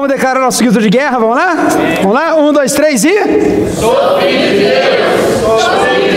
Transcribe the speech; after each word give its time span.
Vamos 0.00 0.14
declarar 0.14 0.40
nosso 0.40 0.62
grito 0.62 0.80
de 0.80 0.88
guerra, 0.88 1.18
vamos 1.18 1.36
lá? 1.36 1.54
Vamos 2.00 2.14
lá? 2.14 2.34
Um, 2.34 2.54
dois, 2.54 2.72
três 2.72 3.04
e. 3.04 3.12
Sou 3.78 4.18
filho 4.18 4.38
de 4.38 4.64
Deus, 4.64 5.40
sou 5.42 5.60
filho 5.84 6.10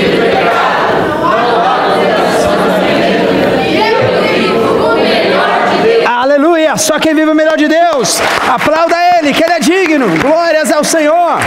de 6.02 6.08
Aleluia! 6.08 6.78
Só 6.78 6.98
quem 6.98 7.14
vive 7.14 7.30
o 7.30 7.36
melhor 7.36 7.58
de 7.58 7.68
Deus, 7.68 8.22
aplauda 8.50 8.96
Ele, 9.20 9.34
que 9.34 9.44
Ele 9.44 9.52
é 9.52 9.60
digno. 9.60 10.08
Glórias 10.18 10.72
ao 10.72 10.86
Senhor. 10.86 11.40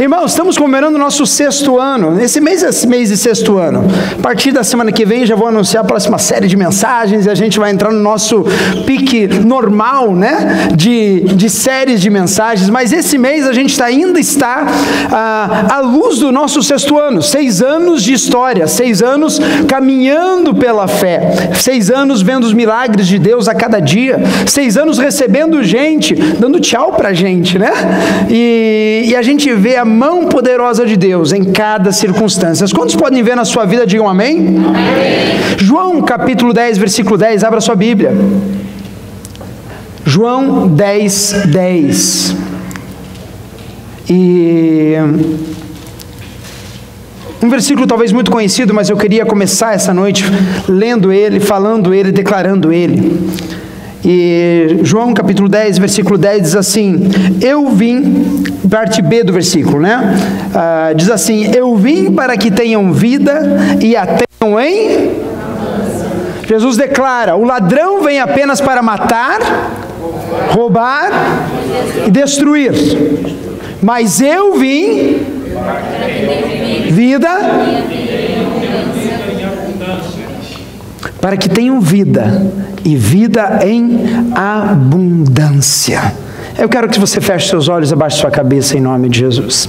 Irmãos, 0.00 0.32
estamos 0.32 0.58
comemorando 0.58 0.96
o 0.96 1.00
nosso 1.00 1.24
sexto 1.24 1.78
ano. 1.78 2.20
Esse 2.20 2.40
mês 2.40 2.64
é 2.64 2.86
mês 2.88 3.10
de 3.10 3.16
sexto 3.16 3.58
ano. 3.58 3.84
A 4.18 4.20
partir 4.20 4.50
da 4.50 4.64
semana 4.64 4.90
que 4.90 5.04
vem 5.06 5.24
já 5.24 5.36
vou 5.36 5.46
anunciar 5.46 5.84
a 5.84 5.86
próxima 5.86 6.18
série 6.18 6.48
de 6.48 6.56
mensagens 6.56 7.26
e 7.26 7.30
a 7.30 7.34
gente 7.34 7.60
vai 7.60 7.70
entrar 7.70 7.92
no 7.92 8.00
nosso 8.00 8.44
pique 8.86 9.28
normal, 9.28 10.12
né? 10.16 10.68
De, 10.74 11.20
de 11.20 11.48
séries 11.48 12.00
de 12.00 12.10
mensagens. 12.10 12.68
Mas 12.68 12.92
esse 12.92 13.16
mês 13.16 13.46
a 13.46 13.52
gente 13.52 13.78
tá, 13.78 13.84
ainda 13.84 14.18
está 14.18 14.66
ah, 15.12 15.76
à 15.76 15.80
luz 15.80 16.18
do 16.18 16.32
nosso 16.32 16.60
sexto 16.60 16.98
ano. 16.98 17.22
Seis 17.22 17.62
anos 17.62 18.02
de 18.02 18.14
história, 18.14 18.66
seis 18.66 19.00
anos 19.00 19.40
caminhando 19.68 20.56
pela 20.56 20.88
fé, 20.88 21.52
seis 21.54 21.88
anos 21.88 22.20
vendo 22.20 22.42
os 22.42 22.52
milagres 22.52 23.06
de 23.06 23.18
Deus 23.18 23.46
a 23.46 23.54
cada 23.54 23.78
dia, 23.78 24.20
seis 24.44 24.76
anos 24.76 24.98
recebendo 24.98 25.62
gente, 25.62 26.16
dando 26.16 26.58
tchau 26.58 26.94
pra 26.94 27.12
gente, 27.12 27.60
né? 27.60 27.72
E, 28.28 29.04
e 29.06 29.14
a 29.14 29.22
gente 29.22 29.52
vê 29.52 29.76
a 29.76 29.83
a 29.84 29.86
mão 29.86 30.24
poderosa 30.24 30.86
de 30.86 30.96
Deus 30.96 31.30
em 31.32 31.44
cada 31.44 31.92
circunstância. 31.92 32.66
Quantos 32.74 32.96
podem 32.96 33.22
ver 33.22 33.36
na 33.36 33.44
sua 33.44 33.66
vida? 33.66 33.86
Digam 33.86 34.08
amém. 34.08 34.56
amém. 34.56 35.58
João 35.58 36.00
capítulo 36.00 36.54
10, 36.54 36.78
versículo 36.78 37.18
10, 37.18 37.44
abra 37.44 37.60
sua 37.60 37.76
Bíblia. 37.76 38.12
João 40.06 40.66
10, 40.68 41.32
10. 41.48 42.36
E 44.08 44.94
um 47.42 47.50
versículo 47.50 47.86
talvez 47.86 48.10
muito 48.10 48.30
conhecido, 48.30 48.72
mas 48.72 48.88
eu 48.88 48.96
queria 48.96 49.26
começar 49.26 49.74
essa 49.74 49.92
noite 49.92 50.24
lendo 50.66 51.12
ele, 51.12 51.40
falando 51.40 51.92
ele, 51.92 52.10
declarando 52.10 52.72
ele. 52.72 53.20
E 54.06 54.80
João 54.82 55.14
capítulo 55.14 55.48
10, 55.48 55.78
versículo 55.78 56.18
10 56.18 56.42
diz 56.42 56.56
assim: 56.56 57.08
Eu 57.40 57.70
vim, 57.70 58.44
parte 58.70 59.00
B 59.00 59.24
do 59.24 59.32
versículo, 59.32 59.80
né? 59.80 60.14
Ah, 60.54 60.92
diz 60.94 61.08
assim: 61.08 61.50
Eu 61.54 61.74
vim 61.74 62.12
para 62.12 62.36
que 62.36 62.50
tenham 62.50 62.92
vida 62.92 63.40
e 63.80 63.96
a 63.96 64.06
tenham 64.06 64.60
em. 64.60 65.10
Jesus 66.46 66.76
declara: 66.76 67.34
O 67.34 67.44
ladrão 67.44 68.02
vem 68.02 68.20
apenas 68.20 68.60
para 68.60 68.82
matar, 68.82 69.38
roubar 70.50 71.10
e 72.06 72.10
destruir. 72.10 72.72
Mas 73.80 74.20
eu 74.20 74.58
vim 74.58 75.16
vida 76.90 77.30
para 81.24 81.38
que 81.38 81.48
tenham 81.48 81.80
vida 81.80 82.52
e 82.84 82.94
vida 82.96 83.60
em 83.64 83.98
abundância. 84.34 86.12
Eu 86.58 86.68
quero 86.68 86.86
que 86.86 87.00
você 87.00 87.18
feche 87.18 87.48
seus 87.48 87.66
olhos 87.66 87.90
abaixo 87.90 88.16
de 88.16 88.20
sua 88.20 88.30
cabeça 88.30 88.76
em 88.76 88.80
nome 88.80 89.08
de 89.08 89.20
Jesus. 89.20 89.66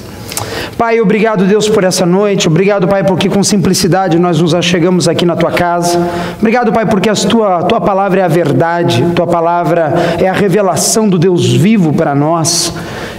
Pai, 0.77 0.99
obrigado, 0.99 1.45
Deus, 1.45 1.69
por 1.69 1.85
essa 1.85 2.05
noite. 2.05 2.49
Obrigado, 2.49 2.89
Pai, 2.89 3.05
porque 3.05 3.29
com 3.29 3.41
simplicidade 3.41 4.19
nós 4.19 4.41
nos 4.41 4.53
achegamos 4.53 5.07
aqui 5.07 5.25
na 5.25 5.37
tua 5.37 5.49
casa. 5.49 5.97
Obrigado, 6.38 6.73
Pai, 6.73 6.85
porque 6.88 7.07
a 7.07 7.15
tua, 7.15 7.63
tua 7.63 7.79
palavra 7.79 8.19
é 8.19 8.23
a 8.25 8.27
verdade, 8.27 9.05
tua 9.15 9.25
palavra 9.25 9.94
é 10.19 10.27
a 10.27 10.33
revelação 10.33 11.07
do 11.07 11.17
Deus 11.17 11.53
vivo 11.53 11.94
para 11.94 12.13
nós. 12.13 12.73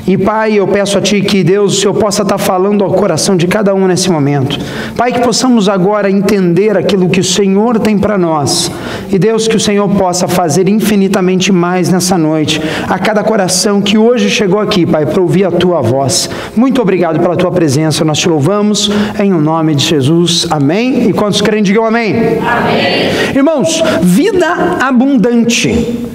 E 0.07 0.17
Pai, 0.17 0.55
eu 0.55 0.69
peço 0.69 0.97
a 0.97 1.01
Ti 1.01 1.21
que 1.21 1.43
Deus, 1.43 1.77
o 1.77 1.81
Senhor 1.81 1.95
possa 1.95 2.23
estar 2.23 2.39
falando 2.39 2.85
ao 2.85 2.93
coração 2.93 3.37
de 3.37 3.49
cada 3.49 3.75
um 3.75 3.89
nesse 3.89 4.09
momento. 4.09 4.57
Pai, 4.97 5.13
que 5.13 5.21
possamos 5.21 5.69
agora 5.69 6.09
entender 6.09 6.77
aquilo 6.77 7.09
que 7.09 7.19
o 7.19 7.25
Senhor 7.25 7.81
tem 7.81 7.99
para 7.99 8.17
nós. 8.17 8.71
E 9.11 9.19
Deus, 9.19 9.49
que 9.49 9.57
o 9.57 9.61
Senhor 9.61 9.89
possa 9.97 10.29
fazer 10.29 10.69
infinitamente 10.69 11.51
mais 11.51 11.91
nessa 11.91 12.17
noite, 12.17 12.63
a 12.89 12.99
cada 13.01 13.25
coração 13.25 13.83
que 13.83 13.99
hoje 13.99 14.31
chegou 14.31 14.61
aqui, 14.61 14.87
Pai, 14.87 15.05
para 15.07 15.21
ouvir 15.21 15.45
a 15.45 15.51
Tua 15.51 15.81
voz. 15.81 16.31
Muito 16.55 16.81
obrigado 16.81 17.19
pela 17.19 17.37
Tua 17.37 17.51
presença, 17.51 18.05
nós 18.05 18.19
te 18.19 18.29
louvamos 18.29 18.89
em 19.19 19.33
o 19.33 19.41
nome 19.41 19.75
de 19.75 19.85
Jesus. 19.85 20.47
Amém. 20.51 21.09
E 21.09 21.13
quantos 21.13 21.41
creem, 21.41 21.65
digam 21.65 21.85
amém. 21.85 22.15
Amém. 22.15 23.35
Irmãos, 23.35 23.83
vida 24.03 24.79
abundante 24.81 26.06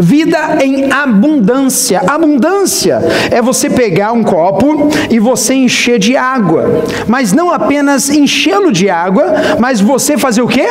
vida 0.00 0.58
em 0.62 0.90
abundância. 0.90 2.02
Abundância 2.06 3.00
é 3.30 3.40
você 3.42 3.68
pegar 3.68 4.12
um 4.12 4.22
copo 4.22 4.88
e 5.10 5.18
você 5.18 5.54
encher 5.54 5.98
de 5.98 6.16
água, 6.16 6.84
mas 7.06 7.32
não 7.32 7.52
apenas 7.52 8.08
enchê-lo 8.08 8.72
de 8.72 8.88
água, 8.88 9.26
mas 9.58 9.80
você 9.80 10.16
fazer 10.16 10.42
o 10.42 10.48
que? 10.48 10.66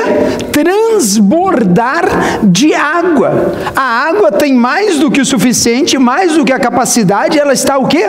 Transbordar 0.51 2.03
de 2.43 2.73
água. 2.73 3.53
A 3.75 4.07
água 4.07 4.31
tem 4.31 4.53
mais 4.53 4.97
do 4.99 5.11
que 5.11 5.21
o 5.21 5.25
suficiente, 5.25 5.97
mais 5.97 6.33
do 6.33 6.43
que 6.43 6.51
a 6.51 6.59
capacidade, 6.59 7.39
ela 7.39 7.53
está 7.53 7.77
o 7.77 7.87
que? 7.87 8.03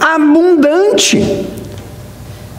Abundante. 0.00 1.46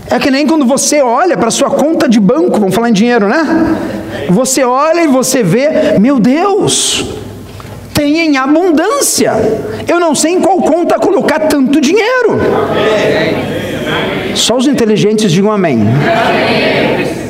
É 0.10 0.20
que 0.20 0.30
nem 0.30 0.46
quando 0.46 0.66
você 0.66 1.02
olha 1.02 1.36
para 1.36 1.50
sua 1.50 1.70
conta 1.70 2.08
de 2.08 2.20
banco, 2.20 2.60
vamos 2.60 2.76
falar 2.76 2.90
em 2.90 2.94
dinheiro, 2.94 3.28
né? 3.28 3.76
Você 4.30 4.64
olha 4.64 5.04
e 5.04 5.08
você 5.08 5.42
vê, 5.42 5.98
meu 6.00 6.20
Deus, 6.20 7.25
tem 7.96 8.20
em 8.20 8.38
abundância. 8.38 9.34
Eu 9.88 10.00
não 10.00 10.14
sei 10.14 10.34
em 10.34 10.42
qual 10.42 10.58
conta 10.58 11.00
colocar 11.00 11.40
tanto 11.40 11.80
dinheiro. 11.80 12.38
Só 14.36 14.58
os 14.58 14.68
inteligentes 14.68 15.32
digam 15.32 15.52
amém. 15.52 15.80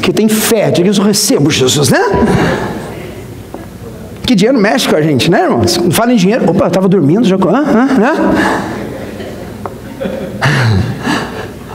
Que 0.02 0.12
tem 0.12 0.28
fé, 0.28 0.72
diga 0.72 0.90
eu 0.90 1.04
recebo 1.04 1.52
Jesus, 1.52 1.90
né? 1.90 2.02
Que 4.26 4.34
dinheiro 4.34 4.58
mexe 4.58 4.90
com 4.90 4.96
a 4.96 5.02
gente, 5.02 5.30
né, 5.30 5.44
irmãos? 5.44 5.80
Fala 5.92 6.12
em 6.12 6.16
dinheiro, 6.16 6.50
opa, 6.50 6.66
eu 6.66 6.68
estava 6.68 6.90
dormindo, 6.90 7.28
já. 7.28 7.36
Ah, 7.36 7.64
ah, 7.68 8.00
né? 8.00 8.66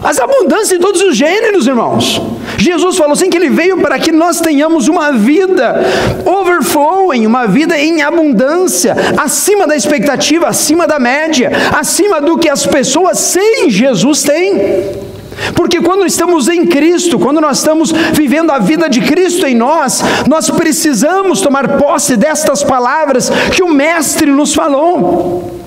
As 0.03 0.19
abundâncias 0.19 0.71
de 0.71 0.79
todos 0.79 1.03
os 1.03 1.17
gêneros, 1.17 1.67
irmãos. 1.67 2.21
Jesus 2.57 2.97
falou 2.97 3.13
assim 3.13 3.29
que 3.29 3.37
ele 3.37 3.51
veio 3.51 3.79
para 3.79 3.99
que 3.99 4.11
nós 4.11 4.41
tenhamos 4.41 4.89
uma 4.89 5.13
vida 5.13 5.83
overflowing, 6.25 7.27
uma 7.27 7.47
vida 7.47 7.79
em 7.79 8.03
abundância, 8.03 8.97
acima 9.17 9.67
da 9.67 9.77
expectativa, 9.77 10.49
acima 10.49 10.87
da 10.87 10.99
média, 10.99 11.51
acima 11.79 12.21
do 12.21 12.39
que 12.39 12.49
as 12.49 12.67
pessoas 12.67 13.19
sem 13.19 13.69
Jesus 13.71 14.23
têm. 14.23 15.11
Porque 15.55 15.81
quando 15.81 16.07
estamos 16.07 16.49
em 16.49 16.67
Cristo, 16.67 17.19
quando 17.19 17.41
nós 17.41 17.59
estamos 17.59 17.93
vivendo 18.13 18.51
a 18.51 18.59
vida 18.59 18.89
de 18.89 19.01
Cristo 19.01 19.47
em 19.47 19.55
nós, 19.55 20.03
nós 20.27 20.51
precisamos 20.51 21.41
tomar 21.41 21.79
posse 21.79 22.17
destas 22.17 22.63
palavras 22.63 23.31
que 23.55 23.63
o 23.63 23.69
Mestre 23.69 24.31
nos 24.31 24.55
falou. 24.55 25.60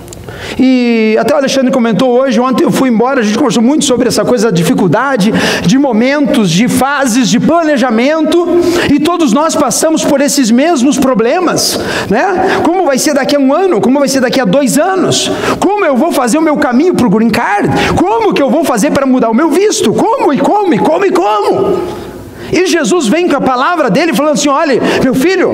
E 0.59 1.18
até 1.19 1.34
o 1.34 1.38
Alexandre 1.38 1.72
comentou 1.72 2.12
hoje, 2.12 2.40
ontem 2.40 2.64
eu 2.64 2.72
fui 2.72 2.90
embora, 2.90 3.19
a 3.19 3.24
gente 3.24 3.38
conversou 3.38 3.64
muito 3.64 3.86
sobre 3.86 4.08
essa 4.08 4.24
coisa 4.24 4.52
da 4.52 4.56
dificuldade, 4.56 5.31
de 5.66 5.78
momentos, 5.78 6.50
de 6.50 6.68
fases, 6.68 7.30
de 7.30 7.40
planejamento, 7.40 8.47
e 8.92 9.00
todos 9.00 9.34
nós 9.34 9.56
passamos 9.56 10.03
por 10.03 10.22
esses 10.22 10.52
mesmos 10.52 10.97
problemas, 10.97 11.80
né? 12.09 12.62
Como 12.63 12.86
vai 12.86 12.97
ser 12.97 13.13
daqui 13.13 13.36
a 13.36 13.40
um 13.40 13.53
ano? 13.53 13.81
Como 13.81 14.00
vai 14.00 14.08
ser 14.08 14.22
daqui 14.22 14.40
a 14.40 14.46
dois 14.46 14.78
anos? 14.78 15.31
Como 15.59 15.86
eu 15.86 15.96
vou 15.96 16.12
fazer 16.12 16.38
o 16.38 16.42
meu 16.42 16.58
caminho 16.58 16.94
para 16.94 17.08
o 17.08 17.09
Green 17.09 17.30
Card? 17.30 17.69
Como 17.95 18.33
que 18.33 18.42
eu 18.42 18.50
vou 18.50 18.63
fazer 18.63 18.92
para 18.92 19.06
mudar 19.06 19.30
o 19.30 19.33
meu 19.33 19.50
visto? 19.50 19.94
Como 19.94 20.33
e 20.33 20.38
como 20.38 20.74
e 20.74 20.80
como 20.80 21.06
e 21.06 21.12
como? 21.12 22.12
E 22.53 22.67
Jesus 22.67 23.07
vem 23.07 23.27
com 23.27 23.35
a 23.35 23.41
palavra 23.41 23.89
dele 23.89 24.13
falando 24.13 24.33
assim: 24.33 24.50
olha, 24.50 24.79
meu 25.03 25.13
filho, 25.13 25.51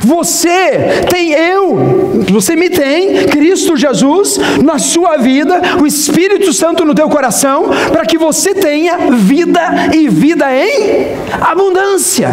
você 0.00 1.04
tem 1.08 1.32
eu, 1.32 2.24
você 2.30 2.54
me 2.54 2.68
tem, 2.70 3.26
Cristo 3.26 3.76
Jesus, 3.76 4.38
na 4.62 4.78
sua 4.78 5.16
vida, 5.16 5.60
o 5.80 5.86
Espírito 5.86 6.52
Santo 6.52 6.84
no 6.84 6.94
teu 6.94 7.08
coração, 7.08 7.70
para 7.92 8.04
que 8.04 8.18
você 8.18 8.54
tenha 8.54 8.96
vida 9.12 9.60
e 9.94 10.08
vida 10.08 10.46
em 10.54 11.16
abundância. 11.40 12.28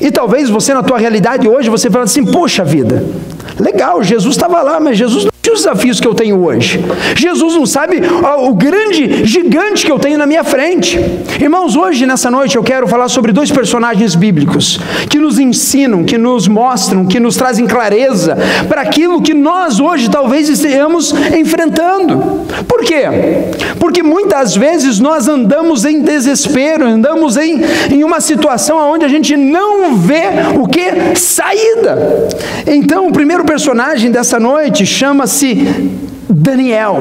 E 0.00 0.10
talvez 0.10 0.50
você, 0.50 0.74
na 0.74 0.82
tua 0.82 0.98
realidade 0.98 1.48
hoje, 1.48 1.70
você 1.70 1.90
fala 1.90 2.04
assim: 2.04 2.24
poxa 2.24 2.64
vida, 2.64 3.04
legal, 3.58 4.02
Jesus 4.02 4.34
estava 4.34 4.60
lá, 4.62 4.80
mas 4.80 4.98
Jesus 4.98 5.31
os 5.52 5.60
desafios 5.60 6.00
que 6.00 6.06
eu 6.06 6.14
tenho 6.14 6.42
hoje. 6.42 6.80
Jesus 7.16 7.54
não 7.54 7.66
sabe 7.66 8.00
o 8.38 8.54
grande 8.54 9.24
gigante 9.24 9.84
que 9.84 9.92
eu 9.92 9.98
tenho 9.98 10.18
na 10.18 10.26
minha 10.26 10.44
frente. 10.44 10.98
Irmãos, 11.40 11.76
hoje, 11.76 12.06
nessa 12.06 12.30
noite, 12.30 12.56
eu 12.56 12.62
quero 12.62 12.88
falar 12.88 13.08
sobre 13.08 13.32
dois 13.32 13.50
personagens 13.50 14.14
bíblicos 14.14 14.78
que 15.08 15.18
nos 15.18 15.38
ensinam, 15.38 16.04
que 16.04 16.18
nos 16.18 16.48
mostram, 16.48 17.06
que 17.06 17.20
nos 17.20 17.36
trazem 17.36 17.66
clareza 17.66 18.36
para 18.68 18.82
aquilo 18.82 19.22
que 19.22 19.34
nós 19.34 19.80
hoje 19.80 20.10
talvez 20.10 20.48
estejamos 20.48 21.12
enfrentando. 21.36 22.42
Por 22.66 22.82
quê? 22.82 23.04
Porque 23.78 24.02
muitas 24.02 24.56
vezes 24.56 24.98
nós 24.98 25.28
andamos 25.28 25.84
em 25.84 26.00
desespero, 26.00 26.86
andamos 26.86 27.36
em, 27.36 27.60
em 27.90 28.04
uma 28.04 28.20
situação 28.20 28.78
onde 28.78 29.04
a 29.04 29.08
gente 29.08 29.36
não 29.36 29.96
vê 29.96 30.22
o 30.58 30.66
que? 30.66 31.16
Saída. 31.16 32.28
Então, 32.66 33.08
o 33.08 33.12
primeiro 33.12 33.44
personagem 33.44 34.10
dessa 34.10 34.38
noite 34.38 34.86
chama-se 34.86 35.41
Daniel. 36.28 36.98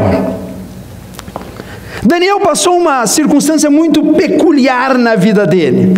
Daniel 2.04 2.40
passou 2.40 2.78
uma 2.78 3.06
circunstância 3.06 3.70
muito 3.70 4.04
peculiar 4.14 4.98
na 4.98 5.16
vida 5.16 5.46
dele. 5.46 5.94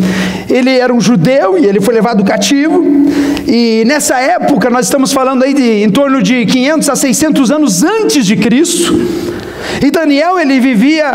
Ele 0.50 0.78
era 0.78 0.94
um 0.94 1.00
judeu 1.00 1.57
e 1.57 1.66
ele 1.66 1.80
foi 1.80 1.94
levado 1.94 2.24
cativo. 2.24 2.84
E 3.48 3.84
nessa 3.86 4.19
época, 4.19 4.69
nós 4.69 4.86
estamos 4.86 5.13
falando 5.13 5.44
aí 5.44 5.54
de 5.54 5.84
em 5.84 5.90
torno 5.90 6.22
de 6.22 6.45
500 6.45 6.90
a 6.90 6.95
600 6.95 7.51
anos 7.51 7.84
antes 7.84 8.25
de 8.25 8.36
Cristo. 8.36 8.94
E 9.81 9.92
Daniel 9.92 10.39
ele 10.39 10.60
vivia 10.60 11.06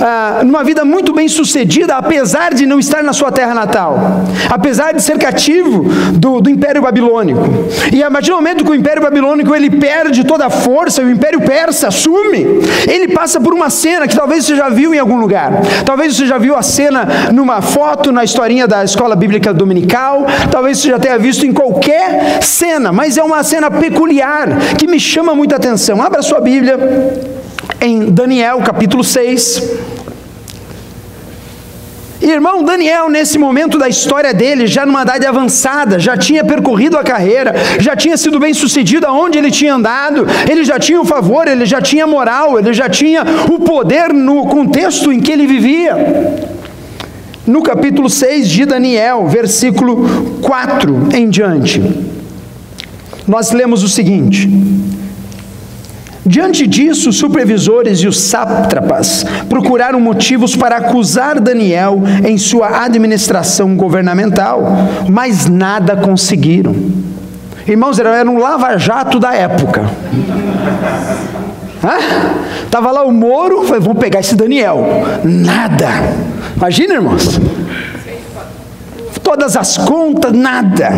ah, 0.00 0.40
numa 0.44 0.62
vida 0.64 0.84
muito 0.84 1.12
bem 1.12 1.28
sucedida, 1.28 1.96
apesar 1.96 2.54
de 2.54 2.66
não 2.66 2.78
estar 2.78 3.02
na 3.02 3.12
sua 3.12 3.30
terra 3.30 3.54
natal, 3.54 4.24
apesar 4.50 4.92
de 4.92 5.02
ser 5.02 5.18
cativo 5.18 5.84
do, 6.12 6.40
do 6.40 6.50
Império 6.50 6.82
Babilônico. 6.82 7.42
E 7.92 8.02
a 8.02 8.10
partir 8.10 8.30
do 8.30 8.36
momento 8.36 8.64
que 8.64 8.70
o 8.70 8.74
Império 8.74 9.02
Babilônico 9.02 9.54
ele 9.54 9.70
perde 9.70 10.24
toda 10.24 10.46
a 10.46 10.50
força, 10.50 11.02
o 11.02 11.10
Império 11.10 11.40
Persa 11.40 11.88
assume, 11.88 12.46
ele 12.86 13.08
passa 13.08 13.40
por 13.40 13.54
uma 13.54 13.70
cena 13.70 14.06
que 14.06 14.16
talvez 14.16 14.44
você 14.44 14.56
já 14.56 14.68
viu 14.68 14.94
em 14.94 14.98
algum 14.98 15.18
lugar. 15.18 15.52
Talvez 15.84 16.16
você 16.16 16.26
já 16.26 16.38
viu 16.38 16.56
a 16.56 16.62
cena 16.62 17.30
numa 17.32 17.62
foto 17.62 18.12
na 18.12 18.24
historinha 18.24 18.66
da 18.66 18.84
escola 18.84 19.16
bíblica 19.16 19.52
dominical, 19.52 20.26
talvez 20.50 20.78
você 20.78 20.88
já 20.88 20.98
tenha 20.98 21.18
visto 21.18 21.46
em 21.46 21.52
qualquer 21.52 22.42
cena, 22.42 22.92
mas 22.92 23.16
é 23.16 23.22
uma 23.22 23.42
cena 23.42 23.70
peculiar 23.70 24.48
que 24.76 24.86
me 24.86 25.00
chama 25.00 25.34
muita 25.34 25.56
atenção. 25.56 26.02
Abra 26.02 26.22
sua 26.22 26.40
Bíblia 26.40 26.78
em 27.80 28.10
Daniel 28.10 28.58
capítulo 28.58 29.04
6. 29.04 29.62
Irmão, 32.20 32.64
Daniel, 32.64 33.08
nesse 33.08 33.38
momento 33.38 33.78
da 33.78 33.88
história 33.88 34.34
dele, 34.34 34.66
já 34.66 34.84
numa 34.84 35.02
idade 35.02 35.24
avançada, 35.24 35.98
já 36.00 36.16
tinha 36.16 36.44
percorrido 36.44 36.98
a 36.98 37.04
carreira, 37.04 37.54
já 37.78 37.94
tinha 37.94 38.16
sido 38.16 38.40
bem 38.40 38.52
sucedido 38.52 39.06
aonde 39.06 39.38
ele 39.38 39.50
tinha 39.50 39.74
andado, 39.74 40.26
ele 40.50 40.64
já 40.64 40.78
tinha 40.80 41.00
o 41.00 41.04
favor, 41.04 41.46
ele 41.46 41.64
já 41.64 41.80
tinha 41.80 42.06
moral, 42.06 42.58
ele 42.58 42.72
já 42.72 42.88
tinha 42.88 43.22
o 43.48 43.60
poder 43.60 44.12
no 44.12 44.46
contexto 44.46 45.12
em 45.12 45.20
que 45.20 45.30
ele 45.30 45.46
vivia. 45.46 45.94
No 47.46 47.62
capítulo 47.62 48.10
6 48.10 48.48
de 48.48 48.66
Daniel, 48.66 49.26
versículo 49.28 50.38
4 50.42 51.08
em 51.14 51.30
diante, 51.30 51.80
nós 53.26 53.52
lemos 53.52 53.84
o 53.84 53.88
seguinte: 53.88 54.50
Diante 56.28 56.66
disso, 56.66 57.08
os 57.08 57.16
supervisores 57.16 58.00
e 58.00 58.06
os 58.06 58.20
sátrapas 58.20 59.24
procuraram 59.48 59.98
motivos 59.98 60.54
para 60.54 60.76
acusar 60.76 61.40
Daniel 61.40 62.02
em 62.22 62.36
sua 62.36 62.84
administração 62.84 63.74
governamental, 63.74 64.62
mas 65.08 65.48
nada 65.48 65.96
conseguiram. 65.96 66.76
Irmãos, 67.66 67.98
era 67.98 68.30
um 68.30 68.38
lava-jato 68.38 69.18
da 69.18 69.34
época. 69.34 69.88
Estava 72.62 72.90
lá 72.90 73.04
o 73.04 73.10
Moro, 73.10 73.64
falei, 73.64 73.80
vamos 73.80 73.98
pegar 73.98 74.20
esse 74.20 74.36
Daniel. 74.36 74.86
Nada. 75.24 75.88
Imagina, 76.54 76.94
irmãos. 76.94 77.40
Todas 79.22 79.56
as 79.56 79.78
contas, 79.78 80.32
nada. 80.32 80.90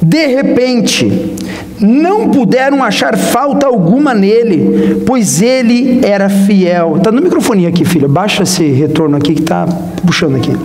De 0.00 0.26
repente, 0.26 1.31
não 1.80 2.30
puderam 2.30 2.82
achar 2.82 3.16
falta 3.16 3.66
alguma 3.66 4.14
nele, 4.14 5.02
pois 5.06 5.42
ele 5.42 6.00
era 6.04 6.28
fiel. 6.28 6.96
Está 6.96 7.10
no 7.10 7.20
microfone 7.20 7.66
aqui, 7.66 7.84
filha. 7.84 8.08
Baixa 8.08 8.44
esse 8.44 8.64
retorno 8.68 9.16
aqui 9.16 9.34
que 9.34 9.42
está 9.42 9.66
puxando 10.04 10.36
aqui. 10.36 10.56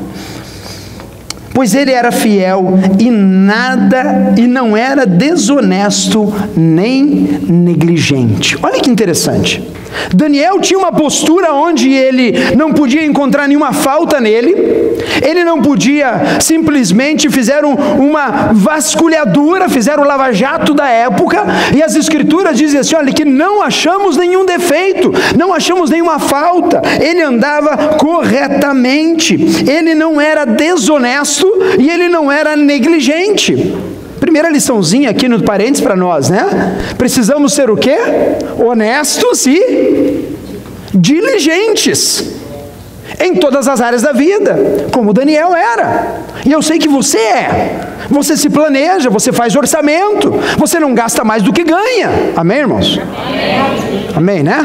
Pois 1.54 1.74
ele 1.74 1.92
era 1.92 2.12
fiel 2.12 2.78
e 3.00 3.10
nada, 3.10 4.36
e 4.38 4.45
não 4.45 4.78
era 4.78 5.07
desonesto 5.07 6.31
nem 6.56 7.40
negligente. 7.50 8.56
Olha 8.62 8.80
que 8.80 8.92
interessante. 8.92 9.68
Daniel 10.13 10.59
tinha 10.59 10.77
uma 10.77 10.91
postura 10.91 11.53
onde 11.53 11.91
ele 11.91 12.55
não 12.55 12.73
podia 12.73 13.05
encontrar 13.05 13.47
nenhuma 13.47 13.73
falta 13.73 14.19
nele, 14.19 14.55
ele 15.21 15.44
não 15.44 15.61
podia 15.61 16.39
simplesmente 16.39 17.29
fizeram 17.29 17.73
uma 17.73 18.51
vasculhadura, 18.53 19.69
fizeram 19.69 20.03
o 20.03 20.07
lava-jato 20.07 20.73
da 20.73 20.88
época, 20.88 21.45
e 21.75 21.81
as 21.83 21.95
escrituras 21.95 22.57
dizem 22.57 22.79
assim: 22.79 22.95
olha, 22.95 23.13
que 23.13 23.25
não 23.25 23.61
achamos 23.61 24.17
nenhum 24.17 24.45
defeito, 24.45 25.11
não 25.38 25.53
achamos 25.53 25.89
nenhuma 25.89 26.19
falta, 26.19 26.81
ele 27.01 27.21
andava 27.21 27.95
corretamente, 27.97 29.35
ele 29.67 29.94
não 29.94 30.19
era 30.19 30.45
desonesto 30.45 31.47
e 31.79 31.89
ele 31.89 32.07
não 32.07 32.31
era 32.31 32.55
negligente. 32.55 33.75
Primeira 34.19 34.50
liçãozinha 34.50 35.10
aqui 35.10 35.28
no 35.28 35.42
parênteses 35.44 35.81
para 35.81 35.96
nós, 35.96 36.30
né? 36.30 36.78
Precisamos 36.98 37.54
ser 37.54 37.69
o 37.69 37.78
quê? 37.78 37.98
Honestos 38.58 39.46
e 39.46 40.36
diligentes 40.94 42.36
em 43.19 43.36
todas 43.36 43.68
as 43.68 43.81
áreas 43.81 44.02
da 44.02 44.12
vida, 44.12 44.88
como 44.92 45.14
Daniel 45.14 45.56
era. 45.56 46.22
E 46.46 46.52
eu 46.52 46.62
sei 46.62 46.78
que 46.78 46.88
você 46.88 47.18
é. 47.18 47.80
Você 48.10 48.38
se 48.38 48.50
planeja, 48.50 49.10
você 49.10 49.31
faz 49.31 49.56
orçamento, 49.56 50.31
você 50.58 50.80
não 50.80 50.94
gasta 50.94 51.24
mais 51.24 51.44
do 51.44 51.52
que 51.52 51.64
ganha. 51.64 52.10
Amém, 52.36 52.60
irmãos? 52.60 53.00
Amém, 54.16 54.16
Amém 54.16 54.44
né? 54.44 54.64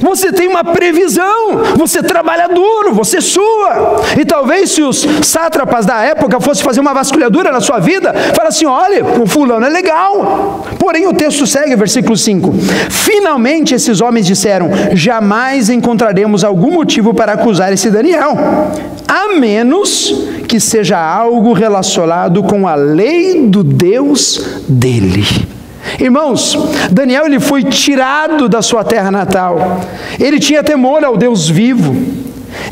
Você 0.00 0.32
tem 0.32 0.48
uma 0.48 0.64
previsão, 0.64 1.62
você 1.76 2.02
trabalha 2.02 2.48
duro, 2.48 2.92
você 2.94 3.20
sua. 3.20 4.02
E 4.18 4.24
talvez 4.24 4.72
se 4.72 4.82
os 4.82 5.06
sátrapas 5.22 5.86
da 5.86 6.02
época 6.02 6.40
fossem 6.40 6.64
fazer 6.64 6.80
uma 6.80 6.94
vasculhadura 6.94 7.52
na 7.52 7.60
sua 7.60 7.78
vida, 7.78 8.12
fala 8.34 8.48
assim: 8.48 8.66
olha, 8.66 9.04
o 9.04 9.26
fulano 9.26 9.64
é 9.64 9.68
legal. 9.68 10.66
Porém, 10.78 11.06
o 11.06 11.14
texto 11.14 11.46
segue, 11.46 11.76
versículo 11.76 12.16
5: 12.16 12.52
Finalmente 12.90 13.74
esses 13.74 14.00
homens 14.00 14.26
disseram: 14.26 14.70
jamais 14.92 15.70
encontraremos 15.70 16.44
algum 16.44 16.72
motivo 16.72 17.14
para 17.14 17.32
acusar 17.32 17.72
esse 17.72 17.90
Daniel, 17.90 18.36
a 19.06 19.34
menos 19.38 20.28
que 20.48 20.60
seja 20.60 20.98
algo 20.98 21.52
relacionado 21.52 22.42
com 22.42 22.66
a 22.66 22.74
lei 22.74 23.46
do 23.46 23.62
Deus 23.62 24.62
dele. 24.68 25.53
Irmãos, 25.98 26.56
Daniel 26.90 27.26
ele 27.26 27.40
foi 27.40 27.62
tirado 27.62 28.48
da 28.48 28.62
sua 28.62 28.84
terra 28.84 29.10
natal. 29.10 29.80
Ele 30.18 30.38
tinha 30.38 30.62
temor 30.62 31.04
ao 31.04 31.16
Deus 31.16 31.48
vivo. 31.48 31.94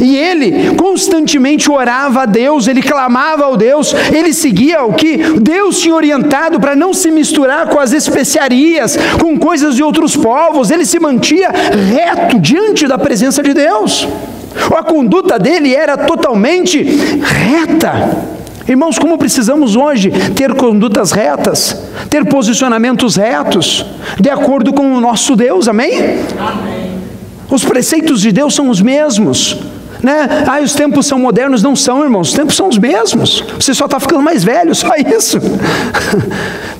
E 0.01 0.17
ele 0.17 0.75
constantemente 0.77 1.71
orava 1.71 2.23
a 2.23 2.27
Deus, 2.27 2.67
ele 2.67 2.83
clamava 2.83 3.45
ao 3.45 3.57
Deus, 3.57 3.95
ele 4.13 4.33
seguia 4.33 4.85
o 4.85 4.95
que 4.95 5.17
Deus 5.41 5.81
tinha 5.81 5.95
orientado 5.95 6.61
para 6.61 6.75
não 6.75 6.95
se 6.95 7.11
misturar 7.11 7.69
com 7.69 7.79
as 7.79 7.93
especiarias, 7.93 8.97
com 9.21 9.39
coisas 9.39 9.77
de 9.77 9.83
outros 9.83 10.17
povos, 10.17 10.71
ele 10.71 10.87
se 10.87 10.99
mantinha 10.99 11.51
reto 11.51 12.39
diante 12.39 12.87
da 12.87 12.97
presença 12.97 13.43
de 13.43 13.53
Deus. 13.53 14.09
A 14.75 14.83
conduta 14.83 15.39
dele 15.39 15.75
era 15.75 15.97
totalmente 15.97 16.83
reta. 16.83 18.42
Irmãos, 18.69 18.99
como 18.99 19.19
precisamos 19.19 19.77
hoje 19.77 20.11
ter 20.35 20.55
condutas 20.55 21.11
retas, 21.13 21.77
ter 22.09 22.25
posicionamentos 22.27 23.17
retos, 23.17 23.85
de 24.21 24.31
acordo 24.31 24.73
com 24.73 24.95
o 24.95 25.01
nosso 25.01 25.35
Deus, 25.35 25.69
amém? 25.69 25.93
amém. 26.39 26.93
Os 27.51 27.65
preceitos 27.65 28.21
de 28.21 28.33
Deus 28.33 28.55
são 28.55 28.71
os 28.71 28.81
mesmos. 28.81 29.72
Né? 30.03 30.45
Ah, 30.47 30.61
os 30.61 30.75
tempos 30.75 31.07
são 31.07 31.19
modernos, 31.19 31.63
não 31.63 31.77
são, 31.77 32.03
irmãos. 32.03 32.29
Os 32.29 32.35
tempos 32.35 32.57
são 32.57 32.69
os 32.69 32.79
mesmos. 32.79 33.45
Você 33.59 33.73
só 33.73 33.85
está 33.85 34.01
ficando 34.01 34.23
mais 34.23 34.43
velho, 34.43 34.75
só 34.75 34.95
isso. 35.17 35.39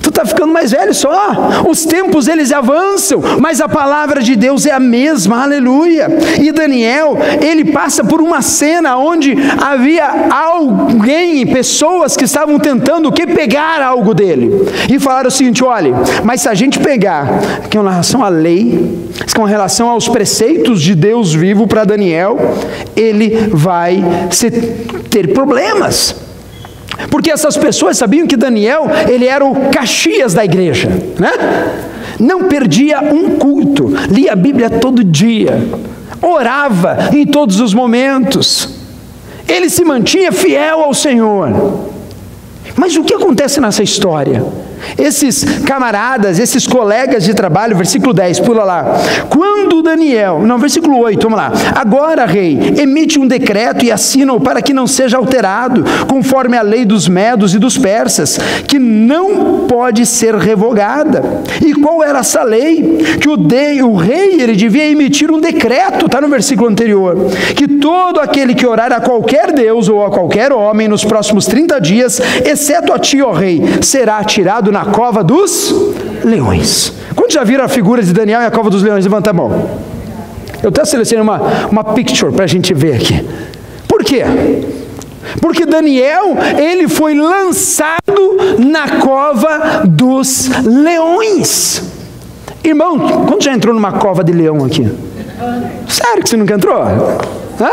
tu 0.01 0.09
está 0.09 0.25
ficando 0.25 0.51
mais 0.51 0.71
velho 0.71 0.93
só. 0.93 1.63
Os 1.67 1.85
tempos 1.85 2.27
eles 2.27 2.51
avançam, 2.51 3.21
mas 3.39 3.61
a 3.61 3.69
palavra 3.69 4.21
de 4.21 4.35
Deus 4.35 4.65
é 4.65 4.71
a 4.71 4.79
mesma. 4.79 5.43
Aleluia. 5.43 6.07
E 6.41 6.51
Daniel, 6.51 7.17
ele 7.41 7.65
passa 7.71 8.03
por 8.03 8.21
uma 8.21 8.41
cena 8.41 8.97
onde 8.97 9.35
havia 9.61 10.29
alguém, 10.29 11.47
pessoas 11.47 12.17
que 12.17 12.25
estavam 12.25 12.59
tentando 12.59 13.07
o 13.07 13.11
que 13.11 13.25
pegar 13.25 13.81
algo 13.81 14.13
dele. 14.13 14.67
E 14.89 14.99
falaram 14.99 15.29
o 15.29 15.31
seguinte: 15.31 15.63
olha, 15.63 15.93
mas 16.23 16.41
se 16.41 16.49
a 16.49 16.53
gente 16.53 16.79
pegar 16.79 17.39
que 17.69 17.77
é 17.77 17.79
uma 17.79 17.91
relação 17.91 18.23
à 18.23 18.29
lei, 18.29 19.03
com 19.35 19.43
relação 19.43 19.89
aos 19.89 20.09
preceitos 20.09 20.81
de 20.81 20.93
Deus 20.93 21.33
vivo 21.33 21.65
para 21.67 21.83
Daniel, 21.85 22.37
ele 22.95 23.12
vai 23.51 24.03
ter 25.09 25.33
problemas. 25.33 26.15
Porque 27.09 27.31
essas 27.31 27.57
pessoas 27.57 27.97
sabiam 27.97 28.27
que 28.27 28.37
Daniel, 28.37 28.85
ele 29.09 29.25
era 29.25 29.43
o 29.43 29.69
Caxias 29.69 30.33
da 30.33 30.45
igreja, 30.45 30.89
né? 31.19 31.31
Não 32.19 32.43
perdia 32.43 33.01
um 33.01 33.37
culto, 33.37 33.91
lia 34.09 34.33
a 34.33 34.35
Bíblia 34.35 34.69
todo 34.69 35.03
dia, 35.03 35.67
orava 36.21 37.09
em 37.11 37.25
todos 37.25 37.59
os 37.59 37.73
momentos. 37.73 38.69
Ele 39.47 39.69
se 39.69 39.83
mantinha 39.83 40.31
fiel 40.31 40.81
ao 40.81 40.93
Senhor. 40.93 41.49
Mas 42.75 42.95
o 42.95 43.03
que 43.03 43.13
acontece 43.13 43.59
nessa 43.59 43.83
história? 43.83 44.43
Esses 44.97 45.43
camaradas, 45.65 46.39
esses 46.39 46.67
colegas 46.67 47.23
de 47.23 47.33
trabalho, 47.33 47.75
versículo 47.75 48.13
10, 48.13 48.39
pula 48.41 48.63
lá. 48.63 48.85
Quando 49.29 49.81
Daniel, 49.81 50.41
não, 50.45 50.57
versículo 50.57 50.99
8, 50.99 51.21
vamos 51.21 51.37
lá. 51.37 51.51
Agora, 51.75 52.25
rei, 52.25 52.75
emite 52.77 53.19
um 53.19 53.27
decreto 53.27 53.85
e 53.85 53.91
assina-o 53.91 54.39
para 54.39 54.61
que 54.61 54.73
não 54.73 54.87
seja 54.87 55.17
alterado, 55.17 55.83
conforme 56.07 56.57
a 56.57 56.61
lei 56.61 56.85
dos 56.85 57.07
medos 57.07 57.53
e 57.53 57.59
dos 57.59 57.77
persas, 57.77 58.39
que 58.67 58.79
não 58.79 59.65
pode 59.67 60.05
ser 60.05 60.35
revogada. 60.35 61.23
E 61.61 61.73
qual 61.73 62.03
era 62.03 62.19
essa 62.19 62.43
lei? 62.43 62.97
Que 63.19 63.29
o, 63.29 63.37
de, 63.37 63.81
o 63.81 63.95
rei 63.95 64.41
ele 64.41 64.55
devia 64.55 64.89
emitir 64.89 65.31
um 65.31 65.39
decreto, 65.39 66.05
está 66.05 66.21
no 66.21 66.27
versículo 66.27 66.69
anterior, 66.69 67.27
que 67.55 67.67
todo 67.67 68.19
aquele 68.19 68.55
que 68.55 68.65
orar 68.65 68.91
a 68.91 68.99
qualquer 68.99 69.51
Deus 69.51 69.89
ou 69.89 70.05
a 70.05 70.09
qualquer 70.09 70.51
homem 70.51 70.87
nos 70.87 71.03
próximos 71.03 71.45
30 71.45 71.79
dias, 71.79 72.21
exceto 72.45 72.93
a 72.93 72.99
ti, 72.99 73.21
ó 73.21 73.31
rei, 73.31 73.61
será 73.81 74.17
atirado 74.17 74.71
na 74.73 74.85
cova 74.85 75.23
dos 75.23 75.71
leões. 76.25 76.91
Quantos 77.15 77.35
já 77.35 77.43
viram 77.43 77.63
a 77.63 77.67
figura 77.67 78.01
de 78.01 78.11
Daniel 78.11 78.41
e 78.41 78.45
a 78.45 78.51
cova 78.51 78.71
dos 78.71 78.81
leões? 78.81 79.05
Levanta 79.05 79.29
a 79.29 79.33
mão. 79.33 79.69
Eu 80.63 80.69
até 80.69 80.83
selecionei 80.83 81.21
uma, 81.21 81.39
uma 81.69 81.83
picture 81.83 82.33
para 82.33 82.45
a 82.45 82.47
gente 82.47 82.73
ver 82.73 82.95
aqui. 82.95 83.23
Por 83.87 84.03
quê? 84.03 84.23
Porque 85.39 85.65
Daniel, 85.65 86.35
ele 86.57 86.87
foi 86.87 87.13
lançado 87.13 88.37
na 88.57 88.99
cova 88.99 89.83
dos 89.85 90.49
leões. 90.65 91.83
Irmão, 92.63 92.97
quando 93.27 93.43
já 93.43 93.53
entrou 93.53 93.75
numa 93.75 93.91
cova 93.93 94.23
de 94.23 94.31
leão 94.33 94.65
aqui? 94.65 94.89
Sério 95.87 96.23
que 96.23 96.29
você 96.29 96.37
nunca 96.37 96.55
entrou? 96.55 96.81
Hã? 96.81 97.69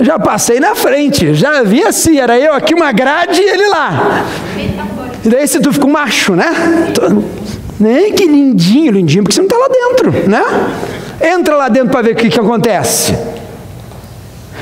Já 0.00 0.18
passei 0.18 0.60
na 0.60 0.74
frente, 0.74 1.34
já 1.34 1.62
vi 1.62 1.82
assim, 1.82 2.18
era 2.18 2.38
eu 2.38 2.52
aqui 2.52 2.74
uma 2.74 2.92
grade 2.92 3.40
e 3.40 3.48
ele 3.48 3.66
lá. 3.68 4.24
E 5.24 5.28
daí 5.28 5.46
se 5.46 5.60
tu 5.60 5.72
fica 5.72 5.86
um 5.86 5.90
macho, 5.90 6.34
né? 6.34 6.46
Nem 7.80 8.12
que 8.12 8.24
lindinho, 8.24 8.92
lindinho, 8.92 9.24
porque 9.24 9.34
você 9.34 9.40
não 9.40 9.46
está 9.46 9.56
lá 9.56 9.68
dentro, 9.68 10.28
né? 10.28 10.44
Entra 11.20 11.56
lá 11.56 11.68
dentro 11.68 11.90
para 11.90 12.02
ver 12.02 12.12
o 12.12 12.16
que, 12.16 12.28
que 12.28 12.38
acontece. 12.38 13.16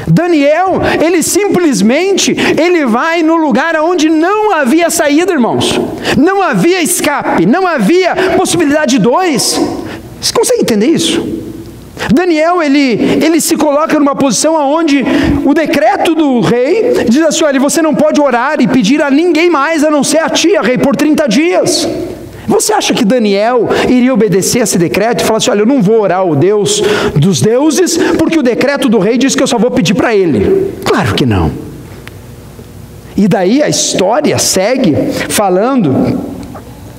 Daniel, 0.06 0.80
ele 1.04 1.22
simplesmente, 1.22 2.34
ele 2.58 2.86
vai 2.86 3.22
no 3.22 3.36
lugar 3.36 3.76
onde 3.76 4.08
não 4.08 4.52
havia 4.52 4.88
saída, 4.88 5.32
irmãos. 5.32 5.78
Não 6.16 6.42
havia 6.42 6.80
escape, 6.80 7.44
não 7.44 7.66
havia 7.66 8.14
possibilidade 8.36 8.92
de 8.92 8.98
dois. 8.98 9.60
Você 10.20 10.32
consegue 10.32 10.62
entender 10.62 10.86
isso? 10.86 11.45
Daniel 12.12 12.62
ele, 12.62 13.20
ele 13.24 13.40
se 13.40 13.56
coloca 13.56 13.98
numa 13.98 14.14
posição 14.14 14.54
onde 14.54 15.04
o 15.44 15.54
decreto 15.54 16.14
do 16.14 16.40
rei 16.40 17.04
diz 17.08 17.22
assim: 17.22 17.44
olha, 17.44 17.58
você 17.58 17.80
não 17.80 17.94
pode 17.94 18.20
orar 18.20 18.60
e 18.60 18.68
pedir 18.68 19.02
a 19.02 19.10
ninguém 19.10 19.50
mais 19.50 19.82
a 19.82 19.90
não 19.90 20.04
ser 20.04 20.18
a 20.18 20.28
ti, 20.28 20.56
a 20.56 20.62
rei, 20.62 20.78
por 20.78 20.94
30 20.94 21.26
dias. 21.26 21.88
Você 22.46 22.72
acha 22.72 22.94
que 22.94 23.04
Daniel 23.04 23.68
iria 23.88 24.14
obedecer 24.14 24.60
esse 24.60 24.78
decreto 24.78 25.22
e 25.22 25.24
falar 25.24 25.38
assim: 25.38 25.50
olha, 25.50 25.60
eu 25.60 25.66
não 25.66 25.82
vou 25.82 26.00
orar 26.00 26.24
o 26.24 26.36
Deus 26.36 26.80
dos 27.16 27.40
deuses, 27.40 27.96
porque 28.18 28.38
o 28.38 28.42
decreto 28.42 28.88
do 28.88 28.98
rei 28.98 29.18
diz 29.18 29.34
que 29.34 29.42
eu 29.42 29.46
só 29.46 29.58
vou 29.58 29.70
pedir 29.70 29.94
para 29.94 30.14
ele? 30.14 30.72
Claro 30.84 31.14
que 31.14 31.26
não. 31.26 31.50
E 33.16 33.26
daí 33.26 33.62
a 33.62 33.68
história 33.68 34.38
segue 34.38 34.94
falando 35.30 36.35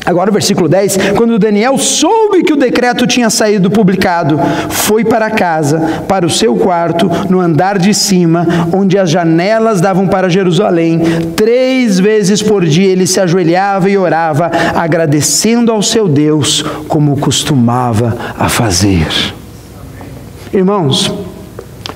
Agora 0.07 0.29
o 0.29 0.33
versículo 0.33 0.69
10: 0.69 0.97
quando 1.17 1.37
Daniel 1.37 1.77
soube 1.77 2.41
que 2.41 2.53
o 2.53 2.57
decreto 2.57 3.05
tinha 3.05 3.29
saído 3.29 3.69
publicado, 3.69 4.39
foi 4.69 5.03
para 5.03 5.29
casa, 5.29 6.03
para 6.07 6.25
o 6.25 6.29
seu 6.29 6.55
quarto, 6.55 7.11
no 7.29 7.41
andar 7.41 7.77
de 7.77 7.93
cima, 7.93 8.47
onde 8.71 8.97
as 8.97 9.09
janelas 9.09 9.81
davam 9.81 10.07
para 10.07 10.29
Jerusalém. 10.29 11.01
Três 11.35 11.99
vezes 11.99 12.41
por 12.41 12.65
dia 12.65 12.89
ele 12.89 13.05
se 13.05 13.19
ajoelhava 13.19 13.89
e 13.89 13.97
orava, 13.97 14.49
agradecendo 14.73 15.73
ao 15.73 15.83
seu 15.83 16.07
Deus, 16.07 16.63
como 16.87 17.17
costumava 17.17 18.15
a 18.39 18.47
fazer. 18.47 19.07
Irmãos, 20.53 21.13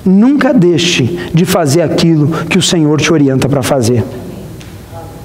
nunca 0.04 0.52
deixe 0.52 1.30
de 1.32 1.46
fazer 1.46 1.80
aquilo 1.80 2.28
que 2.44 2.58
o 2.58 2.62
Senhor 2.62 3.00
te 3.00 3.10
orienta 3.10 3.48
para 3.48 3.62
fazer. 3.62 4.04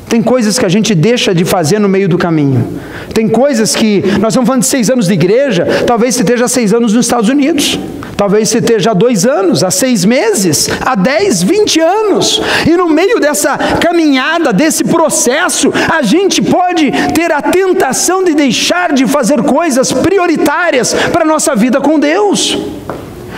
Tem 0.10 0.22
coisas 0.22 0.58
que 0.58 0.66
a 0.66 0.70
gente 0.70 0.96
deixa 0.96 1.36
de 1.36 1.44
fazer 1.44 1.80
no 1.80 1.90
meio 1.90 2.08
do 2.08 2.18
caminho. 2.18 2.80
Tem 3.14 3.28
coisas 3.28 3.76
que, 3.76 4.02
nós 4.20 4.34
estamos 4.34 4.48
falando 4.48 4.62
de 4.62 4.68
seis 4.68 4.90
anos 4.90 5.08
de 5.08 5.14
igreja, 5.14 5.66
talvez 5.86 6.16
você 6.16 6.22
esteja 6.22 6.46
há 6.46 6.48
seis 6.48 6.74
anos 6.74 6.94
nos 6.94 7.06
Estados 7.06 7.30
Unidos. 7.30 7.78
Talvez 8.16 8.50
você 8.50 8.58
esteja 8.58 8.92
há 8.92 8.94
dois 8.96 9.28
anos, 9.28 9.64
há 9.64 9.70
seis 9.70 10.04
meses, 10.04 10.68
há 10.84 10.96
dez, 10.96 11.44
vinte 11.44 11.80
anos. 11.80 12.42
E 12.66 12.76
no 12.76 12.90
meio 12.90 13.20
dessa 13.20 13.56
caminhada, 13.58 14.52
desse 14.52 14.84
processo, 14.84 15.72
a 15.88 16.02
gente 16.02 16.42
pode 16.42 16.92
ter 17.14 17.32
a 17.32 17.44
tentação 17.44 18.24
de 18.24 18.34
deixar 18.34 18.92
de 18.92 19.06
fazer 19.06 19.44
coisas 19.44 19.94
prioritárias 19.94 20.96
para 21.12 21.24
a 21.24 21.28
nossa 21.28 21.56
vida 21.56 21.80
com 21.80 22.00
Deus. 22.00 22.58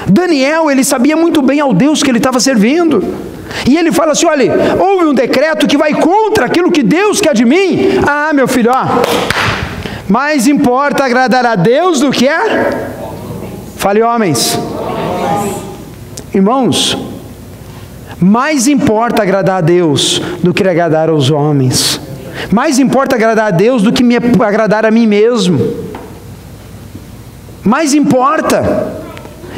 Daniel, 0.08 0.72
ele 0.72 0.86
sabia 0.86 1.18
muito 1.18 1.42
bem 1.42 1.60
ao 1.60 1.74
Deus 1.74 2.02
que 2.02 2.10
ele 2.10 2.20
estava 2.20 2.40
servindo. 2.40 3.04
E 3.68 3.78
ele 3.78 3.92
fala 3.92 4.12
assim: 4.12 4.26
olha, 4.26 4.52
houve 4.80 5.06
um 5.06 5.14
decreto 5.14 5.68
que 5.68 5.78
vai 5.78 5.94
contra 5.94 6.46
aquilo 6.46 6.72
que 6.72 6.84
Deus 6.84 7.20
quer 7.22 7.34
de 7.34 7.46
mim. 7.46 8.00
Ah, 8.08 8.32
meu 8.34 8.48
filho, 8.48 8.72
ó, 8.74 8.86
mais 10.08 10.48
importa 10.48 11.04
agradar 11.04 11.46
a 11.46 11.56
Deus 11.56 12.00
do 12.00 12.12
que 12.12 12.28
é. 12.28 12.72
Fale, 13.78 14.02
homens. 14.02 14.60
Irmãos, 16.34 16.98
mais 18.20 18.68
importa 18.68 19.22
agradar 19.22 19.58
a 19.58 19.62
Deus 19.62 20.22
do 20.44 20.54
que 20.54 20.68
agradar 20.68 21.10
aos 21.10 21.32
homens. 21.32 22.00
Mais 22.52 22.80
importa 22.80 23.16
agradar 23.16 23.48
a 23.48 23.52
Deus 23.52 23.82
do 23.82 23.94
que 23.94 24.04
me 24.04 24.16
agradar 24.16 24.86
a 24.86 24.92
mim 24.92 25.08
mesmo. 25.08 25.60
Mais 27.64 27.94
importa. 27.94 29.09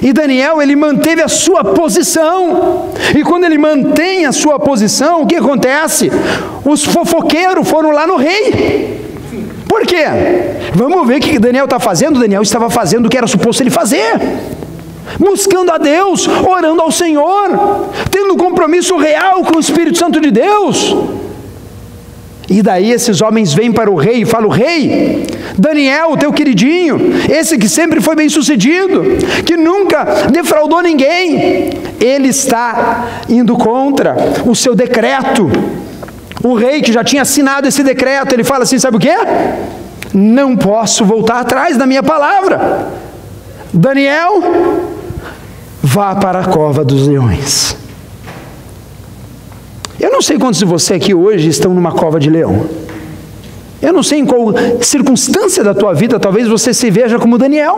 E 0.02 0.14
Daniel, 0.14 0.62
ele 0.62 0.76
manteve 0.76 1.22
a 1.22 1.28
sua 1.28 1.64
posição. 1.64 2.90
E 3.16 3.24
quando 3.24 3.46
ele 3.46 3.58
mantém 3.58 4.26
a 4.26 4.32
sua 4.32 4.60
posição, 4.60 5.22
o 5.22 5.28
que 5.28 5.36
acontece? 5.36 6.12
Os 6.66 6.84
fofoqueiros 6.84 7.68
foram 7.68 7.92
lá 7.92 8.06
no 8.06 8.16
rei. 8.16 9.00
Por 9.68 9.82
quê? 9.86 10.04
Vamos 10.74 11.08
ver 11.08 11.18
o 11.18 11.22
que 11.22 11.40
Daniel 11.40 11.66
está 11.66 11.80
fazendo. 11.80 12.20
Daniel 12.20 12.42
estava 12.42 12.70
fazendo 12.70 13.06
o 13.06 13.10
que 13.10 13.18
era 13.18 13.28
suposto 13.28 13.64
ele 13.64 13.70
fazer. 13.70 14.20
Buscando 15.20 15.72
a 15.72 15.78
Deus, 15.78 16.28
orando 16.28 16.82
ao 16.82 16.92
Senhor, 16.92 17.88
tendo 18.10 18.34
um 18.34 18.38
compromisso 18.38 18.98
real 18.98 19.44
com 19.44 19.58
o 19.58 19.60
Espírito 19.60 19.98
Santo 19.98 20.20
de 20.20 20.32
Deus. 20.32 20.96
E 22.52 22.62
daí 22.62 22.92
esses 22.92 23.22
homens 23.22 23.54
vêm 23.54 23.72
para 23.72 23.90
o 23.90 23.96
rei 23.96 24.24
e 24.24 24.26
falam: 24.26 24.50
Rei, 24.50 25.26
Daniel, 25.58 26.18
teu 26.18 26.34
queridinho, 26.34 27.00
esse 27.30 27.58
que 27.58 27.70
sempre 27.70 28.02
foi 28.02 28.14
bem 28.14 28.28
sucedido, 28.28 29.02
que 29.46 29.56
nunca 29.56 30.04
defraudou 30.30 30.82
ninguém, 30.82 31.70
ele 31.98 32.28
está 32.28 33.24
indo 33.30 33.56
contra 33.56 34.18
o 34.46 34.54
seu 34.54 34.76
decreto. 34.76 35.50
O 36.44 36.54
rei 36.54 36.82
que 36.82 36.92
já 36.92 37.06
tinha 37.06 37.22
assinado 37.22 37.70
esse 37.70 37.84
decreto, 37.84 38.34
ele 38.34 38.44
fala 38.44 38.64
assim: 38.64 38.78
sabe 38.78 38.98
o 38.98 39.00
que? 39.00 39.16
Não 40.14 40.58
posso 40.58 41.06
voltar 41.06 41.40
atrás 41.40 41.78
da 41.78 41.86
minha 41.86 42.04
palavra. 42.04 42.90
Daniel, 43.72 44.44
vá 45.82 46.16
para 46.16 46.42
a 46.42 46.46
cova 46.46 46.84
dos 46.84 47.08
leões. 47.08 47.81
Eu 50.02 50.10
não 50.10 50.20
sei 50.20 50.40
quantos 50.40 50.58
de 50.58 50.66
vocês 50.66 51.00
aqui 51.00 51.14
hoje 51.14 51.48
estão 51.48 51.76
numa 51.76 51.92
cova 51.92 52.20
de 52.20 52.28
leão. 52.28 52.66
Eu 53.80 53.94
não 53.94 54.02
sei 54.02 54.18
em 54.18 54.26
qual 54.26 54.48
circunstância 54.82 55.64
da 55.64 55.76
tua 55.76 55.94
vida 55.94 56.20
talvez 56.20 56.48
você 56.48 56.74
se 56.74 56.90
veja 56.90 57.20
como 57.20 57.38
Daniel. 57.38 57.78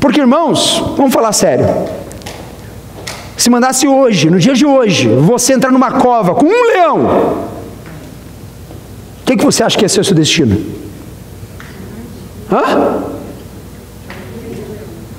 Porque, 0.00 0.20
irmãos, 0.20 0.82
vamos 0.96 1.12
falar 1.12 1.34
sério. 1.34 1.66
Se 3.36 3.50
mandasse 3.50 3.86
hoje, 3.86 4.30
no 4.30 4.38
dia 4.38 4.54
de 4.54 4.64
hoje, 4.64 5.06
você 5.06 5.52
entrar 5.52 5.70
numa 5.70 5.92
cova 5.92 6.34
com 6.34 6.46
um 6.46 6.66
leão, 6.72 7.04
o 9.20 9.26
que, 9.26 9.36
que 9.36 9.44
você 9.44 9.62
acha 9.62 9.76
que 9.76 9.84
ia 9.84 9.88
ser 9.88 10.00
o 10.00 10.04
seu 10.04 10.14
destino? 10.14 10.64
Hã? 12.50 13.02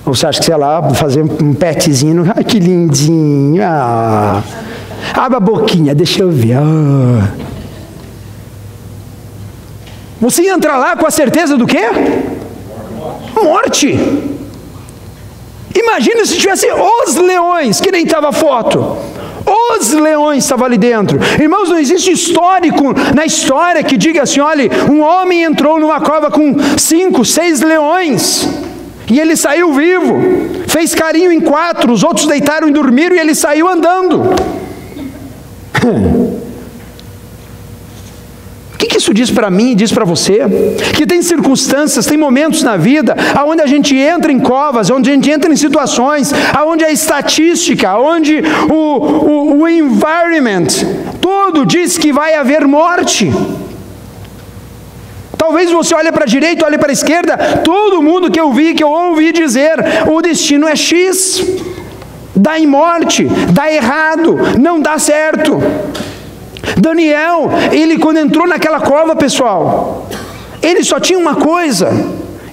Ou 0.07 0.15
você 0.15 0.25
acha 0.25 0.39
que 0.39 0.45
você 0.45 0.51
ia 0.51 0.57
lá 0.57 0.89
fazer 0.95 1.21
um 1.21 1.53
petzinho? 1.53 2.25
Ai, 2.35 2.43
que 2.43 2.59
lindinho. 2.59 3.61
Ah. 3.63 4.41
Abre 5.13 5.37
a 5.37 5.39
boquinha, 5.39 5.93
deixa 5.95 6.21
eu 6.21 6.29
ver. 6.29 6.57
Você 10.19 10.47
entra 10.47 10.77
lá 10.77 10.95
com 10.95 11.07
a 11.07 11.11
certeza 11.11 11.57
do 11.57 11.65
quê? 11.65 11.85
Morte. 13.35 13.97
Imagina 15.73 16.25
se 16.25 16.37
tivesse 16.37 16.67
os 16.71 17.15
leões, 17.15 17.81
que 17.81 17.91
nem 17.91 18.03
estava 18.03 18.29
a 18.29 18.31
foto. 18.31 18.97
Os 19.79 19.91
leões 19.91 20.43
estavam 20.43 20.65
ali 20.65 20.77
dentro. 20.77 21.19
Irmãos, 21.39 21.69
não 21.69 21.79
existe 21.79 22.11
histórico 22.11 22.93
na 23.15 23.25
história 23.25 23.83
que 23.83 23.97
diga 23.97 24.21
assim: 24.21 24.39
olha, 24.39 24.69
um 24.89 25.01
homem 25.01 25.43
entrou 25.43 25.79
numa 25.79 25.99
cova 25.99 26.29
com 26.29 26.55
cinco, 26.77 27.25
seis 27.25 27.61
leões. 27.61 28.47
E 29.09 29.19
ele 29.19 29.35
saiu 29.35 29.73
vivo, 29.73 30.21
fez 30.67 30.95
carinho 30.95 31.31
em 31.33 31.41
quatro, 31.41 31.91
os 31.91 32.03
outros 32.03 32.27
deitaram 32.27 32.69
e 32.69 32.71
dormiram 32.71 33.15
e 33.15 33.19
ele 33.19 33.35
saiu 33.35 33.67
andando. 33.67 34.33
O 38.73 38.77
que, 38.77 38.87
que 38.87 38.97
isso 38.97 39.13
diz 39.13 39.29
para 39.29 39.49
mim 39.49 39.71
e 39.71 39.75
diz 39.75 39.91
para 39.91 40.03
você? 40.03 40.39
Que 40.95 41.05
tem 41.05 41.21
circunstâncias, 41.21 42.05
tem 42.05 42.17
momentos 42.17 42.63
na 42.63 42.77
vida 42.77 43.15
onde 43.45 43.61
a 43.61 43.67
gente 43.67 43.95
entra 43.95 44.31
em 44.31 44.39
covas, 44.39 44.89
onde 44.89 45.09
a 45.09 45.13
gente 45.13 45.29
entra 45.29 45.51
em 45.51 45.55
situações, 45.55 46.31
onde 46.65 46.83
a 46.83 46.91
estatística, 46.91 47.97
onde 47.97 48.41
o, 48.69 48.75
o, 48.75 49.61
o 49.61 49.67
environment, 49.67 50.67
todo 51.19 51.65
diz 51.65 51.97
que 51.97 52.11
vai 52.11 52.33
haver 52.33 52.67
morte. 52.67 53.31
Talvez 55.37 55.71
você 55.71 55.95
olhe 55.95 56.11
para 56.11 56.23
a 56.23 56.27
direita, 56.27 56.67
olhe 56.67 56.77
para 56.77 56.91
a 56.91 56.93
esquerda, 56.93 57.35
todo 57.63 58.01
mundo 58.01 58.29
que 58.29 58.39
eu 58.39 58.53
vi, 58.53 58.75
que 58.75 58.83
eu 58.83 58.89
ouvi 58.89 59.31
dizer, 59.31 59.73
o 60.07 60.21
destino 60.21 60.67
é 60.67 60.75
X. 60.75 61.43
Dá 62.35 62.57
em 62.57 62.65
morte, 62.65 63.25
dá 63.51 63.71
errado, 63.71 64.37
não 64.59 64.79
dá 64.79 64.97
certo. 64.97 65.61
Daniel, 66.77 67.49
ele 67.71 67.97
quando 67.97 68.17
entrou 68.17 68.47
naquela 68.47 68.79
cova, 68.79 69.15
pessoal, 69.15 70.07
ele 70.61 70.83
só 70.83 70.99
tinha 70.99 71.19
uma 71.19 71.35
coisa, 71.35 71.91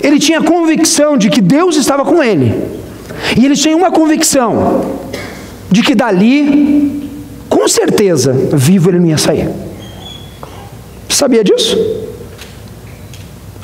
ele 0.03 0.19
tinha 0.19 0.43
convicção 0.43 1.17
de 1.17 1.31
que 1.31 1.41
Deus 1.41 1.77
estava 1.77 2.05
com 2.05 2.23
ele. 2.23 2.55
E 3.37 3.45
ele 3.45 3.57
tinha 3.57 3.77
uma 3.77 3.91
convicção 3.91 4.99
de 5.71 5.83
que 5.83 5.95
dali, 5.95 7.11
com 7.49 7.69
certeza, 7.69 8.33
vivo 8.33 8.91
ele 8.91 8.99
não 8.99 9.07
ia 9.07 9.19
sair. 9.19 9.49
Sabia 11.09 11.43
disso? 11.43 11.77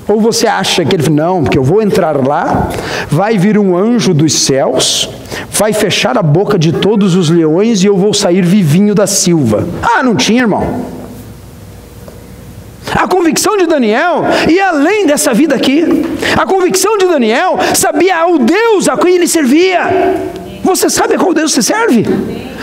Ou 0.06 0.20
você 0.20 0.46
acha 0.46 0.84
que 0.84 0.94
ele 0.94 1.08
não, 1.08 1.42
porque 1.42 1.56
eu 1.56 1.62
vou 1.62 1.80
entrar 1.80 2.16
lá, 2.26 2.68
vai 3.08 3.38
vir 3.38 3.58
um 3.58 3.76
anjo 3.76 4.12
dos 4.12 4.34
céus, 4.34 5.08
vai 5.50 5.72
fechar 5.72 6.18
a 6.18 6.22
boca 6.22 6.58
de 6.58 6.72
todos 6.72 7.14
os 7.14 7.30
leões 7.30 7.82
e 7.82 7.86
eu 7.86 7.96
vou 7.96 8.12
sair 8.12 8.44
vivinho 8.44 8.94
da 8.94 9.06
silva. 9.06 9.66
Ah, 9.82 10.02
não 10.02 10.14
tinha, 10.14 10.42
irmão. 10.42 10.84
A 12.94 13.08
convicção 13.08 13.56
de 13.56 13.66
Daniel 13.66 14.24
ia 14.48 14.68
além 14.68 15.06
dessa 15.06 15.32
vida 15.32 15.54
aqui. 15.54 15.84
A 16.36 16.46
convicção 16.46 16.98
de 16.98 17.06
Daniel 17.06 17.58
sabia 17.74 18.26
o 18.26 18.38
Deus 18.38 18.88
a 18.88 18.96
quem 18.96 19.16
ele 19.16 19.26
servia. 19.26 19.80
Você 20.62 20.88
sabe 20.88 21.14
a 21.14 21.18
qual 21.18 21.34
Deus 21.34 21.52
você 21.52 21.62
serve? 21.62 22.04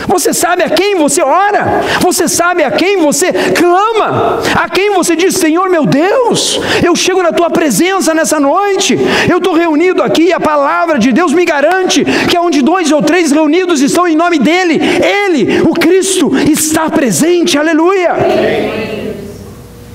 Você 0.06 0.32
sabe 0.32 0.62
a 0.62 0.70
quem 0.70 0.94
você 0.96 1.22
ora, 1.22 1.82
você 2.00 2.28
sabe 2.28 2.62
a 2.64 2.70
quem 2.70 2.98
você 2.98 3.32
clama, 3.32 4.40
a 4.54 4.68
quem 4.68 4.92
você 4.92 5.14
diz: 5.16 5.34
Senhor 5.36 5.68
meu 5.70 5.86
Deus, 5.86 6.60
eu 6.82 6.94
chego 6.94 7.22
na 7.22 7.32
tua 7.32 7.50
presença 7.50 8.14
nessa 8.14 8.38
noite, 8.40 8.98
eu 9.30 9.38
estou 9.38 9.54
reunido 9.54 10.02
aqui 10.02 10.24
e 10.24 10.32
a 10.32 10.40
palavra 10.40 10.98
de 10.98 11.12
Deus 11.12 11.32
me 11.32 11.44
garante 11.44 12.04
que 12.28 12.38
onde 12.38 12.62
dois 12.62 12.90
ou 12.92 13.02
três 13.02 13.32
reunidos 13.32 13.80
estão 13.80 14.06
em 14.06 14.16
nome 14.16 14.38
dEle, 14.38 14.80
Ele, 15.24 15.62
o 15.62 15.74
Cristo, 15.74 16.30
está 16.50 16.88
presente, 16.90 17.58
aleluia. 17.58 18.12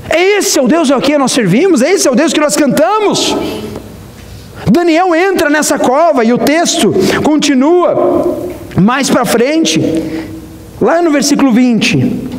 Esse 0.09 0.57
é 0.57 0.61
o 0.61 0.67
Deus 0.67 0.89
ao 0.89 1.01
que 1.01 1.17
nós 1.17 1.31
servimos, 1.31 1.81
esse 1.81 2.07
é 2.07 2.11
o 2.11 2.15
Deus 2.15 2.33
que 2.33 2.39
nós 2.39 2.55
cantamos. 2.55 3.35
Daniel 4.71 5.15
entra 5.15 5.49
nessa 5.49 5.77
cova 5.77 6.23
e 6.23 6.33
o 6.33 6.37
texto 6.37 6.93
continua 7.23 8.47
mais 8.81 9.09
para 9.09 9.25
frente, 9.25 9.81
lá 10.79 11.01
no 11.01 11.11
versículo 11.11 11.51
20, 11.51 12.29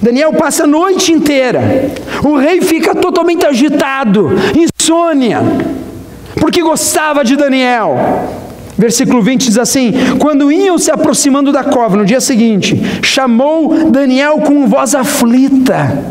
Daniel 0.00 0.32
passa 0.32 0.64
a 0.64 0.66
noite 0.66 1.12
inteira, 1.12 1.92
o 2.24 2.36
rei 2.36 2.60
fica 2.60 2.94
totalmente 2.94 3.44
agitado, 3.44 4.30
insônia, 4.54 5.40
porque 6.40 6.62
gostava 6.62 7.24
de 7.24 7.36
Daniel. 7.36 7.96
Versículo 8.78 9.22
20 9.22 9.46
diz 9.46 9.58
assim: 9.58 9.92
Quando 10.18 10.52
iam 10.52 10.76
se 10.76 10.90
aproximando 10.90 11.50
da 11.50 11.64
cova, 11.64 11.96
no 11.96 12.04
dia 12.04 12.20
seguinte, 12.20 12.78
chamou 13.02 13.90
Daniel 13.90 14.38
com 14.40 14.66
voz 14.66 14.94
aflita: 14.94 16.04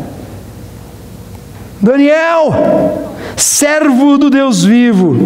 Daniel, 1.80 3.04
servo 3.36 4.18
do 4.18 4.28
Deus 4.28 4.64
vivo, 4.64 5.16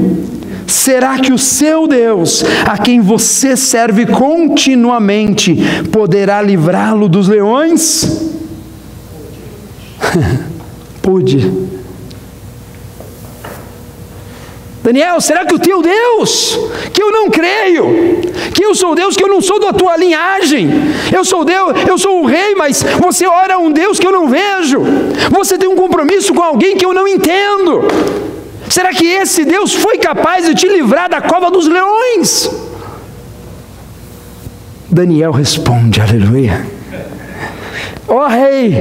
Será 0.71 1.19
que 1.19 1.33
o 1.33 1.39
seu 1.39 1.89
Deus, 1.89 2.45
a 2.65 2.79
quem 2.79 3.01
você 3.01 3.57
serve 3.57 4.07
continuamente, 4.07 5.57
poderá 5.91 6.41
livrá-lo 6.41 7.09
dos 7.09 7.27
leões? 7.27 8.31
Pude. 11.03 11.71
Daniel, 14.83 15.21
será 15.21 15.45
que 15.45 15.55
o 15.55 15.59
teu 15.59 15.83
Deus, 15.83 16.59
que 16.93 17.03
eu 17.03 17.13
não 17.13 17.29
creio, 17.29 18.21
que 18.55 18.65
eu 18.65 18.75
sou 18.75 18.95
Deus, 18.95 19.17
que 19.17 19.23
eu 19.23 19.29
não 19.29 19.41
sou 19.41 19.61
da 19.61 19.73
tua 19.73 19.97
linhagem, 19.97 20.71
eu 21.15 21.25
sou 21.25 21.45
Deus, 21.45 21.73
eu 21.87 21.99
sou 21.99 22.23
o 22.23 22.27
rei, 22.27 22.55
mas 22.55 22.83
você 22.99 23.27
ora 23.27 23.55
a 23.55 23.59
um 23.59 23.71
Deus 23.71 23.99
que 23.99 24.07
eu 24.07 24.13
não 24.13 24.29
vejo, 24.29 24.81
você 25.31 25.59
tem 25.59 25.69
um 25.69 25.77
compromisso 25.77 26.33
com 26.33 26.43
alguém 26.43 26.77
que 26.77 26.85
eu 26.85 26.95
não 26.95 27.07
entendo. 27.07 27.50
Será 28.71 28.95
que 28.95 29.05
esse 29.05 29.45
Deus 29.45 29.75
foi 29.75 29.99
capaz 29.99 30.47
de 30.47 30.55
te 30.55 30.69
livrar 30.69 31.11
da 31.11 31.21
cova 31.21 31.51
dos 31.51 31.67
leões? 31.67 32.49
Daniel 34.89 35.33
responde, 35.33 36.01
aleluia. 36.01 36.65
Ó 38.13 38.25
oh, 38.25 38.27
rei, 38.27 38.75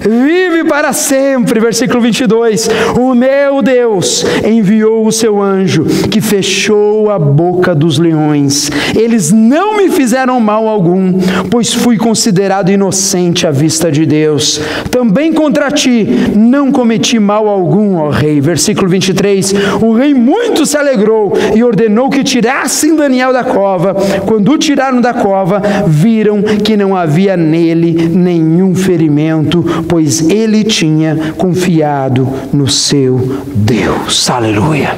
vive 0.00 0.62
para 0.68 0.92
sempre. 0.92 1.58
Versículo 1.58 2.00
22. 2.00 2.70
O 2.96 3.12
meu 3.12 3.60
Deus 3.60 4.24
enviou 4.46 5.04
o 5.04 5.10
seu 5.10 5.42
anjo, 5.42 5.84
que 6.08 6.20
fechou 6.20 7.10
a 7.10 7.18
boca 7.18 7.74
dos 7.74 7.98
leões. 7.98 8.70
Eles 8.94 9.32
não 9.32 9.76
me 9.76 9.90
fizeram 9.90 10.38
mal 10.38 10.68
algum, 10.68 11.14
pois 11.50 11.74
fui 11.74 11.96
considerado 11.96 12.70
inocente 12.70 13.48
à 13.48 13.50
vista 13.50 13.90
de 13.90 14.06
Deus. 14.06 14.60
Também 14.92 15.32
contra 15.32 15.72
ti 15.72 16.06
não 16.36 16.70
cometi 16.70 17.18
mal 17.18 17.48
algum, 17.48 17.96
ó 17.96 18.10
rei. 18.10 18.40
Versículo 18.40 18.88
23. 18.88 19.54
O 19.82 19.92
rei 19.92 20.14
muito 20.14 20.64
se 20.64 20.76
alegrou 20.76 21.32
e 21.52 21.64
ordenou 21.64 22.08
que 22.10 22.22
tirassem 22.22 22.94
Daniel 22.94 23.32
da 23.32 23.42
cova. 23.42 23.96
Quando 24.24 24.52
o 24.52 24.58
tiraram 24.58 25.00
da 25.00 25.12
cova, 25.12 25.60
viram 25.84 26.42
que 26.42 26.76
não 26.76 26.96
havia 26.96 27.36
nele 27.36 28.08
nenhum 28.14 28.67
nenhum 28.68 28.74
ferimento, 28.74 29.64
pois 29.88 30.20
ele 30.28 30.62
tinha 30.64 31.32
confiado 31.36 32.28
no 32.52 32.68
seu 32.68 33.42
Deus. 33.54 34.28
Aleluia. 34.28 34.96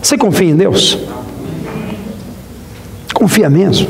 Você 0.00 0.16
confia 0.16 0.50
em 0.50 0.56
Deus? 0.56 0.98
Confia 3.12 3.48
mesmo? 3.48 3.88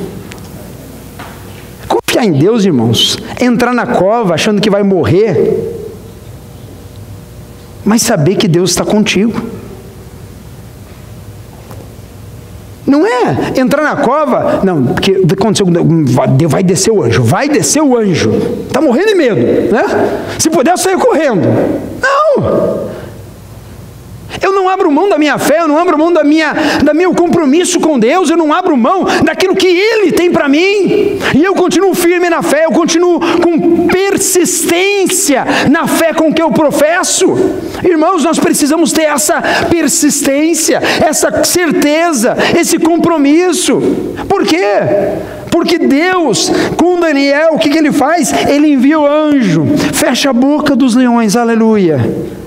Confiar 1.88 2.24
em 2.24 2.32
Deus, 2.32 2.64
irmãos, 2.64 3.18
entrar 3.40 3.72
na 3.72 3.86
cova 3.86 4.34
achando 4.34 4.60
que 4.60 4.70
vai 4.70 4.82
morrer, 4.82 5.80
mas 7.84 8.02
saber 8.02 8.36
que 8.36 8.46
Deus 8.46 8.70
está 8.70 8.84
contigo. 8.84 9.53
Não 12.94 13.04
é 13.04 13.52
entrar 13.56 13.82
na 13.82 13.96
cova, 13.96 14.60
não, 14.62 14.84
porque 14.84 15.20
aconteceu, 15.32 15.66
vai 16.46 16.62
descer 16.62 16.92
o 16.92 17.02
anjo, 17.02 17.24
vai 17.24 17.48
descer 17.48 17.82
o 17.82 17.98
anjo. 17.98 18.30
Está 18.68 18.80
morrendo 18.80 19.08
de 19.08 19.14
medo, 19.16 19.40
né? 19.72 19.84
Se 20.38 20.48
puder, 20.48 20.78
sair 20.78 20.96
correndo. 20.96 21.42
Não! 22.00 22.94
Eu 24.42 24.52
não 24.52 24.68
abro 24.68 24.90
mão 24.90 25.08
da 25.08 25.18
minha 25.18 25.38
fé, 25.38 25.60
eu 25.60 25.68
não 25.68 25.78
abro 25.78 25.98
mão 25.98 26.12
da 26.12 26.24
minha, 26.24 26.52
da 26.82 26.94
meu 26.94 27.14
compromisso 27.14 27.80
com 27.80 27.98
Deus, 27.98 28.30
eu 28.30 28.36
não 28.36 28.52
abro 28.52 28.76
mão 28.76 29.04
daquilo 29.22 29.54
que 29.54 29.66
Ele 29.66 30.12
tem 30.12 30.30
para 30.30 30.48
mim. 30.48 31.18
E 31.34 31.42
eu 31.42 31.54
continuo 31.54 31.94
firme 31.94 32.28
na 32.28 32.42
fé, 32.42 32.64
eu 32.64 32.72
continuo 32.72 33.20
com 33.40 33.86
persistência 33.86 35.44
na 35.70 35.86
fé 35.86 36.12
com 36.12 36.32
que 36.32 36.42
eu 36.42 36.50
professo. 36.50 37.26
Irmãos, 37.82 38.24
nós 38.24 38.38
precisamos 38.38 38.92
ter 38.92 39.04
essa 39.04 39.40
persistência, 39.68 40.80
essa 41.04 41.44
certeza, 41.44 42.36
esse 42.58 42.78
compromisso. 42.78 43.80
Por 44.28 44.44
quê? 44.44 44.64
Porque 45.50 45.78
Deus, 45.78 46.50
com 46.76 46.98
Daniel, 46.98 47.50
o 47.52 47.58
que, 47.58 47.70
que 47.70 47.78
ele 47.78 47.92
faz? 47.92 48.32
Ele 48.48 48.72
envia 48.72 48.98
o 48.98 49.06
anjo, 49.06 49.64
fecha 49.92 50.30
a 50.30 50.32
boca 50.32 50.74
dos 50.74 50.96
leões, 50.96 51.36
aleluia 51.36 52.43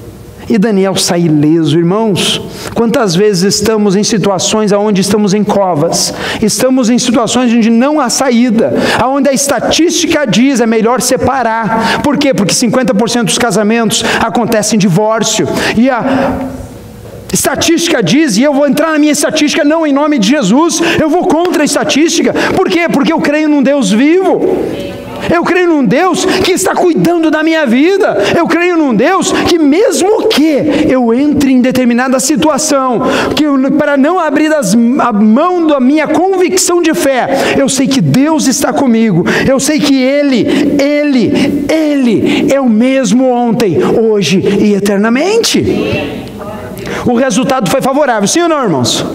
e 0.49 0.57
Daniel 0.57 0.95
sai 0.95 1.21
ileso, 1.21 1.77
irmãos. 1.77 2.41
Quantas 2.73 3.15
vezes 3.15 3.55
estamos 3.55 3.95
em 3.95 4.03
situações 4.03 4.71
onde 4.71 5.01
estamos 5.01 5.33
em 5.33 5.43
covas, 5.43 6.13
estamos 6.41 6.89
em 6.89 6.97
situações 6.97 7.53
onde 7.53 7.69
não 7.69 7.99
há 7.99 8.09
saída, 8.09 8.73
onde 9.05 9.29
a 9.29 9.33
estatística 9.33 10.25
diz 10.25 10.59
é 10.59 10.65
melhor 10.65 11.01
separar. 11.01 12.01
Por 12.01 12.17
quê? 12.17 12.33
Porque 12.33 12.53
50% 12.53 13.25
dos 13.25 13.37
casamentos 13.37 14.03
acontecem 14.19 14.77
em 14.77 14.79
divórcio. 14.79 15.47
E 15.75 15.89
a 15.89 16.37
Estatística 17.31 18.01
diz, 18.01 18.37
e 18.37 18.43
eu 18.43 18.53
vou 18.53 18.65
entrar 18.65 18.93
na 18.93 18.99
minha 18.99 19.11
estatística 19.11 19.63
não 19.63 19.85
em 19.85 19.91
nome 19.91 20.17
de 20.17 20.29
Jesus, 20.29 20.81
eu 20.99 21.09
vou 21.09 21.27
contra 21.27 21.61
a 21.61 21.65
estatística. 21.65 22.33
Por 22.55 22.69
quê? 22.69 22.87
Porque 22.91 23.11
eu 23.11 23.19
creio 23.19 23.49
num 23.49 23.61
Deus 23.61 23.91
vivo. 23.91 24.39
Eu 25.33 25.43
creio 25.43 25.67
num 25.67 25.83
Deus 25.83 26.25
que 26.25 26.51
está 26.51 26.73
cuidando 26.73 27.29
da 27.29 27.43
minha 27.43 27.65
vida. 27.65 28.17
Eu 28.35 28.47
creio 28.47 28.77
num 28.77 28.93
Deus 28.93 29.31
que, 29.31 29.57
mesmo 29.57 30.27
que 30.27 30.87
eu 30.89 31.13
entre 31.13 31.51
em 31.51 31.61
determinada 31.61 32.19
situação, 32.19 33.01
que 33.35 33.43
eu, 33.43 33.71
para 33.73 33.97
não 33.97 34.19
abrir 34.19 34.53
as, 34.53 34.73
a 34.73 35.11
mão 35.11 35.67
da 35.67 35.79
minha 35.79 36.07
convicção 36.07 36.81
de 36.81 36.93
fé, 36.93 37.55
eu 37.57 37.67
sei 37.67 37.87
que 37.87 38.01
Deus 38.01 38.47
está 38.47 38.71
comigo. 38.71 39.25
Eu 39.47 39.59
sei 39.59 39.79
que 39.79 39.95
Ele, 39.95 40.45
Ele, 40.81 41.65
Ele 41.69 42.53
é 42.53 42.59
o 42.59 42.69
mesmo 42.69 43.29
ontem, 43.29 43.77
hoje 43.83 44.39
e 44.59 44.73
eternamente. 44.73 45.63
O 47.05 47.15
resultado 47.15 47.69
foi 47.69 47.81
favorável, 47.81 48.27
sim 48.27 48.41
ou 48.41 48.49
não, 48.49 48.63
irmãos? 48.63 49.05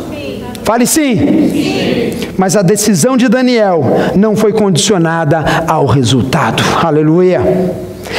Fale 0.64 0.86
sim. 0.86 2.21
Mas 2.42 2.56
a 2.56 2.62
decisão 2.62 3.16
de 3.16 3.28
Daniel 3.28 3.84
não 4.16 4.34
foi 4.34 4.52
condicionada 4.52 5.44
ao 5.64 5.86
resultado. 5.86 6.60
Aleluia. 6.82 7.40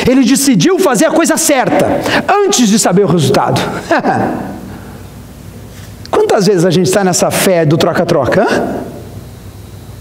Ele 0.10 0.24
decidiu 0.24 0.80
fazer 0.80 1.08
a 1.08 1.12
coisa 1.12 1.36
certa 1.36 1.86
antes 2.46 2.70
de 2.70 2.80
saber 2.80 3.04
o 3.04 3.08
resultado. 3.08 3.60
Quantas 6.10 6.48
vezes 6.48 6.64
a 6.64 6.72
gente 6.72 6.88
está 6.88 7.04
nessa 7.04 7.30
fé 7.30 7.66
do 7.66 7.76
troca-troca? 7.78 8.48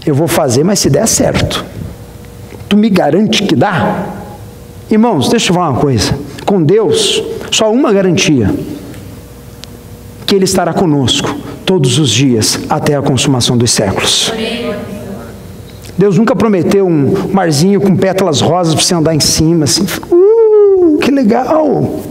Eu 0.05 0.15
vou 0.15 0.29
fazer, 0.29 0.63
mas 0.63 0.79
se 0.79 0.89
der 0.89 1.05
certo. 1.05 1.65
Tu 2.69 2.77
me 2.77 2.89
garante 2.89 3.43
que 3.43 3.57
dá? 3.57 4.05
Irmãos, 4.89 5.27
deixa 5.27 5.51
eu 5.51 5.55
falar 5.55 5.71
uma 5.71 5.81
coisa. 5.81 6.17
Com 6.45 6.63
Deus, 6.63 7.21
só 7.51 7.69
uma 7.69 7.91
garantia: 7.91 8.49
que 10.25 10.33
Ele 10.33 10.45
estará 10.45 10.73
conosco 10.73 11.42
todos 11.65 11.99
os 11.99 12.09
dias 12.09 12.59
até 12.69 12.95
a 12.95 13.01
consumação 13.01 13.57
dos 13.57 13.71
séculos. 13.71 14.31
Deus 15.97 16.17
nunca 16.17 16.35
prometeu 16.35 16.87
um 16.87 17.29
marzinho 17.31 17.79
com 17.79 17.95
pétalas 17.95 18.41
rosas 18.41 18.73
para 18.73 18.83
você 18.83 18.95
andar 18.95 19.13
em 19.13 19.19
cima, 19.19 19.65
assim, 19.65 19.85
uh, 20.11 20.97
que 20.99 21.11
legal. 21.11 22.01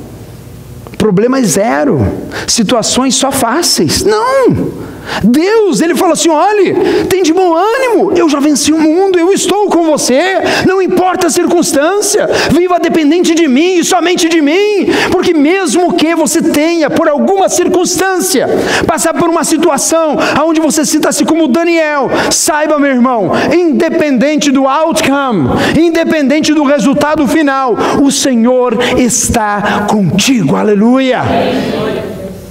Problema 0.97 1.43
zero, 1.43 2.01
situações 2.47 3.17
só 3.17 3.33
fáceis. 3.33 4.05
Não! 4.05 4.92
Deus, 5.23 5.81
ele 5.81 5.95
falou 5.95 6.13
assim: 6.13 6.29
olhe, 6.31 6.75
tem 7.09 7.23
de 7.23 7.33
bom 7.33 7.55
ânimo, 7.55 8.13
eu 8.17 8.29
já 8.29 8.41
venci 8.41 8.73
o 8.73 8.79
mundo, 8.79 9.19
eu 9.19 9.33
estou 9.33 9.69
com 9.69 9.85
você, 9.85 10.41
não 10.67 10.81
importa 10.81 11.27
a 11.27 11.31
circunstância, 11.31 12.29
viva 12.51 12.79
dependente 12.79 13.35
de 13.35 13.49
mim 13.49 13.79
e 13.79 13.85
somente 13.85 14.29
de 14.29 14.41
mim, 14.41 14.87
porque 15.11 15.35
mesmo 15.35 15.95
que 15.95 16.15
você 16.15 16.43
tenha, 16.43 16.91
por 16.91 17.09
alguma 17.09 17.49
circunstância, 17.49 18.49
passar 18.87 19.15
por 19.15 19.29
uma 19.29 19.45
situação 19.45 20.17
onde 20.45 20.61
você 20.61 20.85
sinta-se 20.85 21.25
como 21.25 21.49
Daniel, 21.49 22.11
saiba, 22.31 22.79
meu 22.79 22.91
irmão, 22.91 23.33
independente 23.53 24.51
do 24.51 24.67
outcome, 24.67 25.49
independente 25.79 26.53
do 26.55 26.65
resultado 26.65 27.27
final, 27.27 27.77
o 28.03 28.11
Senhor 28.11 28.79
está 28.97 29.87
contigo, 29.89 30.57
aleluia. 30.57 31.23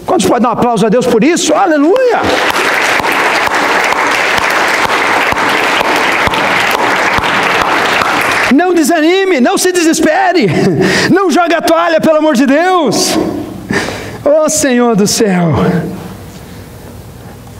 Quantos 0.05 0.25
podem 0.25 0.43
dar 0.43 0.49
um 0.49 0.53
aplauso 0.53 0.85
a 0.85 0.89
Deus 0.89 1.05
por 1.05 1.23
isso? 1.23 1.53
Aleluia! 1.53 2.21
Não 8.53 8.73
desanime, 8.73 9.39
não 9.39 9.57
se 9.57 9.71
desespere, 9.71 10.47
não 11.09 11.31
jogue 11.31 11.53
a 11.53 11.61
toalha, 11.61 12.01
pelo 12.01 12.17
amor 12.17 12.35
de 12.35 12.45
Deus. 12.45 13.17
Oh 14.25 14.49
Senhor 14.49 14.95
do 14.95 15.07
céu. 15.07 15.53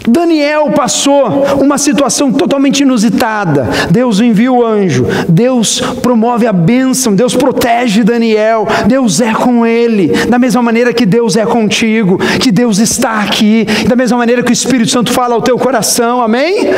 Daniel 0.08 0.72
passou 0.72 1.46
uma 1.60 1.78
situação 1.78 2.32
totalmente 2.32 2.82
inusitada. 2.82 3.70
Deus 3.90 4.20
envia 4.20 4.52
o 4.52 4.66
anjo, 4.66 5.06
Deus 5.28 5.82
promove 6.02 6.48
a 6.48 6.54
bênção, 6.54 7.16
Deus 7.16 7.36
protege 7.36 8.04
Daniel, 8.04 8.68
Deus 8.88 9.22
é 9.22 9.34
com 9.34 9.66
ele, 9.66 10.08
da 10.28 10.40
mesma 10.40 10.62
maneira 10.62 10.94
que 10.94 11.06
Deus 11.06 11.36
é 11.36 11.46
contigo, 11.46 12.18
que 12.40 12.52
Deus 12.52 12.80
está 12.80 13.22
aqui, 13.22 13.66
da 13.88 13.96
mesma 13.96 14.18
maneira 14.18 14.44
que 14.44 14.52
o 14.52 14.54
Espírito 14.54 14.92
Santo 14.92 15.12
fala 15.12 15.36
ao 15.36 15.42
teu 15.42 15.58
coração, 15.58 16.22
amém? 16.22 16.70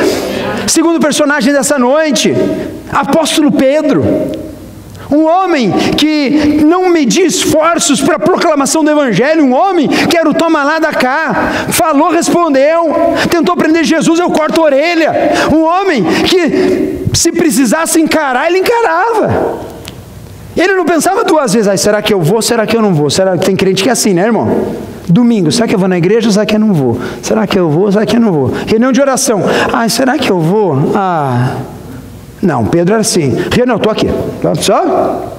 Segundo 0.66 1.00
personagem 1.00 1.52
dessa 1.52 1.78
noite, 1.78 2.34
apóstolo 2.90 3.50
Pedro. 3.52 4.53
Um 5.10 5.24
homem 5.24 5.70
que 5.96 6.62
não 6.64 6.88
media 6.88 7.26
esforços 7.26 8.00
para 8.00 8.16
a 8.16 8.18
proclamação 8.18 8.82
do 8.82 8.90
Evangelho, 8.90 9.44
um 9.44 9.52
homem 9.52 9.88
que 9.88 10.16
era 10.16 10.28
o 10.28 10.34
toma 10.34 10.62
lá 10.62 10.78
da 10.78 10.92
cá, 10.92 11.66
falou, 11.68 12.10
respondeu, 12.10 12.92
tentou 13.30 13.56
prender 13.56 13.84
Jesus, 13.84 14.18
eu 14.18 14.30
corto 14.30 14.60
a 14.60 14.64
orelha. 14.64 15.12
Um 15.52 15.62
homem 15.62 16.04
que, 16.04 17.16
se 17.16 17.32
precisasse 17.32 18.00
encarar, 18.00 18.48
ele 18.48 18.58
encarava. 18.58 19.74
Ele 20.56 20.74
não 20.74 20.84
pensava 20.84 21.24
duas 21.24 21.52
vezes, 21.52 21.68
ah, 21.68 21.76
será 21.76 22.00
que 22.00 22.14
eu 22.14 22.20
vou, 22.20 22.40
será 22.40 22.64
que 22.64 22.76
eu 22.76 22.82
não 22.82 22.94
vou? 22.94 23.10
Será 23.10 23.36
que 23.36 23.44
tem 23.44 23.56
crente 23.56 23.82
que 23.82 23.88
é 23.88 23.92
assim, 23.92 24.14
né, 24.14 24.22
irmão? 24.22 24.74
Domingo, 25.08 25.50
será 25.50 25.66
que 25.66 25.74
eu 25.74 25.78
vou 25.78 25.88
na 25.88 25.98
igreja 25.98 26.30
será 26.30 26.46
que 26.46 26.54
eu 26.54 26.60
não 26.60 26.72
vou? 26.72 26.98
Será 27.20 27.46
que 27.46 27.58
eu 27.58 27.68
vou, 27.68 27.90
será 27.90 28.06
que 28.06 28.16
eu 28.16 28.20
não 28.20 28.32
vou? 28.32 28.52
Reunião 28.66 28.92
de 28.92 29.00
oração, 29.00 29.42
ah, 29.72 29.88
será 29.88 30.16
que 30.16 30.30
eu 30.30 30.40
vou? 30.40 30.92
Ah, 30.94 31.56
não, 32.46 32.64
Pedro 32.66 32.94
era 32.94 33.00
assim. 33.00 33.32
Não, 33.66 33.76
estou 33.76 33.90
aqui. 33.90 34.06
Tá, 34.40 34.54
só? 34.54 35.32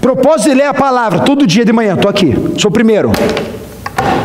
Propósito 0.00 0.50
de 0.50 0.54
ler 0.56 0.66
a 0.66 0.74
palavra 0.74 1.20
todo 1.20 1.46
dia 1.46 1.64
de 1.64 1.72
manhã, 1.72 1.94
estou 1.94 2.10
aqui. 2.10 2.34
Sou 2.58 2.70
o 2.70 2.72
primeiro. 2.72 3.12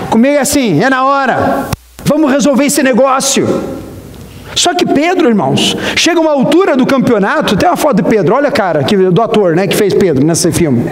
Comigo 0.10 0.36
é 0.36 0.40
assim, 0.40 0.82
é 0.84 0.90
na 0.90 1.06
hora. 1.06 1.68
Vamos 2.06 2.32
resolver 2.32 2.66
esse 2.66 2.82
negócio. 2.82 3.48
Só 4.56 4.74
que 4.74 4.86
Pedro, 4.86 5.28
irmãos, 5.28 5.76
chega 5.98 6.20
uma 6.20 6.32
altura 6.32 6.78
do 6.78 6.86
campeonato, 6.86 7.58
tem 7.58 7.68
uma 7.68 7.76
foto 7.76 8.02
de 8.02 8.04
Pedro, 8.04 8.36
olha 8.36 8.50
cara 8.50 8.84
que, 8.84 8.96
do 8.96 9.22
ator 9.22 9.56
né, 9.56 9.68
que 9.68 9.76
fez 9.76 9.94
Pedro 9.94 10.26
nesse 10.26 10.52
filme. 10.52 10.90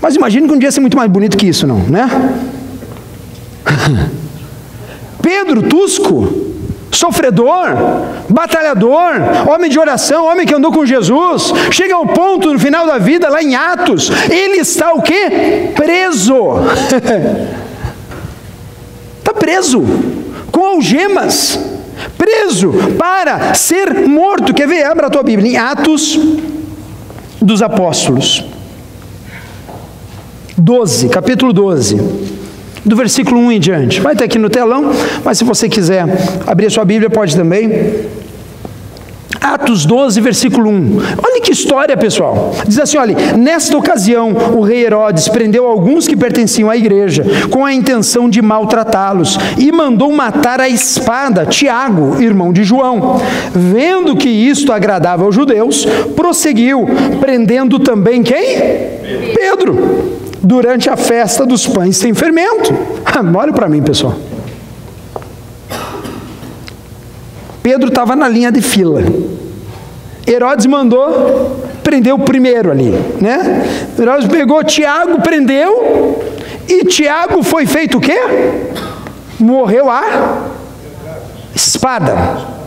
Mas 0.00 0.14
imagine 0.14 0.46
que 0.46 0.54
um 0.54 0.58
dia 0.58 0.68
ia 0.68 0.72
ser 0.72 0.80
muito 0.80 0.96
mais 0.96 1.10
bonito 1.10 1.36
que 1.36 1.46
isso, 1.46 1.66
não, 1.66 1.78
né? 1.78 2.08
Pedro, 5.22 5.62
Tusco, 5.62 6.47
sofredor, 6.90 7.68
batalhador, 8.28 9.14
homem 9.48 9.70
de 9.70 9.78
oração, 9.78 10.26
homem 10.26 10.46
que 10.46 10.54
andou 10.54 10.72
com 10.72 10.86
Jesus, 10.86 11.52
chega 11.70 11.94
ao 11.94 12.06
ponto 12.06 12.52
no 12.52 12.58
final 12.58 12.86
da 12.86 12.98
vida, 12.98 13.28
lá 13.28 13.42
em 13.42 13.54
Atos, 13.54 14.10
ele 14.30 14.58
está 14.58 14.92
o 14.92 15.02
que? 15.02 15.70
Preso. 15.74 16.36
Está 19.18 19.34
preso, 19.38 19.82
com 20.50 20.64
algemas, 20.64 21.58
preso 22.16 22.72
para 22.98 23.54
ser 23.54 24.06
morto. 24.06 24.52
Quer 24.52 24.66
ver? 24.66 24.84
Abra 24.84 25.06
a 25.06 25.10
tua 25.10 25.22
Bíblia, 25.22 25.52
em 25.52 25.56
Atos 25.56 26.18
dos 27.40 27.62
Apóstolos. 27.62 28.44
12, 30.56 31.08
capítulo 31.08 31.52
12 31.52 32.47
do 32.84 32.96
versículo 32.96 33.40
1 33.40 33.52
em 33.52 33.60
diante. 33.60 34.00
Vai 34.00 34.14
ter 34.14 34.24
aqui 34.24 34.38
no 34.38 34.50
telão, 34.50 34.90
mas 35.24 35.38
se 35.38 35.44
você 35.44 35.68
quiser 35.68 36.04
abrir 36.46 36.66
a 36.66 36.70
sua 36.70 36.84
Bíblia, 36.84 37.10
pode 37.10 37.36
também. 37.36 38.08
Atos 39.40 39.86
12, 39.86 40.20
versículo 40.20 40.68
1. 40.70 40.98
Olha 41.22 41.40
que 41.40 41.52
história, 41.52 41.96
pessoal. 41.96 42.54
Diz 42.66 42.78
assim: 42.78 42.98
olha, 42.98 43.36
nesta 43.36 43.76
ocasião 43.76 44.32
o 44.54 44.60
rei 44.60 44.84
Herodes 44.84 45.28
prendeu 45.28 45.66
alguns 45.66 46.06
que 46.06 46.16
pertenciam 46.16 46.68
à 46.68 46.76
igreja, 46.76 47.24
com 47.50 47.64
a 47.64 47.72
intenção 47.72 48.28
de 48.28 48.42
maltratá-los, 48.42 49.38
e 49.56 49.70
mandou 49.70 50.12
matar 50.12 50.60
a 50.60 50.68
espada 50.68 51.46
Tiago, 51.46 52.20
irmão 52.20 52.52
de 52.52 52.64
João. 52.64 53.20
Vendo 53.54 54.16
que 54.16 54.28
isto 54.28 54.72
agradava 54.72 55.24
aos 55.24 55.34
judeus, 55.34 55.86
prosseguiu, 56.14 56.86
prendendo 57.20 57.78
também 57.78 58.22
quem? 58.22 58.56
Pedro 59.34 60.18
durante 60.42 60.88
a 60.88 60.96
festa 60.96 61.44
dos 61.44 61.66
pães 61.66 61.96
sem 61.96 62.14
fermento. 62.14 62.74
Olha 63.36 63.52
para 63.52 63.68
mim, 63.68 63.82
pessoal. 63.82 64.14
Pedro 67.62 67.88
estava 67.88 68.16
na 68.16 68.28
linha 68.28 68.50
de 68.50 68.62
fila. 68.62 69.02
Herodes 70.26 70.66
mandou 70.66 71.62
prender 71.82 72.14
o 72.14 72.18
primeiro 72.18 72.70
ali, 72.70 72.90
né? 73.20 73.64
Herodes 73.98 74.28
pegou 74.28 74.62
Tiago, 74.62 75.20
prendeu, 75.22 76.22
e 76.68 76.84
Tiago 76.84 77.42
foi 77.42 77.66
feito 77.66 77.98
o 77.98 78.00
quê? 78.00 78.18
Morreu 79.38 79.90
a 79.90 80.48
espada 81.54 82.57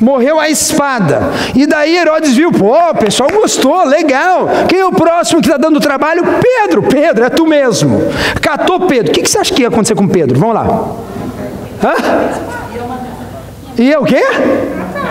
morreu 0.00 0.40
a 0.40 0.48
espada. 0.48 1.30
E 1.54 1.66
daí 1.66 1.96
Herodes 1.96 2.34
viu, 2.34 2.50
pô, 2.50 2.74
o 2.90 2.94
pessoal 2.94 3.30
gostou, 3.30 3.84
legal. 3.84 4.48
Quem 4.68 4.80
é 4.80 4.86
o 4.86 4.92
próximo 4.92 5.40
que 5.40 5.48
está 5.48 5.58
dando 5.58 5.80
trabalho? 5.80 6.22
Pedro, 6.40 6.82
Pedro, 6.82 7.24
é 7.24 7.28
tu 7.28 7.46
mesmo. 7.46 8.00
Catou 8.40 8.80
Pedro. 8.80 9.10
O 9.10 9.14
que, 9.14 9.22
que 9.22 9.30
você 9.30 9.38
acha 9.38 9.54
que 9.54 9.62
ia 9.62 9.68
acontecer 9.68 9.94
com 9.94 10.08
Pedro? 10.08 10.38
Vamos 10.38 10.54
lá. 10.54 10.66
Hã? 11.82 11.94
Ia 13.78 14.00
o 14.00 14.04
quê? 14.04 14.22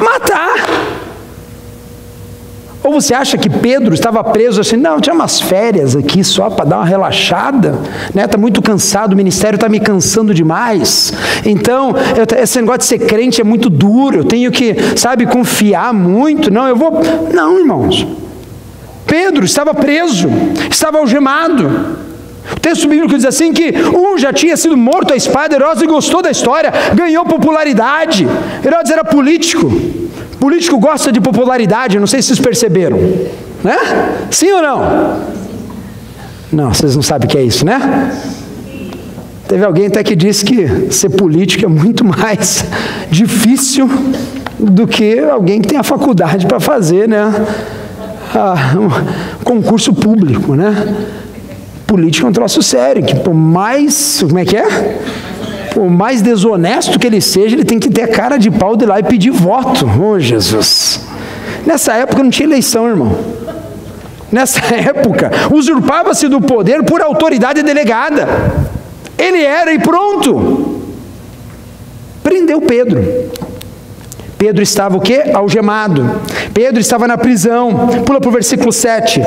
Matar. 0.02 0.69
Ou 2.84 2.94
você 2.94 3.14
acha 3.14 3.38
que 3.38 3.50
Pedro 3.50 3.94
estava 3.94 4.24
preso 4.24 4.62
assim? 4.62 4.78
Não, 4.78 5.02
tinha 5.02 5.14
umas 5.14 5.42
férias 5.42 5.96
aqui 5.96 6.24
só 6.24 6.50
para 6.50 6.64
dar 6.64 6.78
uma 6.78 6.86
relaxada, 6.86 7.78
né? 8.14 8.26
Tá 8.26 8.38
muito 8.38 8.62
cansado, 8.62 9.14
o 9.14 9.16
ministério 9.18 9.56
está 9.56 9.68
me 9.68 9.80
cansando 9.80 10.34
demais. 10.34 11.14
Então, 11.46 11.94
eu, 12.16 12.42
esse 12.42 12.60
negócio 12.60 12.80
de 12.80 12.86
ser 12.86 13.00
crente 13.00 13.42
é 13.42 13.44
muito 13.44 13.70
duro. 13.70 14.20
Eu 14.20 14.24
tenho 14.24 14.50
que, 14.50 14.76
sabe, 14.96 15.26
confiar 15.26 15.94
muito. 15.94 16.52
Não, 16.52 16.68
eu 16.68 16.76
vou. 16.76 17.02
Não, 17.34 17.60
irmãos. 17.60 18.08
Pedro 19.06 19.44
estava 19.44 19.74
preso, 19.74 20.30
estava 20.70 21.00
algemado. 21.00 21.98
O 22.52 22.60
texto 22.60 22.88
bíblico 22.88 23.16
diz 23.16 23.26
assim 23.26 23.52
que 23.52 23.74
um 23.94 24.18
já 24.18 24.32
tinha 24.32 24.56
sido 24.56 24.78
morto 24.78 25.14
à 25.14 25.16
espada, 25.16 25.56
Herodes 25.56 25.84
gostou 25.84 26.22
da 26.22 26.32
história, 26.32 26.72
ganhou 26.94 27.26
popularidade. 27.26 28.28
Herodes 28.64 28.92
era 28.92 29.04
político. 29.04 29.70
Político 30.40 30.80
gosta 30.80 31.12
de 31.12 31.20
popularidade, 31.20 32.00
não 32.00 32.08
sei 32.08 32.22
se 32.22 32.30
vocês 32.30 32.40
perceberam. 32.40 32.98
Né? 33.64 33.78
Sim 34.32 34.52
ou 34.54 34.62
não? 34.62 35.20
Não, 36.52 36.74
vocês 36.74 36.96
não 36.96 37.04
sabem 37.04 37.28
o 37.28 37.30
que 37.30 37.38
é 37.38 37.44
isso, 37.44 37.66
né? 37.66 38.12
Teve 39.48 39.66
alguém 39.66 39.88
até 39.88 40.04
que 40.04 40.16
disse 40.16 40.46
que 40.46 40.92
ser 40.92 41.10
político 41.10 41.66
é 41.66 41.68
muito 41.68 42.06
mais 42.06 42.64
difícil 43.12 43.90
do 44.58 44.88
que 44.88 45.20
alguém 45.20 45.62
que 45.62 45.68
tem 45.68 45.78
a 45.78 45.84
faculdade 45.84 46.46
para 46.46 46.60
fazer, 46.60 47.08
né? 47.08 47.34
Ah, 48.34 48.76
um 48.78 49.44
concurso 49.44 49.94
público, 49.94 50.56
né? 50.56 50.96
Político 51.86 52.28
é 52.28 52.30
um 52.30 52.34
troço 52.34 52.62
sério, 52.62 53.04
que 53.04 53.16
por 53.16 53.34
mais, 53.34 54.20
como 54.22 54.38
é 54.40 54.46
que 54.46 54.56
é? 54.56 55.00
Por 55.74 55.90
mais 55.90 56.22
desonesto 56.22 57.00
que 57.00 57.08
ele 57.08 57.22
seja, 57.22 57.56
ele 57.56 57.66
tem 57.66 57.80
que 57.80 57.90
ter 57.90 58.08
cara 58.08 58.38
de 58.38 58.50
pau 58.50 58.76
de 58.76 58.86
lá 58.86 59.00
e 59.00 59.04
pedir 59.04 59.32
voto. 59.32 59.90
Oh, 60.02 60.20
Jesus. 60.20 61.02
Nessa 61.66 61.94
época 61.94 62.24
não 62.24 62.30
tinha 62.30 62.48
eleição, 62.48 62.88
irmão. 62.88 63.18
Nessa 64.32 64.60
época, 64.74 65.32
usurpava-se 65.52 66.28
do 66.28 66.42
poder 66.42 66.84
por 66.84 67.02
autoridade 67.02 67.62
delegada. 67.64 68.28
Ele 69.18 69.44
era 69.44 69.74
e 69.74 69.80
pronto. 69.80 70.82
Prendeu 72.24 72.62
Pedro. 72.62 73.04
Pedro 74.38 74.64
estava 74.64 74.96
o 74.96 75.02
quê? 75.02 75.32
Algemado. 75.34 76.22
Pedro 76.54 76.80
estava 76.80 77.08
na 77.08 77.18
prisão. 77.18 77.90
Pula 78.06 78.22
para 78.22 78.30
o 78.30 78.32
versículo 78.32 78.72
7. 78.72 79.22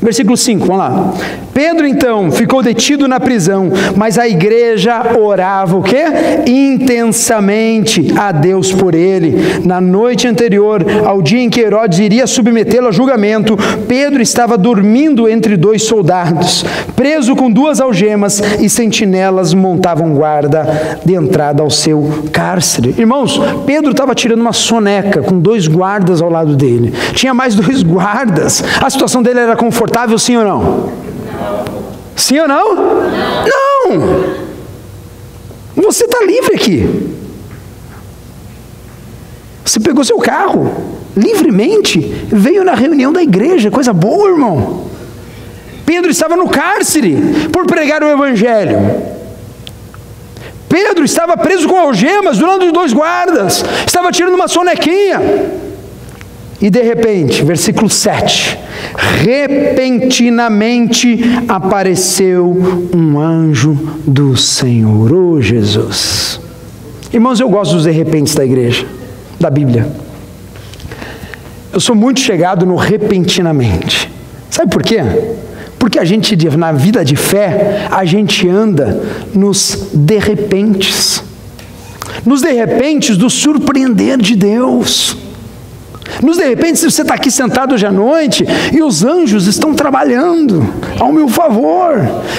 Versículo 0.00 0.36
5, 0.36 0.66
vamos 0.66 0.78
lá. 0.78 1.14
Pedro 1.52 1.86
então 1.86 2.30
ficou 2.30 2.62
detido 2.62 3.06
na 3.06 3.20
prisão, 3.20 3.70
mas 3.96 4.16
a 4.16 4.26
igreja 4.26 5.18
orava 5.18 5.76
o 5.76 5.82
quê? 5.82 6.04
Intensamente 6.46 8.12
a 8.16 8.32
Deus 8.32 8.72
por 8.72 8.94
ele. 8.94 9.60
Na 9.64 9.80
noite 9.80 10.26
anterior 10.26 10.84
ao 11.04 11.20
dia 11.20 11.40
em 11.40 11.50
que 11.50 11.60
Herodes 11.60 11.98
iria 11.98 12.26
submetê-lo 12.26 12.88
a 12.88 12.92
julgamento, 12.92 13.58
Pedro 13.86 14.22
estava 14.22 14.56
dormindo 14.56 15.28
entre 15.28 15.56
dois 15.56 15.82
soldados, 15.82 16.64
preso 16.96 17.36
com 17.36 17.50
duas 17.50 17.80
algemas 17.80 18.40
e 18.58 18.68
sentinelas 18.68 19.52
montavam 19.52 20.14
guarda 20.14 20.98
de 21.04 21.14
entrada 21.14 21.62
ao 21.62 21.70
seu 21.70 22.24
cárcere. 22.32 22.94
Irmãos, 22.96 23.40
Pedro 23.66 23.90
estava 23.90 24.14
tirando 24.14 24.40
uma 24.40 24.52
soneca 24.52 25.20
com 25.20 25.38
dois 25.38 25.66
guardas 25.66 26.22
ao 26.22 26.30
lado 26.30 26.56
dele. 26.56 26.92
Tinha 27.12 27.34
mais 27.34 27.54
dois 27.54 27.82
guardas. 27.84 28.62
A 28.80 28.88
situação 28.88 29.22
dele 29.22 29.40
era 29.40 29.56
confortável, 29.56 29.89
sim 30.18 30.36
ou 30.36 30.44
não? 30.44 30.92
Sim 32.16 32.40
ou 32.40 32.48
não? 32.48 32.74
Não! 32.74 34.40
Você 35.76 36.04
está 36.04 36.24
livre 36.24 36.54
aqui. 36.54 37.10
Você 39.64 39.80
pegou 39.80 40.04
seu 40.04 40.18
carro 40.18 40.90
livremente, 41.16 41.98
veio 42.28 42.64
na 42.64 42.74
reunião 42.74 43.12
da 43.12 43.22
igreja, 43.22 43.70
coisa 43.70 43.92
boa, 43.92 44.30
irmão. 44.30 44.86
Pedro 45.84 46.10
estava 46.10 46.36
no 46.36 46.48
cárcere 46.48 47.48
por 47.52 47.66
pregar 47.66 48.02
o 48.02 48.08
evangelho. 48.08 48.78
Pedro 50.68 51.04
estava 51.04 51.36
preso 51.36 51.68
com 51.68 51.76
algemas, 51.76 52.38
durante 52.38 52.66
os 52.66 52.72
dois 52.72 52.92
guardas, 52.92 53.64
estava 53.84 54.12
tirando 54.12 54.34
uma 54.34 54.46
sonequinha. 54.46 55.20
E 56.60 56.68
de 56.68 56.82
repente, 56.82 57.42
versículo 57.42 57.88
7: 57.88 58.58
repentinamente 59.22 61.20
apareceu 61.48 62.88
um 62.94 63.18
anjo 63.18 63.98
do 64.06 64.36
Senhor, 64.36 65.12
oh 65.12 65.40
Jesus. 65.40 66.38
Irmãos, 67.12 67.40
eu 67.40 67.48
gosto 67.48 67.74
dos 67.74 67.84
de 67.84 67.90
repentes 67.90 68.34
da 68.34 68.44
igreja, 68.44 68.86
da 69.38 69.48
Bíblia. 69.50 69.90
Eu 71.72 71.80
sou 71.80 71.94
muito 71.94 72.20
chegado 72.20 72.66
no 72.66 72.76
repentinamente. 72.76 74.10
Sabe 74.50 74.70
por 74.70 74.82
quê? 74.82 74.98
Porque 75.78 75.98
a 75.98 76.04
gente, 76.04 76.36
na 76.56 76.72
vida 76.72 77.04
de 77.04 77.16
fé, 77.16 77.86
a 77.90 78.04
gente 78.04 78.46
anda 78.48 79.02
nos 79.34 79.88
de 79.94 80.18
repentes. 80.18 81.24
Nos 82.24 82.42
de 82.42 82.52
repentes 82.52 83.16
do 83.16 83.30
surpreender 83.30 84.18
de 84.18 84.36
Deus. 84.36 85.16
Nos 86.22 86.36
de 86.36 86.44
repente, 86.44 86.78
se 86.78 86.90
você 86.90 87.02
está 87.02 87.14
aqui 87.14 87.30
sentado 87.30 87.74
hoje 87.74 87.86
à 87.86 87.92
noite 87.92 88.44
e 88.72 88.82
os 88.82 89.04
anjos 89.04 89.46
estão 89.46 89.74
trabalhando 89.74 90.66
ao 90.98 91.12
meu 91.12 91.28
favor, 91.28 91.96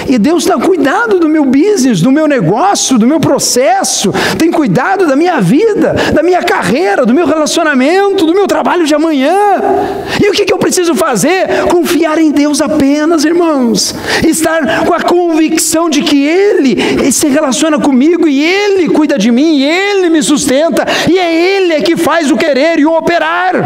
e 0.08 0.18
Deus 0.18 0.44
está 0.44 0.58
cuidado 0.58 1.18
do 1.18 1.28
meu 1.28 1.44
business, 1.44 2.00
do 2.00 2.12
meu 2.12 2.26
negócio, 2.26 2.98
do 2.98 3.06
meu 3.06 3.20
processo, 3.20 4.12
tem 4.38 4.50
cuidado 4.50 5.06
da 5.06 5.16
minha 5.16 5.40
vida, 5.40 5.94
da 6.12 6.22
minha 6.22 6.42
carreira, 6.42 7.04
do 7.06 7.14
meu 7.14 7.26
relacionamento, 7.26 8.26
do 8.26 8.34
meu 8.34 8.46
trabalho 8.46 8.86
de 8.86 8.94
amanhã. 8.94 9.32
E 10.22 10.28
o 10.28 10.32
que, 10.32 10.44
que 10.44 10.52
eu 10.52 10.58
preciso 10.58 10.94
fazer? 10.94 11.66
Confiar 11.70 12.18
em 12.18 12.30
Deus 12.30 12.60
apenas, 12.60 13.24
irmãos, 13.24 13.94
estar 14.26 14.84
com 14.84 14.94
a 14.94 15.00
convicção 15.00 15.88
de 15.88 16.02
que 16.02 16.24
Ele 16.24 17.10
se 17.10 17.28
relaciona 17.28 17.78
comigo 17.78 18.28
e 18.28 18.42
Ele 18.42 18.88
cuida 18.88 19.18
de 19.18 19.30
mim, 19.30 19.58
e 19.58 19.64
Ele 19.64 20.08
me 20.10 20.22
sustenta, 20.22 20.84
e 21.08 21.18
é 21.18 21.56
Ele 21.56 21.82
que 21.82 21.96
faz 21.96 22.30
o 22.30 22.36
querer 22.36 22.78
e 22.78 22.86
o 22.86 22.92
operar. 22.96 23.61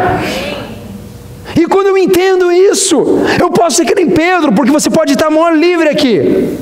E 1.56 1.66
quando 1.66 1.86
eu 1.86 1.98
entendo 1.98 2.52
isso, 2.52 2.96
eu 3.40 3.50
posso 3.50 3.76
ser 3.76 3.84
que 3.84 3.94
nem 3.94 4.10
Pedro, 4.10 4.52
porque 4.52 4.70
você 4.70 4.90
pode 4.90 5.12
estar 5.12 5.30
maior 5.30 5.56
livre 5.56 5.88
aqui. 5.88 6.56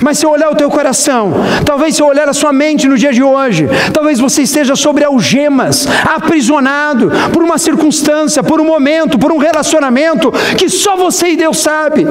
Mas 0.00 0.18
se 0.18 0.26
eu 0.26 0.30
olhar 0.30 0.50
o 0.50 0.54
teu 0.54 0.70
coração, 0.70 1.32
talvez 1.64 1.96
se 1.96 2.02
eu 2.02 2.06
olhar 2.06 2.28
a 2.28 2.32
sua 2.32 2.52
mente 2.52 2.86
no 2.86 2.96
dia 2.96 3.12
de 3.12 3.22
hoje, 3.22 3.68
talvez 3.92 4.20
você 4.20 4.42
esteja 4.42 4.76
sobre 4.76 5.04
algemas, 5.04 5.88
aprisionado 6.04 7.10
por 7.32 7.42
uma 7.42 7.58
circunstância, 7.58 8.42
por 8.42 8.60
um 8.60 8.64
momento, 8.64 9.18
por 9.18 9.32
um 9.32 9.38
relacionamento 9.38 10.30
que 10.56 10.68
só 10.68 10.96
você 10.96 11.30
e 11.30 11.36
Deus 11.36 11.58
sabe. 11.58 12.06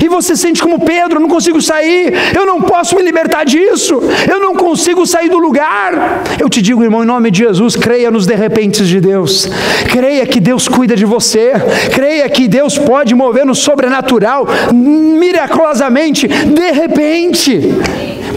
E 0.00 0.08
você 0.08 0.36
sente 0.36 0.62
como 0.62 0.80
Pedro, 0.80 1.16
eu 1.16 1.20
não 1.20 1.28
consigo 1.28 1.60
sair, 1.60 2.12
eu 2.34 2.46
não 2.46 2.60
posso 2.62 2.96
me 2.96 3.02
libertar 3.02 3.44
disso, 3.44 4.00
eu 4.30 4.40
não 4.40 4.54
consigo 4.54 5.06
sair 5.06 5.28
do 5.28 5.38
lugar. 5.38 6.22
Eu 6.38 6.48
te 6.48 6.62
digo, 6.62 6.82
irmão, 6.82 7.02
em 7.02 7.06
nome 7.06 7.30
de 7.30 7.40
Jesus, 7.40 7.76
creia 7.76 8.10
nos 8.10 8.26
de 8.26 8.34
repente 8.34 8.84
de 8.84 9.00
Deus, 9.00 9.48
creia 9.90 10.26
que 10.26 10.40
Deus 10.40 10.68
cuida 10.68 10.96
de 10.96 11.04
você, 11.04 11.52
creia 11.92 12.28
que 12.28 12.48
Deus 12.48 12.78
pode 12.78 13.14
mover 13.14 13.44
no 13.44 13.54
sobrenatural, 13.54 14.46
miraculosamente, 14.72 16.26
de 16.26 16.70
repente. 16.70 17.60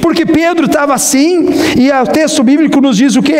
Porque 0.01 0.25
Pedro 0.25 0.65
estava 0.65 0.93
assim, 0.93 1.47
e 1.77 1.91
o 1.91 2.07
texto 2.07 2.43
bíblico 2.43 2.79
nos 2.79 2.97
diz 2.97 3.15
o 3.15 3.23
que? 3.23 3.33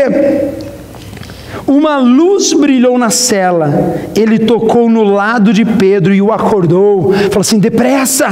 Uma 1.68 1.98
luz 1.98 2.54
brilhou 2.54 2.98
na 2.98 3.10
cela. 3.10 3.96
Ele 4.16 4.40
tocou 4.40 4.90
no 4.90 5.04
lado 5.04 5.52
de 5.52 5.66
Pedro 5.66 6.14
e 6.14 6.22
o 6.22 6.32
acordou. 6.32 7.14
Falou 7.14 7.42
assim: 7.42 7.60
depressa, 7.60 8.28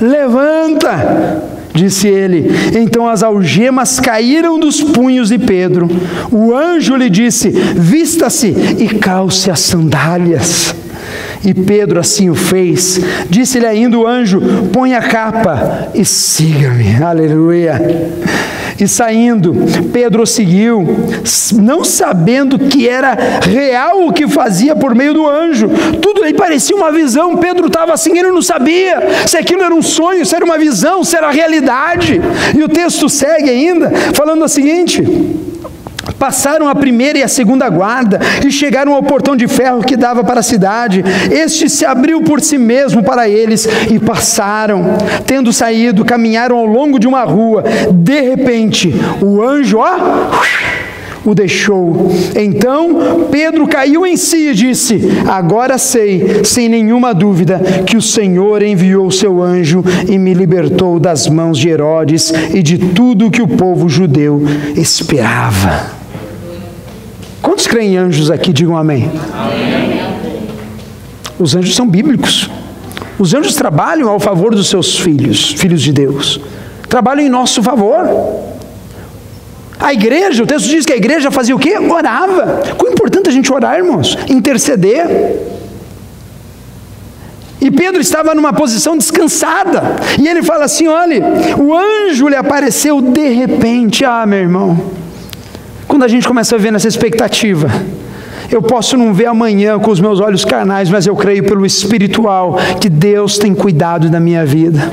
levanta. 0.00 1.42
Disse 1.74 2.06
ele. 2.06 2.50
Então 2.78 3.08
as 3.08 3.22
algemas 3.22 3.98
caíram 3.98 4.60
dos 4.60 4.80
punhos 4.80 5.30
de 5.30 5.38
Pedro. 5.38 5.88
O 6.30 6.54
anjo 6.54 6.94
lhe 6.94 7.10
disse: 7.10 7.50
Vista-se 7.50 8.54
e 8.78 8.88
calce 8.98 9.50
as 9.50 9.60
sandálias. 9.60 10.74
E 11.44 11.52
Pedro 11.52 12.00
assim 12.00 12.30
o 12.30 12.34
fez. 12.34 13.00
Disse-lhe 13.28 13.66
ainda 13.66 13.98
o 13.98 14.06
anjo: 14.06 14.40
Põe 14.72 14.94
a 14.94 15.02
capa 15.02 15.88
e 15.94 16.04
siga-me. 16.04 17.02
Aleluia. 17.02 17.80
E 18.80 18.88
saindo, 18.88 19.54
Pedro 19.92 20.26
seguiu, 20.26 20.84
não 21.54 21.84
sabendo 21.84 22.58
que 22.58 22.88
era 22.88 23.16
real 23.42 24.06
o 24.06 24.12
que 24.12 24.26
fazia 24.26 24.74
por 24.74 24.94
meio 24.94 25.14
do 25.14 25.28
anjo. 25.28 25.70
Tudo 26.00 26.24
lhe 26.24 26.34
parecia 26.34 26.76
uma 26.76 26.90
visão. 26.90 27.36
Pedro 27.36 27.68
estava 27.68 27.92
assim, 27.92 28.18
ele 28.18 28.30
não 28.30 28.42
sabia 28.42 29.02
se 29.26 29.36
aquilo 29.36 29.62
era 29.62 29.74
um 29.74 29.82
sonho, 29.82 30.26
se 30.26 30.34
era 30.34 30.44
uma 30.44 30.58
visão, 30.58 31.04
se 31.04 31.16
era 31.16 31.30
realidade. 31.30 32.20
E 32.56 32.62
o 32.62 32.68
texto 32.68 33.08
segue 33.08 33.48
ainda, 33.48 33.90
falando 34.12 34.44
o 34.44 34.48
seguinte: 34.48 35.02
Passaram 36.18 36.68
a 36.68 36.74
primeira 36.74 37.18
e 37.18 37.22
a 37.22 37.28
segunda 37.28 37.68
guarda 37.68 38.20
e 38.44 38.50
chegaram 38.50 38.94
ao 38.94 39.02
portão 39.02 39.36
de 39.36 39.48
ferro 39.48 39.82
que 39.82 39.96
dava 39.96 40.22
para 40.24 40.40
a 40.40 40.42
cidade. 40.42 41.04
Este 41.30 41.68
se 41.68 41.84
abriu 41.84 42.22
por 42.22 42.40
si 42.40 42.58
mesmo 42.58 43.02
para 43.02 43.28
eles 43.28 43.66
e 43.90 43.98
passaram. 43.98 44.96
Tendo 45.26 45.52
saído, 45.52 46.04
caminharam 46.04 46.56
ao 46.56 46.66
longo 46.66 46.98
de 46.98 47.06
uma 47.06 47.24
rua. 47.24 47.64
De 47.92 48.20
repente, 48.20 48.94
o 49.20 49.42
anjo, 49.42 49.78
ó, 49.78 50.30
o 51.24 51.34
deixou. 51.34 52.10
Então 52.36 53.26
Pedro 53.30 53.66
caiu 53.66 54.06
em 54.06 54.16
si 54.16 54.48
e 54.48 54.54
disse: 54.54 55.00
Agora 55.26 55.78
sei, 55.78 56.44
sem 56.44 56.68
nenhuma 56.68 57.14
dúvida, 57.14 57.60
que 57.86 57.96
o 57.96 58.02
Senhor 58.02 58.62
enviou 58.62 59.10
seu 59.10 59.42
anjo 59.42 59.82
e 60.08 60.18
me 60.18 60.34
libertou 60.34 61.00
das 61.00 61.28
mãos 61.28 61.58
de 61.58 61.68
Herodes 61.68 62.32
e 62.52 62.62
de 62.62 62.78
tudo 62.78 63.30
que 63.30 63.42
o 63.42 63.48
povo 63.48 63.88
judeu 63.88 64.42
esperava. 64.76 66.03
Quantos 67.44 67.66
creem 67.66 67.92
em 67.92 67.96
anjos 67.98 68.30
aqui? 68.30 68.54
Digam 68.54 68.74
amém. 68.74 69.10
amém. 69.34 70.00
Os 71.38 71.54
anjos 71.54 71.76
são 71.76 71.86
bíblicos. 71.86 72.48
Os 73.18 73.34
anjos 73.34 73.54
trabalham 73.54 74.08
ao 74.08 74.18
favor 74.18 74.54
dos 74.54 74.66
seus 74.70 74.98
filhos, 74.98 75.50
filhos 75.52 75.82
de 75.82 75.92
Deus. 75.92 76.40
Trabalham 76.88 77.22
em 77.22 77.28
nosso 77.28 77.62
favor. 77.62 78.08
A 79.78 79.92
igreja, 79.92 80.42
o 80.42 80.46
texto 80.46 80.68
diz 80.70 80.86
que 80.86 80.94
a 80.94 80.96
igreja 80.96 81.30
fazia 81.30 81.54
o 81.54 81.58
quê? 81.58 81.76
Orava. 81.78 82.62
Quão 82.78 82.90
importante 82.90 83.28
a 83.28 83.32
gente 83.32 83.52
orar, 83.52 83.76
irmãos? 83.76 84.16
Interceder. 84.26 85.38
E 87.60 87.70
Pedro 87.70 88.00
estava 88.00 88.34
numa 88.34 88.54
posição 88.54 88.96
descansada. 88.96 89.96
E 90.18 90.26
ele 90.26 90.42
fala 90.42 90.64
assim: 90.64 90.88
olha, 90.88 91.22
o 91.58 91.76
anjo 91.76 92.26
lhe 92.26 92.36
apareceu 92.36 93.02
de 93.02 93.28
repente. 93.28 94.02
Ah, 94.02 94.24
meu 94.24 94.38
irmão. 94.38 95.03
Quando 95.86 96.02
a 96.02 96.08
gente 96.08 96.26
começa 96.26 96.54
a 96.54 96.58
ver 96.58 96.72
nessa 96.72 96.88
expectativa, 96.88 97.68
eu 98.50 98.62
posso 98.62 98.96
não 98.96 99.12
ver 99.12 99.26
amanhã 99.26 99.78
com 99.78 99.90
os 99.90 100.00
meus 100.00 100.20
olhos 100.20 100.44
carnais, 100.44 100.90
mas 100.90 101.06
eu 101.06 101.16
creio 101.16 101.44
pelo 101.44 101.64
espiritual 101.64 102.56
que 102.80 102.88
Deus 102.88 103.38
tem 103.38 103.54
cuidado 103.54 104.08
da 104.08 104.20
minha 104.20 104.44
vida. 104.44 104.90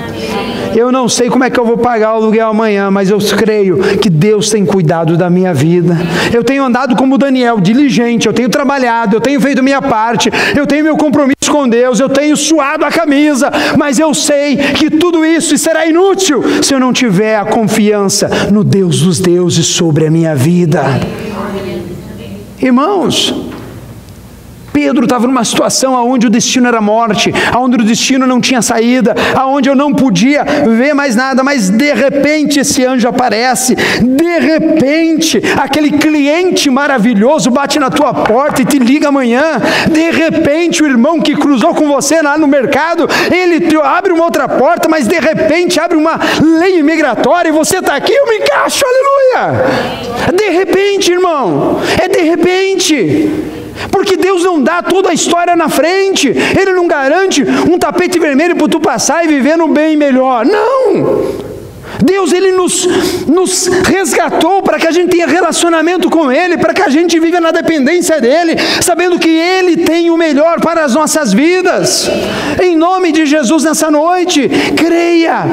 Eu 0.75 0.91
não 0.91 1.09
sei 1.09 1.29
como 1.29 1.43
é 1.43 1.49
que 1.49 1.59
eu 1.59 1.65
vou 1.65 1.77
pagar 1.77 2.13
o 2.13 2.15
aluguel 2.15 2.47
amanhã, 2.47 2.89
mas 2.89 3.09
eu 3.09 3.17
creio 3.37 3.77
que 3.97 4.09
Deus 4.09 4.49
tem 4.49 4.65
cuidado 4.65 5.17
da 5.17 5.29
minha 5.29 5.53
vida. 5.53 5.97
Eu 6.33 6.43
tenho 6.43 6.63
andado 6.63 6.95
como 6.95 7.17
Daniel, 7.17 7.59
diligente, 7.59 8.25
eu 8.25 8.33
tenho 8.33 8.47
trabalhado, 8.47 9.17
eu 9.17 9.21
tenho 9.21 9.39
feito 9.41 9.61
minha 9.61 9.81
parte, 9.81 10.29
eu 10.55 10.65
tenho 10.65 10.83
meu 10.83 10.95
compromisso 10.95 11.40
com 11.51 11.67
Deus, 11.67 11.99
eu 11.99 12.07
tenho 12.07 12.35
suado 12.37 12.85
a 12.85 12.89
camisa, 12.89 13.51
mas 13.77 13.99
eu 13.99 14.13
sei 14.13 14.55
que 14.55 14.89
tudo 14.89 15.25
isso 15.25 15.57
será 15.57 15.85
inútil 15.85 16.41
se 16.63 16.73
eu 16.73 16.79
não 16.79 16.93
tiver 16.93 17.35
a 17.35 17.45
confiança 17.45 18.29
no 18.49 18.63
Deus 18.63 19.01
dos 19.01 19.19
deuses 19.19 19.67
sobre 19.67 20.07
a 20.07 20.11
minha 20.11 20.33
vida. 20.33 20.81
Irmãos, 22.61 23.50
Pedro 24.73 25.03
estava 25.03 25.27
numa 25.27 25.43
situação 25.43 25.93
onde 25.93 26.27
o 26.27 26.29
destino 26.29 26.67
era 26.67 26.81
morte, 26.81 27.33
onde 27.57 27.77
o 27.77 27.85
destino 27.85 28.25
não 28.25 28.39
tinha 28.39 28.61
saída, 28.61 29.15
aonde 29.35 29.69
eu 29.69 29.75
não 29.75 29.93
podia 29.93 30.43
ver 30.43 30.93
mais 30.93 31.15
nada, 31.15 31.43
mas 31.43 31.69
de 31.69 31.93
repente 31.93 32.59
esse 32.59 32.85
anjo 32.85 33.07
aparece, 33.07 33.75
de 33.75 34.39
repente 34.39 35.41
aquele 35.61 35.91
cliente 35.91 36.69
maravilhoso 36.69 37.51
bate 37.51 37.79
na 37.79 37.89
tua 37.89 38.13
porta 38.13 38.61
e 38.61 38.65
te 38.65 38.79
liga 38.79 39.09
amanhã, 39.09 39.61
de 39.89 40.11
repente 40.11 40.83
o 40.83 40.87
irmão 40.87 41.19
que 41.19 41.35
cruzou 41.35 41.73
com 41.73 41.87
você 41.87 42.21
lá 42.21 42.37
no 42.37 42.47
mercado, 42.47 43.07
ele 43.31 43.59
te 43.59 43.75
abre 43.77 44.13
uma 44.13 44.25
outra 44.25 44.47
porta, 44.47 44.87
mas 44.87 45.07
de 45.07 45.19
repente 45.19 45.79
abre 45.79 45.97
uma 45.97 46.19
lei 46.41 46.81
migratória 46.81 47.49
e 47.49 47.51
você 47.51 47.77
está 47.77 47.95
aqui, 47.95 48.13
eu 48.13 48.27
me 48.27 48.37
encaixo, 48.37 48.83
aleluia! 48.85 50.31
De 50.33 50.49
repente, 50.49 51.11
irmão, 51.11 51.79
é 52.01 52.07
de 52.07 52.21
repente. 52.21 53.60
Porque 53.91 54.17
Deus 54.17 54.43
não 54.43 54.61
dá 54.61 54.81
toda 54.81 55.09
a 55.09 55.13
história 55.13 55.55
na 55.55 55.69
frente. 55.69 56.27
Ele 56.29 56.73
não 56.73 56.87
garante 56.87 57.43
um 57.69 57.77
tapete 57.77 58.19
vermelho 58.19 58.55
para 58.55 58.67
tu 58.67 58.79
passar 58.79 59.23
e 59.23 59.27
viver 59.27 59.57
no 59.57 59.67
bem 59.67 59.95
melhor. 59.95 60.45
Não! 60.45 61.51
Deus 62.03 62.33
ele 62.33 62.51
nos, 62.51 62.87
nos 63.27 63.67
resgatou 63.67 64.61
para 64.61 64.79
que 64.79 64.87
a 64.87 64.91
gente 64.91 65.09
tenha 65.11 65.27
relacionamento 65.27 66.09
com 66.09 66.31
Ele, 66.31 66.57
para 66.57 66.73
que 66.73 66.81
a 66.81 66.89
gente 66.89 67.19
viva 67.19 67.39
na 67.39 67.51
dependência 67.51 68.19
dEle, 68.19 68.55
sabendo 68.81 69.19
que 69.19 69.29
Ele 69.29 69.77
tem 69.77 70.09
o 70.09 70.17
melhor 70.17 70.59
para 70.61 70.83
as 70.83 70.95
nossas 70.95 71.33
vidas. 71.33 72.09
Em 72.61 72.75
nome 72.75 73.11
de 73.11 73.25
Jesus 73.25 73.63
nessa 73.63 73.91
noite, 73.91 74.49
creia, 74.75 75.43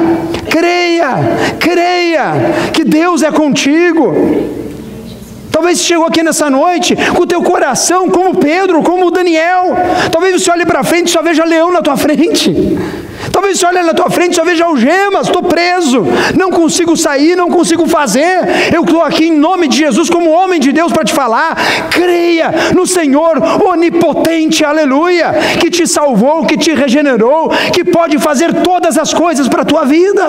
creia, 0.49 1.57
creia 1.59 2.33
que 2.73 2.83
Deus 2.83 3.21
é 3.21 3.31
contigo. 3.31 4.58
Talvez 5.59 5.77
você 5.79 5.87
chegou 5.87 6.05
aqui 6.05 6.23
nessa 6.23 6.49
noite 6.49 6.95
com 7.13 7.23
o 7.23 7.27
teu 7.27 7.43
coração 7.43 8.09
como 8.09 8.37
Pedro, 8.37 8.81
como 8.81 9.11
Daniel. 9.11 9.75
Talvez 10.09 10.41
você 10.41 10.49
olhe 10.49 10.65
para 10.65 10.85
frente 10.85 11.09
e 11.09 11.11
só 11.11 11.21
veja 11.21 11.43
leão 11.43 11.69
na 11.69 11.81
tua 11.81 11.97
frente. 11.97 12.55
Talvez 13.29 13.59
você 13.59 13.65
olhe 13.65 13.81
na 13.83 13.93
tua 13.93 14.09
frente 14.09 14.31
e 14.31 14.35
só 14.37 14.45
veja 14.45 14.63
algemas, 14.63 15.27
estou 15.27 15.43
preso, 15.43 16.05
não 16.37 16.49
consigo 16.49 16.95
sair, 16.95 17.35
não 17.35 17.49
consigo 17.49 17.85
fazer. 17.89 18.71
Eu 18.73 18.83
estou 18.83 19.01
aqui 19.01 19.25
em 19.25 19.37
nome 19.37 19.67
de 19.67 19.75
Jesus, 19.75 20.09
como 20.09 20.29
homem 20.29 20.61
de 20.61 20.71
Deus, 20.71 20.93
para 20.93 21.03
te 21.03 21.11
falar. 21.11 21.57
Creia 21.91 22.53
no 22.73 22.87
Senhor 22.87 23.33
onipotente, 23.61 24.63
aleluia, 24.63 25.33
que 25.59 25.69
te 25.69 25.85
salvou, 25.85 26.45
que 26.45 26.57
te 26.57 26.73
regenerou, 26.73 27.49
que 27.73 27.83
pode 27.83 28.17
fazer 28.17 28.53
todas 28.63 28.97
as 28.97 29.13
coisas 29.13 29.49
para 29.49 29.63
a 29.63 29.65
tua 29.65 29.83
vida. 29.83 30.25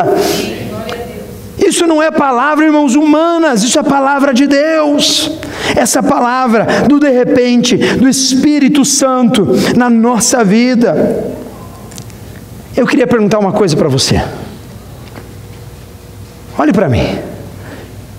Isso 1.66 1.86
não 1.86 2.02
é 2.02 2.10
palavra, 2.10 2.64
irmãos, 2.64 2.94
humanas, 2.94 3.62
isso 3.62 3.78
é 3.78 3.82
palavra 3.82 4.32
de 4.32 4.46
Deus. 4.46 5.30
Essa 5.76 6.02
palavra 6.02 6.66
do 6.88 6.98
de 6.98 7.10
repente, 7.10 7.76
do 7.76 8.08
Espírito 8.08 8.84
Santo 8.84 9.46
na 9.76 9.90
nossa 9.90 10.42
vida. 10.42 11.36
Eu 12.76 12.86
queria 12.86 13.06
perguntar 13.06 13.38
uma 13.38 13.52
coisa 13.52 13.76
para 13.76 13.88
você. 13.88 14.22
Olhe 16.58 16.72
para 16.72 16.88
mim, 16.88 17.18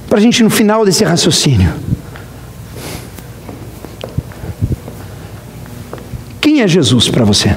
para 0.08 0.19
a 0.19 0.21
gente 0.21 0.43
no 0.43 0.49
final 0.49 0.86
desse 0.86 1.04
raciocínio. 1.04 1.73
Quem 6.39 6.62
é 6.62 6.67
Jesus 6.67 7.10
para 7.10 7.25
você? 7.25 7.56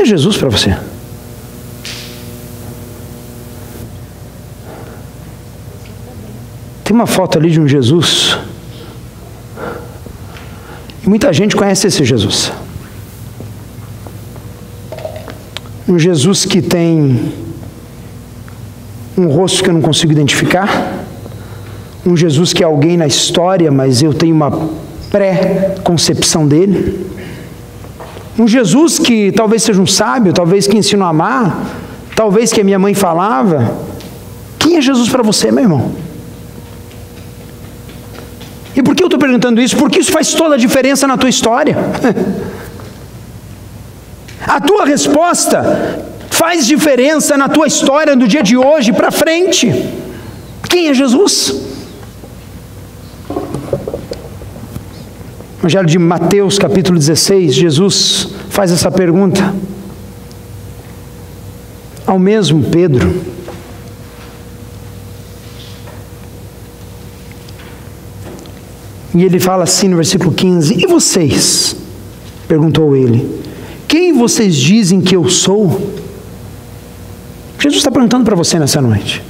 Jesus 0.11 0.35
para 0.35 0.49
você? 0.49 0.77
Tem 6.83 6.93
uma 6.93 7.07
foto 7.07 7.37
ali 7.37 7.49
de 7.49 7.61
um 7.61 7.65
Jesus. 7.65 8.37
E 11.01 11.07
muita 11.07 11.31
gente 11.31 11.55
conhece 11.55 11.87
esse 11.87 12.03
Jesus. 12.03 12.51
Um 15.87 15.97
Jesus 15.97 16.43
que 16.43 16.61
tem 16.61 17.33
um 19.17 19.27
rosto 19.27 19.63
que 19.63 19.69
eu 19.69 19.73
não 19.73 19.81
consigo 19.81 20.11
identificar. 20.11 21.05
Um 22.05 22.17
Jesus 22.17 22.51
que 22.51 22.63
é 22.63 22.65
alguém 22.65 22.97
na 22.97 23.07
história, 23.07 23.71
mas 23.71 24.01
eu 24.01 24.13
tenho 24.13 24.35
uma 24.35 24.51
pré-concepção 25.09 26.45
dele. 26.45 27.09
Um 28.37 28.47
Jesus 28.47 28.97
que 28.97 29.31
talvez 29.31 29.63
seja 29.63 29.81
um 29.81 29.87
sábio, 29.87 30.33
talvez 30.33 30.67
que 30.67 30.77
ensina 30.77 31.05
a 31.05 31.09
amar, 31.09 31.65
talvez 32.15 32.53
que 32.53 32.61
a 32.61 32.63
minha 32.63 32.79
mãe 32.79 32.93
falava. 32.93 33.77
Quem 34.57 34.77
é 34.77 34.81
Jesus 34.81 35.09
para 35.09 35.23
você, 35.23 35.51
meu 35.51 35.63
irmão? 35.63 35.91
E 38.75 38.81
por 38.81 38.95
que 38.95 39.03
eu 39.03 39.07
estou 39.07 39.19
perguntando 39.19 39.61
isso? 39.61 39.75
Porque 39.75 39.99
isso 39.99 40.11
faz 40.11 40.33
toda 40.33 40.55
a 40.55 40.57
diferença 40.57 41.05
na 41.05 41.17
tua 41.17 41.29
história. 41.29 41.77
a 44.47 44.61
tua 44.61 44.85
resposta 44.85 46.05
faz 46.29 46.65
diferença 46.65 47.37
na 47.37 47.49
tua 47.49 47.67
história 47.67 48.15
do 48.15 48.27
dia 48.27 48.41
de 48.41 48.57
hoje 48.57 48.93
para 48.93 49.11
frente. 49.11 49.71
Quem 50.69 50.87
é 50.87 50.93
Jesus? 50.93 51.70
Evangelho 55.61 55.85
de 55.85 55.99
Mateus, 55.99 56.57
capítulo 56.57 56.97
16, 56.97 57.53
Jesus 57.53 58.29
faz 58.49 58.71
essa 58.71 58.89
pergunta 58.89 59.53
ao 62.03 62.17
mesmo 62.17 62.63
Pedro. 62.63 63.21
E 69.13 69.23
ele 69.23 69.39
fala 69.39 69.63
assim 69.63 69.87
no 69.87 69.97
versículo 69.97 70.31
15: 70.31 70.83
E 70.83 70.87
vocês? 70.87 71.75
perguntou 72.47 72.95
ele: 72.95 73.43
Quem 73.87 74.13
vocês 74.13 74.55
dizem 74.55 74.99
que 74.99 75.15
eu 75.15 75.29
sou? 75.29 75.79
Jesus 77.59 77.77
está 77.77 77.91
perguntando 77.91 78.25
para 78.25 78.35
você 78.35 78.57
nessa 78.57 78.81
noite: 78.81 79.21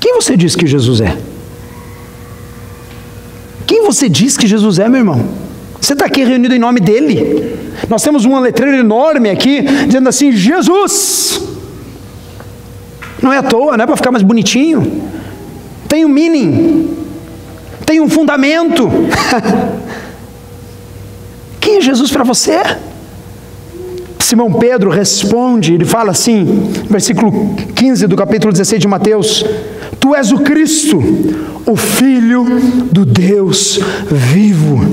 Quem 0.00 0.14
você 0.16 0.36
diz 0.36 0.56
que 0.56 0.66
Jesus 0.66 1.00
é? 1.00 1.29
Você 3.90 4.08
diz 4.08 4.36
que 4.36 4.46
Jesus 4.46 4.78
é, 4.78 4.88
meu 4.88 5.00
irmão? 5.00 5.20
Você 5.80 5.94
está 5.94 6.04
aqui 6.04 6.22
reunido 6.22 6.54
em 6.54 6.60
nome 6.60 6.78
dele. 6.78 7.58
Nós 7.88 8.00
temos 8.04 8.24
uma 8.24 8.38
letreira 8.38 8.76
enorme 8.76 9.28
aqui 9.28 9.62
dizendo 9.62 10.08
assim: 10.08 10.30
Jesus. 10.30 11.42
Não 13.20 13.32
é 13.32 13.38
à 13.38 13.42
toa, 13.42 13.76
não 13.76 13.82
é 13.82 13.86
para 13.88 13.96
ficar 13.96 14.12
mais 14.12 14.22
bonitinho. 14.22 15.02
Tem 15.88 16.04
um 16.04 16.08
meaning, 16.08 16.96
tem 17.84 18.00
um 18.00 18.08
fundamento. 18.08 18.88
Quem 21.60 21.78
é 21.78 21.80
Jesus 21.80 22.12
para 22.12 22.22
você? 22.22 22.60
Simão 24.20 24.52
Pedro 24.52 24.88
responde, 24.88 25.74
ele 25.74 25.84
fala 25.84 26.12
assim, 26.12 26.70
versículo 26.88 27.56
15 27.74 28.06
do 28.06 28.14
capítulo 28.14 28.52
16 28.52 28.80
de 28.80 28.86
Mateus: 28.86 29.44
Tu 30.10 30.16
és 30.16 30.32
o 30.32 30.38
Cristo, 30.38 30.98
o 31.64 31.76
Filho 31.76 32.44
do 32.90 33.04
Deus 33.04 33.78
vivo. 34.10 34.84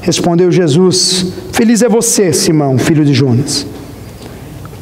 Respondeu 0.00 0.50
Jesus: 0.50 1.34
Feliz 1.52 1.82
é 1.82 1.88
você, 1.88 2.32
Simão, 2.32 2.76
filho 2.78 3.04
de 3.04 3.14
Jonas, 3.14 3.64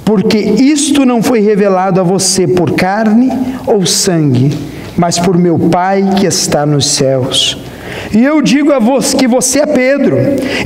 porque 0.07 0.39
isto 0.39 1.05
não 1.05 1.22
foi 1.22 1.41
revelado 1.41 2.01
a 2.01 2.03
você 2.03 2.49
por 2.49 2.76
carne 2.76 3.30
ou 3.66 3.84
sangue, 3.84 4.57
mas 4.97 5.18
por 5.18 5.37
meu 5.37 5.59
Pai 5.59 6.14
que 6.18 6.24
está 6.24 6.64
nos 6.64 6.87
céus. 6.87 7.59
E 8.13 8.25
eu 8.25 8.41
digo 8.41 8.73
a 8.73 8.79
vós 8.79 9.15
que 9.15 9.27
você 9.27 9.61
é 9.61 9.67
Pedro, 9.67 10.17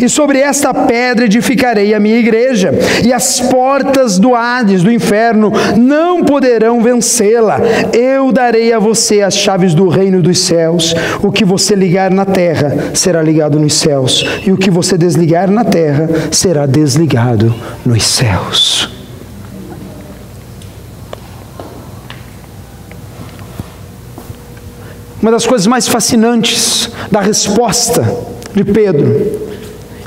e 0.00 0.08
sobre 0.08 0.38
esta 0.38 0.72
pedra 0.72 1.24
edificarei 1.24 1.94
a 1.94 2.00
minha 2.00 2.18
igreja, 2.18 2.72
e 3.04 3.12
as 3.12 3.40
portas 3.40 4.18
do 4.18 4.34
Hades, 4.34 4.82
do 4.82 4.92
inferno, 4.92 5.52
não 5.76 6.24
poderão 6.24 6.82
vencê-la. 6.82 7.60
Eu 7.92 8.32
darei 8.32 8.72
a 8.72 8.78
você 8.78 9.22
as 9.22 9.34
chaves 9.34 9.74
do 9.74 9.88
reino 9.88 10.22
dos 10.22 10.38
céus. 10.38 10.94
O 11.22 11.30
que 11.30 11.44
você 11.44 11.74
ligar 11.74 12.10
na 12.10 12.24
terra 12.24 12.90
será 12.94 13.22
ligado 13.22 13.58
nos 13.58 13.74
céus, 13.74 14.24
e 14.46 14.52
o 14.52 14.56
que 14.56 14.70
você 14.70 14.96
desligar 14.96 15.50
na 15.50 15.64
terra 15.64 16.08
será 16.30 16.66
desligado 16.66 17.54
nos 17.84 18.04
céus. 18.04 18.89
Uma 25.22 25.30
das 25.30 25.46
coisas 25.46 25.66
mais 25.66 25.86
fascinantes 25.86 26.90
da 27.10 27.20
resposta 27.20 28.02
de 28.54 28.64
Pedro 28.64 29.50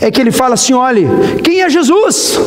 é 0.01 0.09
que 0.09 0.19
ele 0.19 0.31
fala 0.31 0.55
assim: 0.55 0.73
olhe, 0.73 1.07
quem 1.43 1.61
é 1.61 1.69
Jesus? 1.69 2.39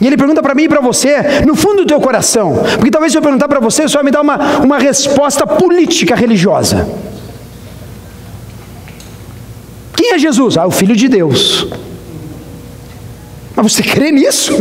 E 0.00 0.06
ele 0.06 0.16
pergunta 0.16 0.42
para 0.42 0.54
mim 0.54 0.64
e 0.64 0.68
para 0.68 0.80
você, 0.80 1.16
no 1.46 1.54
fundo 1.54 1.82
do 1.82 1.86
teu 1.86 2.00
coração, 2.00 2.58
porque 2.74 2.90
talvez 2.90 3.12
se 3.12 3.18
eu 3.18 3.22
perguntar 3.22 3.48
para 3.48 3.60
você, 3.60 3.82
você 3.82 3.94
vai 3.94 4.04
me 4.04 4.10
dar 4.10 4.20
uma, 4.20 4.36
uma 4.58 4.78
resposta 4.78 5.46
política 5.46 6.14
religiosa. 6.14 6.86
Quem 9.96 10.12
é 10.12 10.18
Jesus? 10.18 10.58
Ah, 10.58 10.66
o 10.66 10.70
Filho 10.70 10.94
de 10.94 11.08
Deus. 11.08 11.68
Mas 13.56 13.72
você 13.72 13.82
crê 13.82 14.10
nisso? 14.10 14.52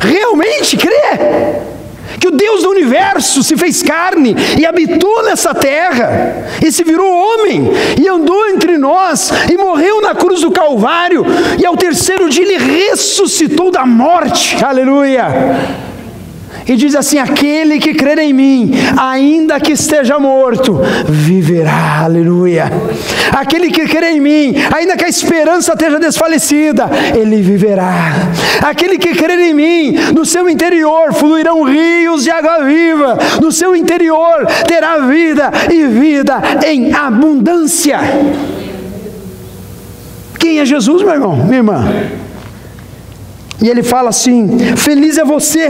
Realmente 0.00 0.76
crê? 0.76 1.73
Que 2.20 2.28
o 2.28 2.30
Deus 2.30 2.62
do 2.62 2.70
universo 2.70 3.42
se 3.42 3.56
fez 3.56 3.82
carne 3.82 4.34
e 4.58 4.66
habitou 4.66 5.24
nessa 5.24 5.54
terra, 5.54 6.46
e 6.64 6.70
se 6.70 6.84
virou 6.84 7.10
homem, 7.10 7.70
e 8.00 8.08
andou 8.08 8.48
entre 8.48 8.78
nós, 8.78 9.30
e 9.50 9.56
morreu 9.56 10.00
na 10.00 10.14
cruz 10.14 10.40
do 10.40 10.50
Calvário, 10.50 11.24
e 11.58 11.64
ao 11.64 11.76
terceiro 11.76 12.28
dia 12.28 12.42
ele 12.42 12.58
ressuscitou 12.58 13.70
da 13.70 13.86
morte, 13.86 14.62
aleluia. 14.64 15.93
E 16.66 16.76
diz 16.76 16.94
assim: 16.94 17.18
aquele 17.18 17.78
que 17.78 17.94
crer 17.94 18.18
em 18.18 18.32
mim, 18.32 18.72
ainda 18.96 19.60
que 19.60 19.72
esteja 19.72 20.18
morto, 20.18 20.80
viverá, 21.06 22.02
aleluia. 22.04 22.70
Aquele 23.32 23.70
que 23.70 23.86
crer 23.86 24.14
em 24.14 24.20
mim, 24.20 24.54
ainda 24.74 24.96
que 24.96 25.04
a 25.04 25.08
esperança 25.08 25.72
esteja 25.72 25.98
desfalecida, 25.98 26.88
ele 27.14 27.42
viverá. 27.42 28.12
Aquele 28.62 28.96
que 28.96 29.14
crer 29.14 29.38
em 29.38 29.54
mim, 29.54 29.92
no 30.14 30.24
seu 30.24 30.48
interior 30.48 31.12
fluirão 31.12 31.64
rios 31.64 32.24
de 32.24 32.30
água 32.30 32.64
viva, 32.64 33.18
no 33.42 33.52
seu 33.52 33.76
interior 33.76 34.46
terá 34.66 34.98
vida 35.00 35.50
e 35.70 35.86
vida 35.86 36.40
em 36.66 36.94
abundância. 36.94 37.98
Quem 40.38 40.60
é 40.60 40.64
Jesus, 40.64 41.02
meu 41.02 41.12
irmão, 41.12 41.36
minha 41.36 41.58
irmã? 41.58 41.84
E 43.62 43.68
ele 43.68 43.82
fala 43.82 44.08
assim: 44.10 44.58
Feliz 44.76 45.18
é 45.18 45.24
você 45.24 45.68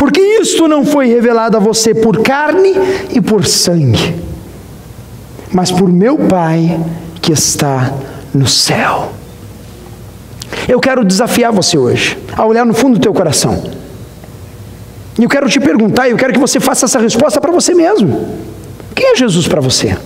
porque 0.00 0.18
isto 0.18 0.66
não 0.66 0.82
foi 0.82 1.08
revelado 1.08 1.58
a 1.58 1.60
você 1.60 1.94
por 1.94 2.22
carne 2.22 2.72
e 3.10 3.20
por 3.20 3.44
sangue, 3.44 4.16
mas 5.52 5.70
por 5.70 5.92
meu 5.92 6.16
Pai 6.16 6.80
que 7.20 7.30
está 7.32 7.92
no 8.32 8.46
céu. 8.46 9.12
Eu 10.66 10.80
quero 10.80 11.04
desafiar 11.04 11.52
você 11.52 11.76
hoje 11.76 12.16
a 12.34 12.46
olhar 12.46 12.64
no 12.64 12.72
fundo 12.72 12.94
do 12.94 13.02
teu 13.02 13.12
coração. 13.12 13.62
E 15.18 15.22
eu 15.22 15.28
quero 15.28 15.50
te 15.50 15.60
perguntar, 15.60 16.08
eu 16.08 16.16
quero 16.16 16.32
que 16.32 16.38
você 16.38 16.58
faça 16.58 16.86
essa 16.86 16.98
resposta 16.98 17.38
para 17.38 17.52
você 17.52 17.74
mesmo. 17.74 18.26
Quem 18.94 19.12
é 19.12 19.16
Jesus 19.16 19.46
para 19.46 19.60
você? 19.60 19.98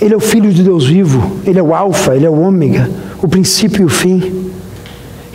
Ele 0.00 0.14
é 0.14 0.16
o 0.16 0.20
Filho 0.20 0.52
de 0.52 0.62
Deus 0.62 0.86
vivo, 0.86 1.40
Ele 1.44 1.58
é 1.58 1.62
o 1.62 1.74
Alfa, 1.74 2.14
Ele 2.14 2.26
é 2.26 2.30
o 2.30 2.40
Ômega, 2.40 2.88
o 3.20 3.26
princípio 3.26 3.82
e 3.82 3.84
o 3.86 3.88
fim. 3.88 4.52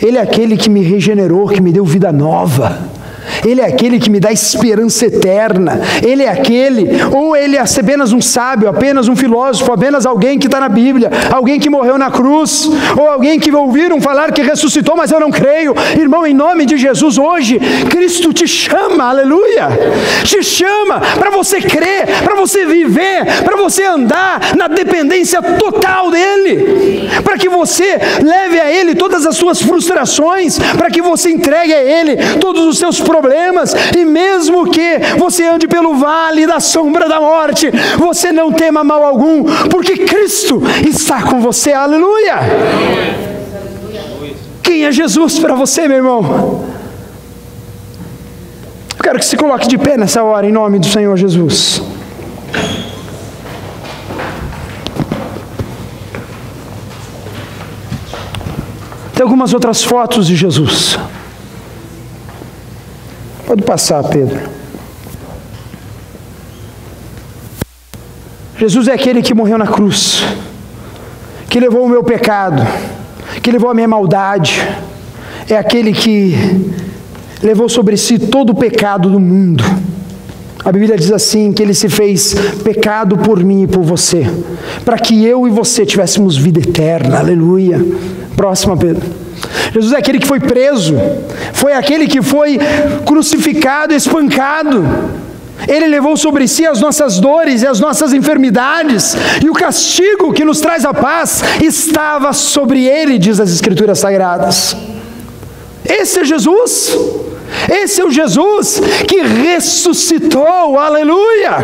Ele 0.00 0.16
é 0.16 0.20
aquele 0.20 0.56
que 0.56 0.70
me 0.70 0.82
regenerou, 0.82 1.48
que 1.48 1.60
me 1.60 1.72
deu 1.72 1.84
vida 1.84 2.12
nova. 2.12 2.97
Ele 3.46 3.60
é 3.60 3.66
aquele 3.66 3.98
que 3.98 4.10
me 4.10 4.20
dá 4.20 4.32
esperança 4.32 5.06
eterna. 5.06 5.80
Ele 6.02 6.22
é 6.22 6.28
aquele, 6.28 6.88
ou 7.12 7.36
ele 7.36 7.56
é 7.56 7.64
apenas 7.78 8.12
um 8.12 8.20
sábio, 8.20 8.68
apenas 8.68 9.08
um 9.08 9.16
filósofo, 9.16 9.72
apenas 9.72 10.06
alguém 10.06 10.38
que 10.38 10.46
está 10.46 10.60
na 10.60 10.68
Bíblia, 10.68 11.10
alguém 11.30 11.60
que 11.60 11.70
morreu 11.70 11.98
na 11.98 12.10
cruz, 12.10 12.68
ou 12.96 13.08
alguém 13.08 13.38
que 13.38 13.52
ouviram 13.52 14.00
falar 14.00 14.32
que 14.32 14.42
ressuscitou, 14.42 14.96
mas 14.96 15.10
eu 15.10 15.20
não 15.20 15.30
creio. 15.30 15.74
Irmão, 15.98 16.26
em 16.26 16.34
nome 16.34 16.64
de 16.64 16.76
Jesus, 16.76 17.18
hoje, 17.18 17.58
Cristo 17.90 18.32
te 18.32 18.46
chama, 18.46 19.04
aleluia, 19.04 19.68
te 20.24 20.42
chama 20.42 21.00
para 21.18 21.30
você 21.30 21.60
crer, 21.60 22.06
para 22.24 22.34
você 22.34 22.64
viver, 22.64 23.24
para 23.44 23.56
você 23.56 23.84
andar 23.84 24.56
na 24.56 24.68
dependência 24.68 25.42
total 25.42 26.10
dEle, 26.10 27.08
para 27.22 27.36
que 27.36 27.48
você 27.48 27.98
leve 28.22 28.60
a 28.60 28.70
Ele 28.70 28.94
todas 28.94 29.26
as 29.26 29.36
suas 29.36 29.60
frustrações, 29.60 30.58
para 30.76 30.90
que 30.90 31.02
você 31.02 31.30
entregue 31.30 31.74
a 31.74 31.82
Ele 31.82 32.16
todos 32.40 32.64
os 32.66 32.78
seus 32.78 33.00
problemas 33.00 33.17
problemas, 33.20 33.74
e 33.96 34.04
mesmo 34.04 34.70
que 34.70 34.98
você 35.18 35.44
ande 35.44 35.66
pelo 35.66 35.94
vale 35.96 36.46
da 36.46 36.60
sombra 36.60 37.08
da 37.08 37.20
morte, 37.20 37.70
você 37.98 38.30
não 38.30 38.52
tema 38.52 38.84
mal 38.84 39.04
algum, 39.04 39.44
porque 39.68 39.98
Cristo 39.98 40.62
está 40.88 41.22
com 41.22 41.40
você, 41.40 41.72
aleluia. 41.72 42.36
Quem 44.62 44.84
é 44.84 44.92
Jesus 44.92 45.38
para 45.38 45.54
você, 45.54 45.88
meu 45.88 45.96
irmão? 45.96 46.64
Eu 48.96 49.02
quero 49.02 49.18
que 49.18 49.24
se 49.24 49.36
coloque 49.36 49.66
de 49.66 49.78
pé 49.78 49.96
nessa 49.96 50.22
hora, 50.22 50.46
em 50.46 50.52
nome 50.52 50.78
do 50.78 50.86
Senhor 50.86 51.16
Jesus. 51.16 51.82
Tem 59.14 59.24
algumas 59.24 59.52
outras 59.52 59.82
fotos 59.82 60.28
de 60.28 60.36
Jesus. 60.36 60.96
Pode 63.48 63.62
passar, 63.62 64.04
Pedro. 64.04 64.38
Jesus 68.58 68.88
é 68.88 68.92
aquele 68.92 69.22
que 69.22 69.32
morreu 69.32 69.56
na 69.56 69.66
cruz, 69.66 70.22
que 71.48 71.58
levou 71.58 71.86
o 71.86 71.88
meu 71.88 72.04
pecado, 72.04 72.62
que 73.42 73.50
levou 73.50 73.70
a 73.70 73.74
minha 73.74 73.88
maldade, 73.88 74.60
é 75.48 75.56
aquele 75.56 75.94
que 75.94 76.34
levou 77.42 77.70
sobre 77.70 77.96
si 77.96 78.18
todo 78.18 78.50
o 78.50 78.54
pecado 78.54 79.08
do 79.08 79.18
mundo. 79.18 79.64
A 80.62 80.70
Bíblia 80.70 80.98
diz 80.98 81.10
assim: 81.10 81.50
que 81.50 81.62
ele 81.62 81.72
se 81.72 81.88
fez 81.88 82.34
pecado 82.62 83.16
por 83.16 83.42
mim 83.42 83.62
e 83.62 83.66
por 83.66 83.82
você, 83.82 84.26
para 84.84 84.98
que 84.98 85.24
eu 85.24 85.48
e 85.48 85.50
você 85.50 85.86
tivéssemos 85.86 86.36
vida 86.36 86.60
eterna. 86.60 87.18
Aleluia. 87.18 87.82
Próxima, 88.36 88.76
Pedro. 88.76 89.27
Jesus 89.72 89.92
é 89.92 89.96
aquele 89.98 90.18
que 90.18 90.26
foi 90.26 90.40
preso, 90.40 90.94
foi 91.52 91.72
aquele 91.72 92.06
que 92.06 92.22
foi 92.22 92.58
crucificado, 93.04 93.94
espancado. 93.94 94.86
Ele 95.66 95.86
levou 95.88 96.16
sobre 96.16 96.46
si 96.46 96.64
as 96.64 96.80
nossas 96.80 97.18
dores 97.18 97.62
e 97.62 97.66
as 97.66 97.80
nossas 97.80 98.12
enfermidades, 98.12 99.16
e 99.44 99.50
o 99.50 99.52
castigo 99.52 100.32
que 100.32 100.44
nos 100.44 100.60
traz 100.60 100.84
a 100.84 100.94
paz 100.94 101.42
estava 101.60 102.32
sobre 102.32 102.84
ele, 102.84 103.18
diz 103.18 103.40
as 103.40 103.50
Escrituras 103.50 103.98
Sagradas. 103.98 104.76
Esse 105.84 106.20
é 106.20 106.24
Jesus. 106.24 106.96
Esse 107.68 108.00
é 108.00 108.04
o 108.04 108.10
Jesus 108.10 108.80
que 109.06 109.20
ressuscitou, 109.22 110.78
aleluia. 110.78 111.56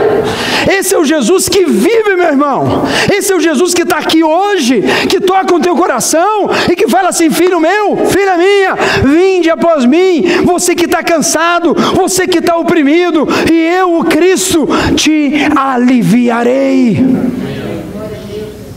Esse 0.71 0.95
é 0.95 0.99
o 0.99 1.05
Jesus 1.05 1.49
que 1.49 1.65
vive, 1.65 2.15
meu 2.17 2.27
irmão. 2.27 2.85
Esse 3.13 3.33
é 3.33 3.37
o 3.37 3.41
Jesus 3.41 3.75
que 3.75 3.83
está 3.83 3.99
aqui 3.99 4.23
hoje, 4.23 4.83
que 5.09 5.21
toca 5.21 5.55
o 5.55 5.61
teu 5.61 5.77
coração 5.77 6.51
e 6.71 6.77
que 6.77 6.89
fala 6.89 7.09
assim: 7.09 7.31
Filho 7.31 7.61
meu, 7.61 8.07
filha 8.07 8.37
minha, 8.37 8.75
vinde 9.03 9.51
após 9.51 9.85
mim. 9.85 10.25
Você 10.45 10.75
que 10.75 10.85
está 10.85 11.03
cansado, 11.03 11.75
você 11.95 12.27
que 12.27 12.39
está 12.39 12.57
oprimido, 12.57 13.27
e 13.51 13.55
eu, 13.55 13.99
o 13.99 14.05
Cristo, 14.05 14.69
te 14.97 15.33
aliviarei. 15.55 17.05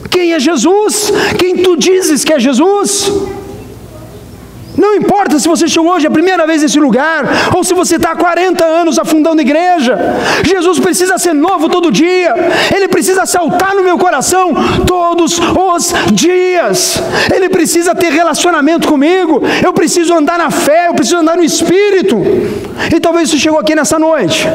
Quem 0.10 0.34
é 0.34 0.40
Jesus? 0.40 1.12
Quem 1.38 1.58
tu 1.58 1.78
dizes 1.78 2.24
que 2.24 2.34
é 2.34 2.40
Jesus? 2.40 3.12
Não 4.78 4.94
importa 4.94 5.40
se 5.40 5.48
você 5.48 5.68
chegou 5.68 5.92
hoje 5.92 6.06
a 6.06 6.12
primeira 6.12 6.46
vez 6.46 6.62
nesse 6.62 6.80
lugar, 6.80 7.26
ou 7.56 7.64
se 7.64 7.74
você 7.74 7.96
está 7.96 8.12
há 8.12 8.16
40 8.16 8.64
anos 8.64 9.00
afundando 9.00 9.42
igreja, 9.42 9.98
Jesus 10.44 10.80
precisa 10.80 11.18
ser 11.18 11.34
novo 11.34 11.68
todo 11.68 11.92
dia, 11.92 12.34
Ele 12.74 12.88
precisa 12.88 13.26
saltar 13.26 13.74
no 13.74 13.84
meu 13.84 13.98
coração 13.98 14.54
todos 14.86 15.40
os 15.40 15.94
dias, 16.14 17.02
Ele 17.34 17.50
precisa 17.50 17.96
ter 17.96 18.12
relacionamento 18.12 18.88
comigo, 18.88 19.42
eu 19.66 19.74
preciso 19.74 20.14
andar 20.14 20.38
na 20.38 20.52
fé, 20.52 20.90
eu 20.90 20.94
preciso 20.94 21.18
andar 21.18 21.36
no 21.36 21.44
Espírito. 21.44 22.18
E 22.96 23.00
talvez 23.00 23.32
você 23.32 23.38
chegou 23.38 23.60
aqui 23.60 23.74
nessa 23.74 23.98
noite, 23.98 24.48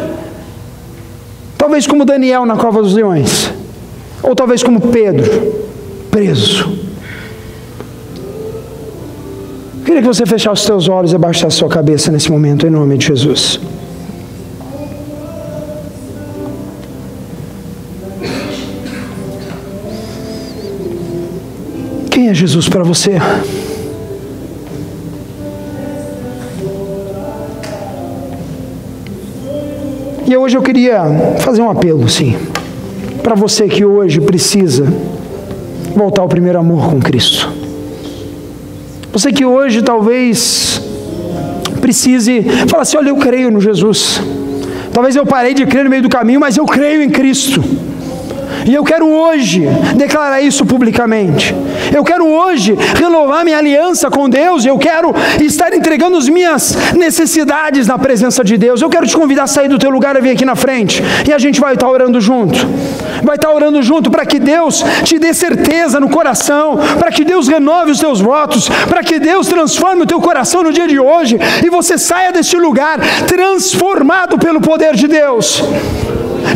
talvez 1.59 1.85
como 1.85 2.05
Daniel 2.05 2.47
na 2.47 2.57
cova 2.57 2.81
dos 2.81 2.95
leões, 2.95 3.53
ou 4.23 4.37
talvez 4.37 4.63
como 4.63 4.81
Pedro, 4.81 5.53
preso 6.13 6.82
Queria 9.93 10.09
que 10.09 10.09
você 10.09 10.25
fechasse 10.25 10.63
os 10.63 10.67
seus 10.67 10.89
olhos 10.89 11.13
e 11.13 11.17
abaixasse 11.17 11.45
a 11.45 11.51
sua 11.51 11.69
cabeça 11.69 12.11
nesse 12.11 12.33
momento, 12.33 12.67
em 12.67 12.71
nome 12.71 12.97
de 12.97 13.09
Jesus. 13.09 13.61
Quem 22.11 22.31
é 22.31 22.35
Jesus 22.35 22.71
para 22.71 22.83
você? 22.83 23.19
E 30.27 30.35
hoje 30.35 30.57
eu 30.57 30.63
queria 30.63 31.03
fazer 31.41 31.61
um 31.61 31.69
apelo, 31.69 32.09
sim, 32.09 32.35
para 33.23 33.35
você 33.35 33.69
que 33.69 33.85
hoje 33.85 34.23
precisa 34.23 34.87
voltar 35.95 36.23
ao 36.23 36.29
primeiro 36.29 36.59
amor 36.59 36.89
com 36.89 36.99
Cristo. 36.99 37.62
Você 39.13 39.31
que 39.31 39.45
hoje 39.45 39.83
talvez 39.83 40.81
precise 41.81 42.43
falar 42.67 42.83
assim: 42.83 42.97
olha, 42.97 43.11
eu 43.11 43.17
creio 43.17 43.51
no 43.51 43.61
Jesus. 43.61 44.21
Talvez 44.93 45.17
eu 45.17 45.27
parei 45.27 45.55
de 45.55 45.67
crer 45.67 45.85
no 45.85 45.91
meio 45.91 46.03
do 46.03 46.09
caminho, 46.09 46.41
mas 46.41 46.57
eu 46.57 46.67
creio 46.67 47.03
em 47.03 47.11
Cristo. 47.11 47.63
E 48.67 48.75
eu 48.75 48.85
quero 48.85 49.09
hoje 49.09 49.67
declarar 49.97 50.41
isso 50.41 50.65
publicamente. 50.65 51.55
Eu 51.95 52.05
quero 52.05 52.27
hoje 52.27 52.77
renovar 52.95 53.45
minha 53.45 53.59
aliança 53.59 54.11
com 54.11 54.29
Deus. 54.29 54.65
Eu 54.65 54.79
quero 54.79 55.13
estar 55.41 55.73
entregando 55.75 56.17
as 56.17 56.29
minhas 56.29 56.77
necessidades 56.95 57.89
na 57.89 57.99
presença 57.99 58.45
de 58.45 58.57
Deus. 58.57 58.81
Eu 58.81 58.89
quero 58.89 59.07
te 59.07 59.17
convidar 59.17 59.45
a 59.45 59.47
sair 59.47 59.69
do 59.69 59.79
teu 59.79 59.91
lugar 59.91 60.17
e 60.17 60.21
vir 60.21 60.31
aqui 60.31 60.45
na 60.45 60.55
frente. 60.55 61.03
E 61.27 61.33
a 61.33 61.39
gente 61.39 61.61
vai 61.61 61.75
estar 61.75 61.89
orando 61.89 62.21
junto. 62.21 62.67
Vai 63.23 63.37
estar 63.37 63.53
orando 63.53 63.83
junto 63.83 64.11
para 64.11 64.27
que 64.27 64.39
Deus 64.39 64.85
te 65.05 65.19
dê 65.19 65.33
certeza 65.33 66.01
no 66.01 66.09
coração, 66.09 66.79
para 66.99 67.11
que 67.11 67.25
Deus 67.25 67.49
renove 67.49 67.93
os 67.93 67.99
teus 67.99 68.21
votos, 68.21 68.69
para 68.89 69.03
que 69.03 69.19
Deus 69.19 69.47
transforme 69.47 70.03
o 70.03 70.07
teu 70.07 70.21
coração 70.21 70.63
no 70.63 70.73
dia 70.73 70.89
de 70.89 70.99
hoje 70.99 71.39
e 71.65 71.71
você 71.71 71.97
saia 71.99 72.33
deste 72.33 72.57
lugar 72.57 72.99
transformado 73.27 74.39
pelo 74.39 74.61
poder 74.61 74.95
de 74.95 75.07
Deus. 75.07 75.63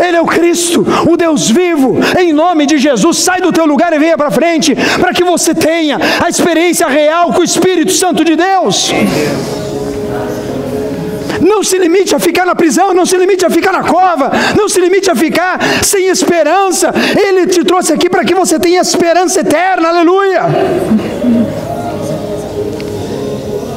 Ele 0.05 0.17
é 0.17 0.21
o 0.21 0.27
Cristo, 0.27 0.85
o 1.09 1.17
Deus 1.17 1.49
vivo. 1.49 1.97
Em 2.19 2.33
nome 2.33 2.67
de 2.67 2.79
Jesus, 2.79 3.19
sai 3.19 3.41
do 3.41 3.53
teu 3.53 3.65
lugar 3.65 3.93
e 3.93 3.99
venha 3.99 4.17
para 4.17 4.31
frente, 4.31 4.77
para 5.01 5.13
que 5.13 5.25
você 5.25 5.55
tenha 5.55 5.99
a 6.23 6.29
experiência 6.29 6.87
real 6.87 7.33
com 7.33 7.41
o 7.41 7.45
Espírito 7.45 7.93
Santo 7.93 8.25
de 8.25 8.37
Deus. 8.37 8.93
Não 11.47 11.63
se 11.63 11.79
limite 11.79 12.15
a 12.15 12.19
ficar 12.19 12.45
na 12.45 12.55
prisão, 12.55 12.93
não 12.93 13.07
se 13.07 13.17
limite 13.17 13.47
a 13.47 13.51
ficar 13.51 13.73
na 13.73 13.85
cova, 13.85 14.31
não 14.57 14.69
se 14.69 14.81
limite 14.81 15.11
a 15.11 15.15
ficar 15.15 15.59
sem 15.83 16.09
esperança. 16.09 16.93
Ele 17.17 17.47
te 17.47 17.65
trouxe 17.65 17.93
aqui 17.93 18.11
para 18.11 18.25
que 18.25 18.35
você 18.35 18.59
tenha 18.59 18.81
esperança 18.81 19.41
eterna, 19.41 19.89
aleluia. 19.89 20.43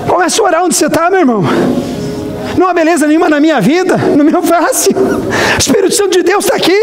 Comece 0.07 0.41
a 0.41 0.43
orar 0.43 0.63
onde 0.65 0.75
você 0.75 0.87
está, 0.87 1.09
meu 1.09 1.19
irmão 1.19 1.78
não 2.59 2.67
há 2.67 2.73
beleza 2.73 3.07
nenhuma 3.07 3.29
na 3.29 3.39
minha 3.39 3.61
vida, 3.61 3.95
no 3.97 4.23
meu 4.23 4.43
face. 4.43 4.89
O 4.89 5.57
Espírito 5.57 5.95
Santo 5.95 6.11
de 6.11 6.23
Deus 6.23 6.43
está 6.43 6.57
aqui. 6.57 6.77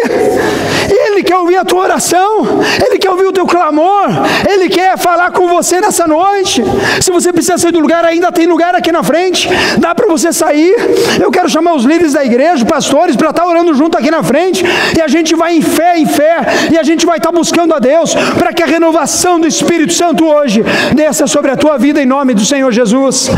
Ele 0.89 1.23
quer 1.23 1.37
ouvir 1.37 1.57
a 1.57 1.65
tua 1.65 1.81
oração, 1.81 2.63
Ele 2.85 2.99
quer 2.99 3.11
ouvir 3.11 3.27
o 3.27 3.33
teu 3.33 3.47
clamor, 3.47 4.09
Ele 4.49 4.69
quer 4.69 4.97
falar 4.97 5.31
com 5.31 5.47
você 5.49 5.81
nessa 5.81 6.07
noite. 6.07 6.63
Se 7.01 7.11
você 7.11 7.33
precisa 7.33 7.59
sair 7.59 7.73
do 7.73 7.79
lugar, 7.79 8.05
ainda 8.05 8.33
tem 8.33 8.47
lugar 8.47 8.75
aqui 8.75 8.91
na 8.91 9.03
frente, 9.03 9.49
dá 9.79 9.95
para 9.95 10.07
você 10.07 10.33
sair. 10.33 10.75
Eu 11.21 11.31
quero 11.31 11.49
chamar 11.49 11.75
os 11.75 11.85
líderes 11.85 12.15
da 12.15 12.25
igreja, 12.25 12.65
pastores, 12.65 13.17
para 13.17 13.31
estar 13.31 13.43
tá 13.43 13.49
orando 13.49 13.75
junto 13.75 13.99
aqui 13.99 14.11
na 14.11 14.23
frente, 14.23 14.65
e 14.97 15.01
a 15.01 15.09
gente 15.09 15.35
vai 15.35 15.57
em 15.57 15.63
fé, 15.63 15.99
em 15.99 16.07
fé, 16.07 16.39
e 16.73 16.79
a 16.79 16.83
gente 16.83 17.05
vai 17.05 17.19
estar 17.19 17.31
tá 17.31 17.37
buscando 17.37 17.75
a 17.75 17.79
Deus 17.79 18.15
para 18.39 18.53
que 18.53 18.63
a 18.63 18.67
renovação 18.67 19.39
do 19.39 19.47
Espírito 19.47 19.93
Santo 19.93 20.25
hoje 20.25 20.65
desça 20.95 21.27
sobre 21.27 21.51
a 21.51 21.57
tua 21.57 21.77
vida 21.77 22.01
em 22.01 22.07
nome 22.07 22.33
do 22.33 22.45
Senhor 22.45 22.73
Jesus. 22.73 23.31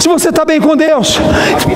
Se 0.00 0.08
você 0.08 0.30
está 0.30 0.44
bem 0.44 0.60
com 0.60 0.76
Deus, 0.76 1.20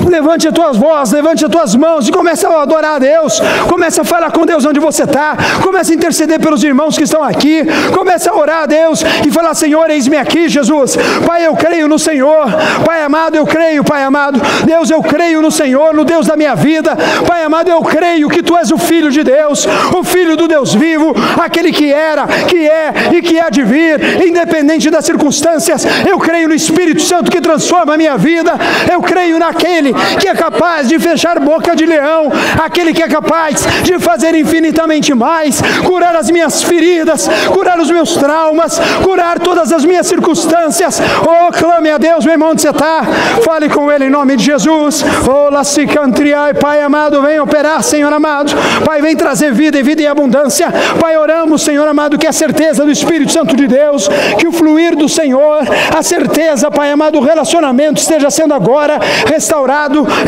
Levante 0.09 0.49
as 0.49 0.55
tuas 0.55 0.77
vozes, 0.77 1.13
levante 1.13 1.45
as 1.45 1.51
tuas 1.51 1.75
mãos 1.75 2.09
e 2.09 2.13
comece 2.13 2.47
a 2.47 2.63
adorar 2.63 2.97
a 2.97 2.99
Deus. 2.99 3.41
Comece 3.69 4.01
a 4.01 4.05
falar 4.05 4.31
com 4.33 4.45
Deus 4.47 4.65
onde 4.65 4.81
você 4.81 5.05
está. 5.05 5.37
Comece 5.63 5.93
a 5.93 5.97
interceder 5.97 6.41
pelos 6.41 6.65
irmãos 6.65 6.97
que 6.97 7.05
estão 7.05 7.23
aqui. 7.23 7.65
Comece 7.95 8.29
a 8.29 8.35
orar 8.35 8.63
a 8.63 8.67
Deus 8.67 9.03
e 9.27 9.31
falar: 9.31 9.55
Senhor, 9.55 9.91
eis-me 9.91 10.17
aqui, 10.17 10.49
Jesus. 10.49 10.97
Pai, 11.27 11.47
eu 11.47 11.55
creio 11.55 11.89
no 11.89 11.99
Senhor. 11.99 12.47
Pai 12.85 13.03
amado, 13.03 13.37
eu 13.37 13.47
creio, 13.47 13.85
Pai 13.85 14.03
amado. 14.03 14.41
Deus, 14.65 14.91
eu 14.91 15.03
creio 15.03 15.43
no 15.43 15.51
Senhor, 15.51 15.95
no 15.95 16.05
Deus 16.05 16.27
da 16.27 16.37
minha 16.37 16.55
vida. 16.55 16.97
Pai 17.27 17.43
amado, 17.45 17.69
eu 17.69 17.83
creio 17.83 18.29
que 18.29 18.43
Tu 18.43 18.57
és 18.57 18.71
o 18.71 18.79
Filho 18.79 19.11
de 19.11 19.23
Deus, 19.23 19.67
o 19.97 20.03
Filho 20.03 20.37
do 20.37 20.49
Deus 20.49 20.75
vivo, 20.75 21.15
aquele 21.41 21.71
que 21.73 21.93
era, 21.93 22.27
que 22.27 22.69
é 22.69 22.93
e 23.13 23.23
que 23.23 23.39
há 23.39 23.51
de 23.51 23.63
vir, 23.63 24.27
independente 24.27 24.91
das 24.91 25.05
circunstâncias. 25.05 25.87
Eu 26.07 26.19
creio 26.19 26.49
no 26.49 26.55
Espírito 26.55 27.03
Santo 27.03 27.31
que 27.31 27.41
transforma 27.41 27.95
a 27.95 27.97
minha 27.97 28.17
vida. 28.17 28.53
Eu 28.91 29.01
creio 29.03 29.39
naquele 29.39 29.88
que 30.21 30.29
é 30.29 30.35
capaz 30.35 30.89
de 30.89 30.99
fechar 30.99 31.39
boca 31.39 31.75
de 31.75 31.87
leão, 31.87 32.31
aquele 32.63 32.93
que 32.93 33.03
é 33.03 33.09
capaz 33.09 33.67
de 33.83 33.99
fazer 33.99 34.35
infinitamente 34.35 35.15
mais, 35.15 35.61
curar 35.85 36.15
as 36.17 36.31
minhas 36.31 36.63
feridas, 36.63 37.29
curar 37.53 37.79
os 37.79 37.91
meus 37.91 38.15
traumas, 38.15 38.79
curar 39.03 39.39
todas 39.39 39.73
as 39.73 39.85
minhas 39.85 40.07
circunstâncias. 40.07 41.01
Oh, 41.23 41.53
clame 41.53 41.91
a 41.91 41.99
Deus, 41.99 42.25
meu 42.25 42.35
irmão, 42.35 42.51
onde 42.51 42.63
você 42.63 42.71
está? 42.71 43.03
Fale 43.45 43.69
com 43.69 43.91
Ele 43.91 44.07
em 44.07 44.11
nome 44.11 44.37
de 44.37 44.45
Jesus. 44.45 45.05
Oh, 45.29 45.51
Lacicantriai, 45.51 46.55
Pai 46.55 46.81
amado, 46.83 47.23
vem 47.23 47.41
operar, 47.41 47.83
Senhor 47.83 48.13
amado. 48.13 48.53
Pai, 48.85 49.01
vem 49.01 49.17
trazer 49.17 49.53
vida 49.53 49.79
e 49.79 49.83
vida 49.83 50.03
em 50.03 50.07
abundância. 50.07 50.69
Pai, 51.01 51.17
oramos, 51.17 51.63
Senhor 51.63 51.87
amado, 51.87 52.19
que 52.19 52.27
a 52.27 52.33
certeza 52.33 52.85
do 52.85 52.91
Espírito 52.91 53.33
Santo 53.33 53.57
de 53.57 53.67
Deus, 53.67 54.09
que 54.39 54.47
o 54.47 54.53
fluir 54.53 54.97
do 54.97 55.09
Senhor, 55.09 55.63
a 55.97 56.03
certeza, 56.03 56.71
Pai 56.71 56.91
amado, 56.91 57.19
o 57.19 57.23
relacionamento 57.23 58.01
esteja 58.01 58.31
sendo 58.31 58.55
agora 58.55 58.99
restaurado 59.27 59.78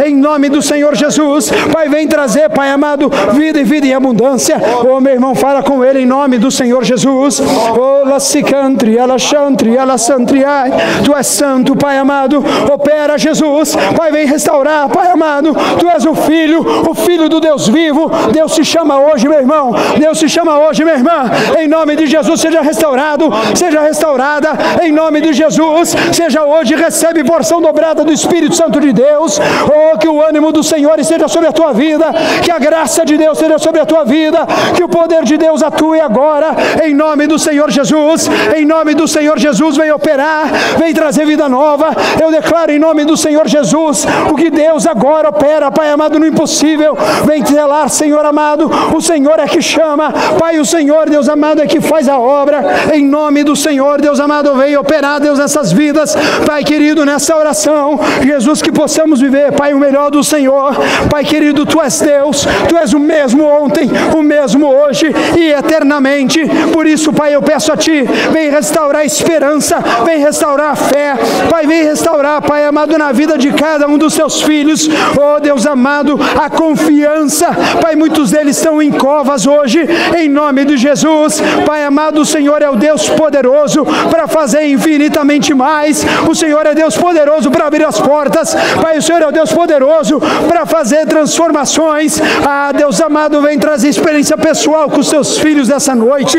em 0.05 0.15
nome 0.15 0.49
do 0.49 0.63
Senhor 0.63 0.95
Jesus. 0.95 1.51
Pai, 1.73 1.89
vem 1.89 2.07
trazer, 2.07 2.49
Pai 2.51 2.71
amado, 2.71 3.11
vida 3.33 3.61
e 3.61 3.65
vida 3.65 3.87
em 3.87 3.95
abundância. 3.95 4.57
Oh, 4.89 5.01
meu 5.01 5.13
irmão, 5.13 5.35
fala 5.35 5.63
com 5.63 5.85
ele 5.85 6.01
em 6.01 6.07
nome 6.07 6.39
do 6.39 6.51
Senhor 6.51 6.85
Jesus. 6.85 7.41
Oh. 7.41 8.01
Tu 11.05 11.15
és 11.15 11.27
santo, 11.27 11.77
Pai 11.77 11.99
amado. 11.99 12.45
Opera, 12.73 13.19
Jesus. 13.19 13.77
Pai, 13.97 14.11
vem 14.11 14.27
restaurar, 14.27 14.89
Pai 14.89 15.09
amado. 15.09 15.55
Tu 15.79 15.89
és 15.89 16.05
o 16.05 16.15
Filho, 16.15 16.65
o 16.89 16.95
Filho 16.95 17.29
do 17.29 17.41
Deus 17.41 17.69
vivo. 17.69 18.11
Deus 18.33 18.53
se 18.53 18.65
chama 18.65 18.99
hoje, 18.99 19.29
meu 19.29 19.39
irmão. 19.39 19.75
Deus 19.99 20.19
se 20.19 20.29
chama 20.29 20.59
hoje, 20.59 20.85
minha 20.85 20.97
irmã. 20.97 21.31
Em 21.59 21.69
nome 21.69 21.97
de 21.97 22.07
Jesus, 22.07 22.41
seja 22.41 22.61
restaurado, 22.61 23.31
seja 23.55 23.81
restaurada. 23.81 24.51
Em 24.83 24.93
nome 24.93 25.21
de 25.21 25.33
Jesus, 25.33 25.95
seja 26.13 26.45
hoje, 26.45 26.75
recebe 26.75 27.25
porção 27.25 27.61
dobrada 27.61 28.05
do 28.05 28.13
Espírito 28.13 28.55
Santo 28.55 28.81
de 28.81 28.93
Deus. 28.93 29.40
Oh, 29.73 29.99
que 29.99 30.09
o 30.09 30.23
ânimo 30.23 30.53
do 30.53 30.63
Senhor 30.63 30.99
esteja 30.99 31.29
sobre 31.29 31.49
a 31.49 31.53
tua 31.53 31.73
vida, 31.73 32.07
que 32.43 32.51
a 32.51 32.59
graça 32.59 33.05
de 33.05 33.17
Deus 33.17 33.39
esteja 33.39 33.59
sobre 33.59 33.81
a 33.81 33.87
tua 33.87 34.05
vida, 34.05 34.47
que 34.75 34.83
o 34.83 34.89
poder 34.89 35.25
de 35.25 35.37
Deus 35.37 35.63
atue 35.63 36.01
agora, 36.01 36.57
em 36.85 36.95
nome 36.95 37.27
do 37.27 37.39
Senhor 37.39 37.71
Jesus, 37.71 38.29
em 38.57 38.65
nome 38.65 38.95
do 38.95 39.07
Senhor 39.07 39.39
Jesus, 39.39 39.77
vem 39.77 39.91
operar, 39.93 40.49
vem 40.79 40.93
trazer 40.93 41.27
vida 41.27 41.49
nova. 41.49 41.91
Eu 42.21 42.31
declaro 42.31 42.73
em 42.73 42.79
nome 42.79 43.05
do 43.05 43.17
Senhor 43.17 43.47
Jesus, 43.47 44.07
o 44.31 44.35
que 44.35 44.51
Deus 44.51 44.87
agora 44.87 45.29
opera, 45.29 45.71
Pai 45.71 45.91
amado, 45.91 46.19
no 46.19 46.27
impossível, 46.27 46.97
vem 47.27 47.45
zelar, 47.45 47.89
Senhor 47.89 48.25
amado, 48.25 48.71
o 48.95 49.01
Senhor 49.01 49.39
é 49.39 49.47
que 49.47 49.63
chama, 49.63 50.13
Pai, 50.39 50.59
o 50.59 50.65
Senhor, 50.65 51.09
Deus 51.09 51.29
amado, 51.29 51.61
é 51.61 51.67
que 51.67 51.81
faz 51.81 52.09
a 52.09 52.19
obra, 52.19 52.63
em 52.93 53.05
nome 53.05 53.45
do 53.45 53.55
Senhor, 53.55 54.01
Deus 54.01 54.21
amado, 54.21 54.55
vem 54.55 54.77
operar, 54.77 55.21
Deus, 55.21 55.39
nessas 55.39 55.73
vidas, 55.73 56.17
Pai 56.47 56.65
querido, 56.65 57.05
nessa 57.05 57.37
oração, 57.37 57.99
Jesus, 58.23 58.63
que 58.63 58.73
possamos 58.73 59.21
viver 59.21 59.30
viver, 59.31 59.53
Pai, 59.53 59.73
o 59.73 59.79
melhor 59.79 60.11
do 60.11 60.23
Senhor. 60.23 60.75
Pai 61.09 61.25
querido, 61.25 61.65
Tu 61.65 61.81
és 61.81 62.01
Deus, 62.01 62.47
Tu 62.69 62.77
és 62.77 62.93
o 62.93 62.99
mesmo 62.99 63.45
ontem, 63.45 63.89
o 64.15 64.23
mesmo 64.23 64.67
hoje 64.67 65.07
e 65.39 65.53
eternamente. 65.53 66.41
Por 66.73 66.87
isso, 66.87 67.13
Pai, 67.13 67.35
eu 67.35 67.41
peço 67.41 67.73
a 67.73 67.77
Ti, 67.77 68.03
vem 68.33 68.51
restaurar 68.51 69.03
a 69.03 69.05
esperança, 69.05 69.79
vem 70.05 70.19
restaurar 70.19 70.73
a 70.73 70.77
fé, 70.77 71.15
Pai, 71.49 71.67
vem 71.67 71.85
restaurar, 71.85 72.43
Pai 72.43 72.67
amado, 72.67 72.99
na 72.99 73.13
vida 73.13 73.39
de 73.39 73.53
cada 73.53 73.87
um 73.87 73.97
dos 73.97 74.15
Seus 74.15 74.43
filhos, 74.43 74.89
oh 75.17 75.41
Deus 75.41 75.67
amado, 75.67 76.19
a 76.43 76.51
confiança, 76.51 77.49
Pai, 77.81 77.95
muitos 77.95 78.31
deles 78.31 78.57
estão 78.57 78.83
em 78.83 78.91
covas 78.91 79.47
hoje, 79.47 79.81
em 80.19 80.29
nome 80.29 80.65
de 80.65 80.77
Jesus, 80.77 81.41
Pai 81.65 81.85
amado, 81.85 82.21
o 82.23 82.27
Senhor 82.27 82.61
é 82.63 82.69
o 82.69 82.77
Deus 82.77 83.09
poderoso 83.09 83.87
para 84.11 84.27
fazer 84.27 84.67
infinitamente 84.67 85.55
mais, 85.55 86.05
o 86.29 86.35
Senhor 86.35 86.67
é 86.67 86.75
Deus 86.75 86.97
poderoso 86.97 87.51
para 87.51 87.67
abrir 87.67 87.85
as 87.85 88.01
portas, 88.01 88.55
Pai, 88.83 88.99
o 88.99 89.03
Senhor 89.03 89.20
é 89.25 89.29
o 89.29 89.33
Deus 89.33 89.53
poderoso 89.53 90.21
para 90.49 90.67
fazer 90.67 91.07
transformações, 91.07 92.21
ah, 92.47 92.73
Deus 92.73 93.01
amado, 93.01 93.41
vem 93.41 93.59
trazer 93.59 93.89
experiência 93.89 94.37
pessoal 94.37 94.89
com 94.89 95.01
os 95.01 95.09
seus 95.09 95.39
filhos 95.39 95.69
dessa 95.69 95.95
noite, 95.95 96.39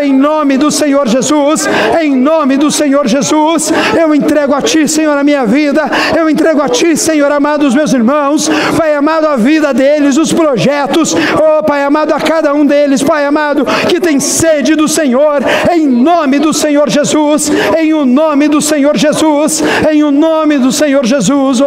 em 0.00 0.12
nome 0.12 0.56
do 0.56 0.70
Senhor 0.70 1.08
Jesus, 1.08 1.68
em 2.00 2.14
nome 2.14 2.56
do 2.56 2.70
Senhor 2.70 3.06
Jesus, 3.06 3.72
eu 3.98 4.14
entrego 4.14 4.54
a 4.54 4.62
Ti, 4.62 4.88
Senhor, 4.88 5.16
a 5.16 5.24
minha 5.24 5.44
vida, 5.44 5.82
eu 6.16 6.28
entrego 6.28 6.62
a 6.62 6.68
Ti, 6.68 6.96
Senhor 6.96 7.30
amado, 7.30 7.66
os 7.66 7.74
meus 7.74 7.92
irmãos, 7.92 8.48
Pai 8.76 8.94
amado, 8.94 9.26
a 9.26 9.36
vida 9.36 9.72
deles, 9.72 10.16
os 10.16 10.32
projetos, 10.32 11.14
oh 11.14 11.62
Pai 11.62 11.82
amado, 11.84 12.12
a 12.12 12.20
cada 12.20 12.54
um 12.54 12.64
deles, 12.64 13.02
Pai 13.02 13.24
amado, 13.24 13.64
que 13.88 14.00
tem 14.00 14.20
sede 14.20 14.74
do 14.74 14.88
Senhor, 14.88 15.42
em 15.72 15.86
nome 15.86 16.38
do 16.38 16.52
Senhor 16.52 16.88
Jesus, 16.88 17.50
em 17.78 17.92
o 17.94 18.04
nome 18.04 18.48
do 18.48 18.60
Senhor 18.60 18.96
Jesus, 18.96 19.62
em 19.90 20.02
o 20.02 20.10
nome 20.10 20.58
do 20.58 20.72
Senhor 20.72 21.04
Jesus, 21.04 21.60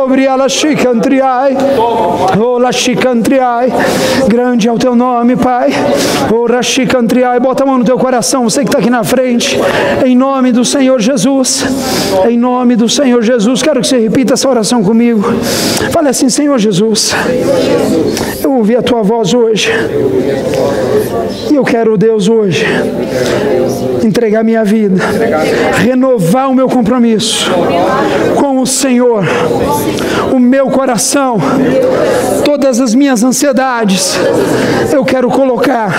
obriala 0.47 0.49
chicantriai, 0.49 1.57
oh 2.39 2.57
la 2.57 2.71
grande 4.27 4.67
é 4.67 4.71
o 4.71 4.77
teu 4.77 4.95
nome, 4.95 5.35
Pai, 5.35 5.71
oh 6.31 6.47
la 6.47 7.39
bota 7.39 7.63
a 7.63 7.65
mão 7.65 7.77
no 7.77 7.83
teu 7.85 7.97
coração, 7.97 8.43
você 8.43 8.61
que 8.61 8.67
está 8.67 8.79
aqui 8.79 8.89
na 8.89 9.03
frente, 9.03 9.59
em 10.05 10.15
nome 10.15 10.51
do 10.51 10.63
Senhor 10.63 10.99
Jesus, 10.99 11.65
em 12.27 12.37
nome 12.37 12.75
do 12.75 12.87
Senhor 12.87 13.21
Jesus, 13.21 13.61
quero 13.61 13.81
que 13.81 13.87
você 13.87 13.99
repita 13.99 14.33
essa 14.33 14.47
oração 14.47 14.83
comigo, 14.83 15.23
fale 15.91 16.09
assim, 16.09 16.29
Senhor 16.29 16.57
Jesus, 16.57 17.13
eu 18.43 18.53
ouvi 18.53 18.75
a 18.75 18.81
tua 18.81 19.03
voz 19.03 19.33
hoje, 19.33 19.71
e 21.51 21.55
eu 21.55 21.63
quero, 21.63 21.97
Deus, 21.97 22.29
hoje, 22.29 22.65
entregar 24.03 24.43
minha 24.43 24.63
vida, 24.63 25.03
renovar 25.77 26.49
o 26.49 26.55
meu 26.55 26.67
compromisso 26.67 27.51
com 28.35 28.59
o 28.59 28.65
Senhor, 28.65 29.25
o 30.37 30.39
meu 30.39 30.67
coração, 30.67 31.37
todas 32.45 32.79
as 32.79 32.93
minhas 32.93 33.23
ansiedades, 33.23 34.15
eu 34.93 35.03
quero 35.03 35.29
colocar 35.29 35.91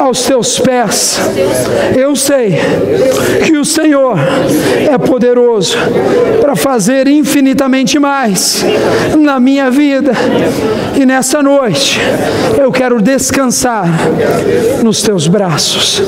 aos 0.00 0.22
teus 0.22 0.58
pés. 0.58 1.20
Eu 1.94 2.16
sei 2.16 2.58
que 3.44 3.56
o 3.58 3.64
Senhor 3.64 4.16
é 4.90 4.96
poderoso 4.96 5.76
para 6.40 6.56
fazer 6.56 7.06
infinitamente 7.06 7.98
mais 7.98 8.64
na 9.18 9.38
minha 9.38 9.70
vida. 9.70 10.12
E 10.98 11.04
nessa 11.04 11.42
noite 11.42 12.00
eu 12.58 12.72
quero 12.72 13.00
descansar 13.00 13.86
nos 14.82 15.02
teus 15.02 15.28
braços. 15.28 16.02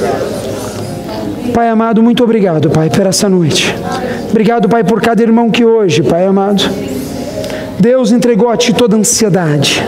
Pai 1.53 1.69
amado, 1.69 2.03
muito 2.03 2.25
obrigado, 2.25 2.71
Pai, 2.71 2.89
por 2.89 3.07
essa 3.07 3.29
noite. 3.29 3.75
Obrigado, 4.31 4.71
Pai, 4.71 4.83
por 4.83 5.03
cada 5.03 5.23
irmão 5.23 5.51
que 5.51 5.65
hoje, 5.65 6.03
Pai 6.03 6.25
amado, 6.25 6.63
Deus 7.83 8.13
entregou 8.13 8.49
a 8.49 8.57
Ti 8.57 8.73
toda 8.73 8.97
ansiedade. 8.97 9.83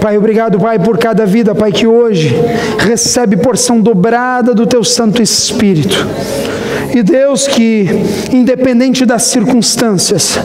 Pai, 0.00 0.16
obrigado, 0.16 0.56
Pai, 0.60 0.78
por 0.78 0.96
cada 0.96 1.26
vida, 1.26 1.52
Pai, 1.52 1.72
que 1.72 1.84
hoje 1.84 2.32
recebe 2.78 3.36
porção 3.36 3.80
dobrada 3.80 4.54
do 4.54 4.64
Teu 4.64 4.84
Santo 4.84 5.20
Espírito. 5.20 6.06
E 6.94 7.02
Deus 7.02 7.48
que, 7.48 7.88
independente 8.32 9.04
das 9.04 9.24
circunstâncias, 9.24 10.38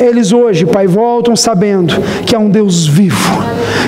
eles 0.00 0.32
hoje, 0.32 0.66
Pai, 0.66 0.86
voltam 0.86 1.34
sabendo 1.36 1.94
que 2.24 2.34
é 2.34 2.38
um 2.38 2.48
Deus 2.48 2.86
vivo, 2.86 3.42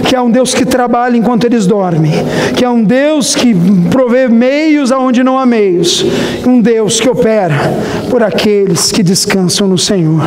que 0.07 0.15
é 0.15 0.21
um 0.21 0.31
Deus 0.31 0.55
que 0.55 0.65
trabalha 0.65 1.17
enquanto 1.17 1.45
eles 1.45 1.67
dormem, 1.67 2.13
que 2.57 2.65
é 2.65 2.71
um 2.71 2.83
Deus 2.83 3.35
que 3.35 3.55
provê 3.91 4.29
meios 4.29 4.91
aonde 4.93 5.23
não 5.23 5.39
há 5.39 5.47
meios, 5.47 6.05
um 6.47 6.61
Deus 6.61 7.01
que 7.01 7.09
opera 7.09 7.55
por 8.11 8.23
aqueles 8.23 8.91
que 8.91 9.03
descansam 9.03 9.69
no 9.69 9.79
Senhor. 9.79 10.23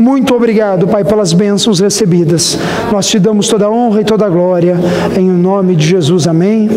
Muito 0.00 0.34
obrigado, 0.34 0.86
Pai, 0.86 1.04
pelas 1.04 1.32
bênçãos 1.32 1.80
recebidas. 1.80 2.58
Nós 2.92 3.06
te 3.06 3.18
damos 3.18 3.48
toda 3.48 3.66
a 3.66 3.70
honra 3.70 4.00
e 4.02 4.04
toda 4.04 4.26
a 4.26 4.28
glória, 4.28 4.76
em 5.16 5.28
nome 5.28 5.74
de 5.74 5.86
Jesus. 5.86 6.26
Amém 6.26 6.68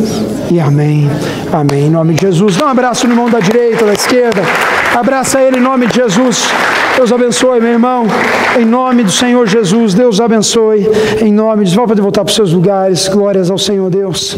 e 0.52 0.60
amém. 0.60 1.10
Amém. 1.52 1.88
Em 1.88 1.90
nome 1.90 2.14
de 2.14 2.22
Jesus. 2.22 2.58
Dá 2.58 2.66
um 2.66 2.70
abraço 2.70 3.08
no 3.08 3.14
irmão 3.14 3.30
da 3.30 3.40
direita, 3.40 3.86
da 3.86 3.94
esquerda. 3.94 4.42
Abraça 4.96 5.42
ele 5.42 5.58
em 5.58 5.62
nome 5.62 5.88
de 5.88 5.96
Jesus. 5.96 6.48
Deus 7.00 7.14
abençoe, 7.14 7.62
meu 7.62 7.70
irmão. 7.70 8.08
Em 8.60 8.66
nome 8.66 9.06
do 9.06 9.12
Senhor 9.12 9.48
Jesus, 9.48 9.94
Deus 9.94 10.20
abençoe. 10.20 10.86
Em 11.22 11.32
nome 11.32 11.64
de. 11.64 11.74
Vamos 11.74 11.98
voltar 11.98 12.26
para 12.26 12.30
os 12.30 12.36
seus 12.36 12.52
lugares. 12.52 13.08
Glórias 13.08 13.50
ao 13.50 13.58
Senhor 13.58 13.90
Deus. 13.90 14.38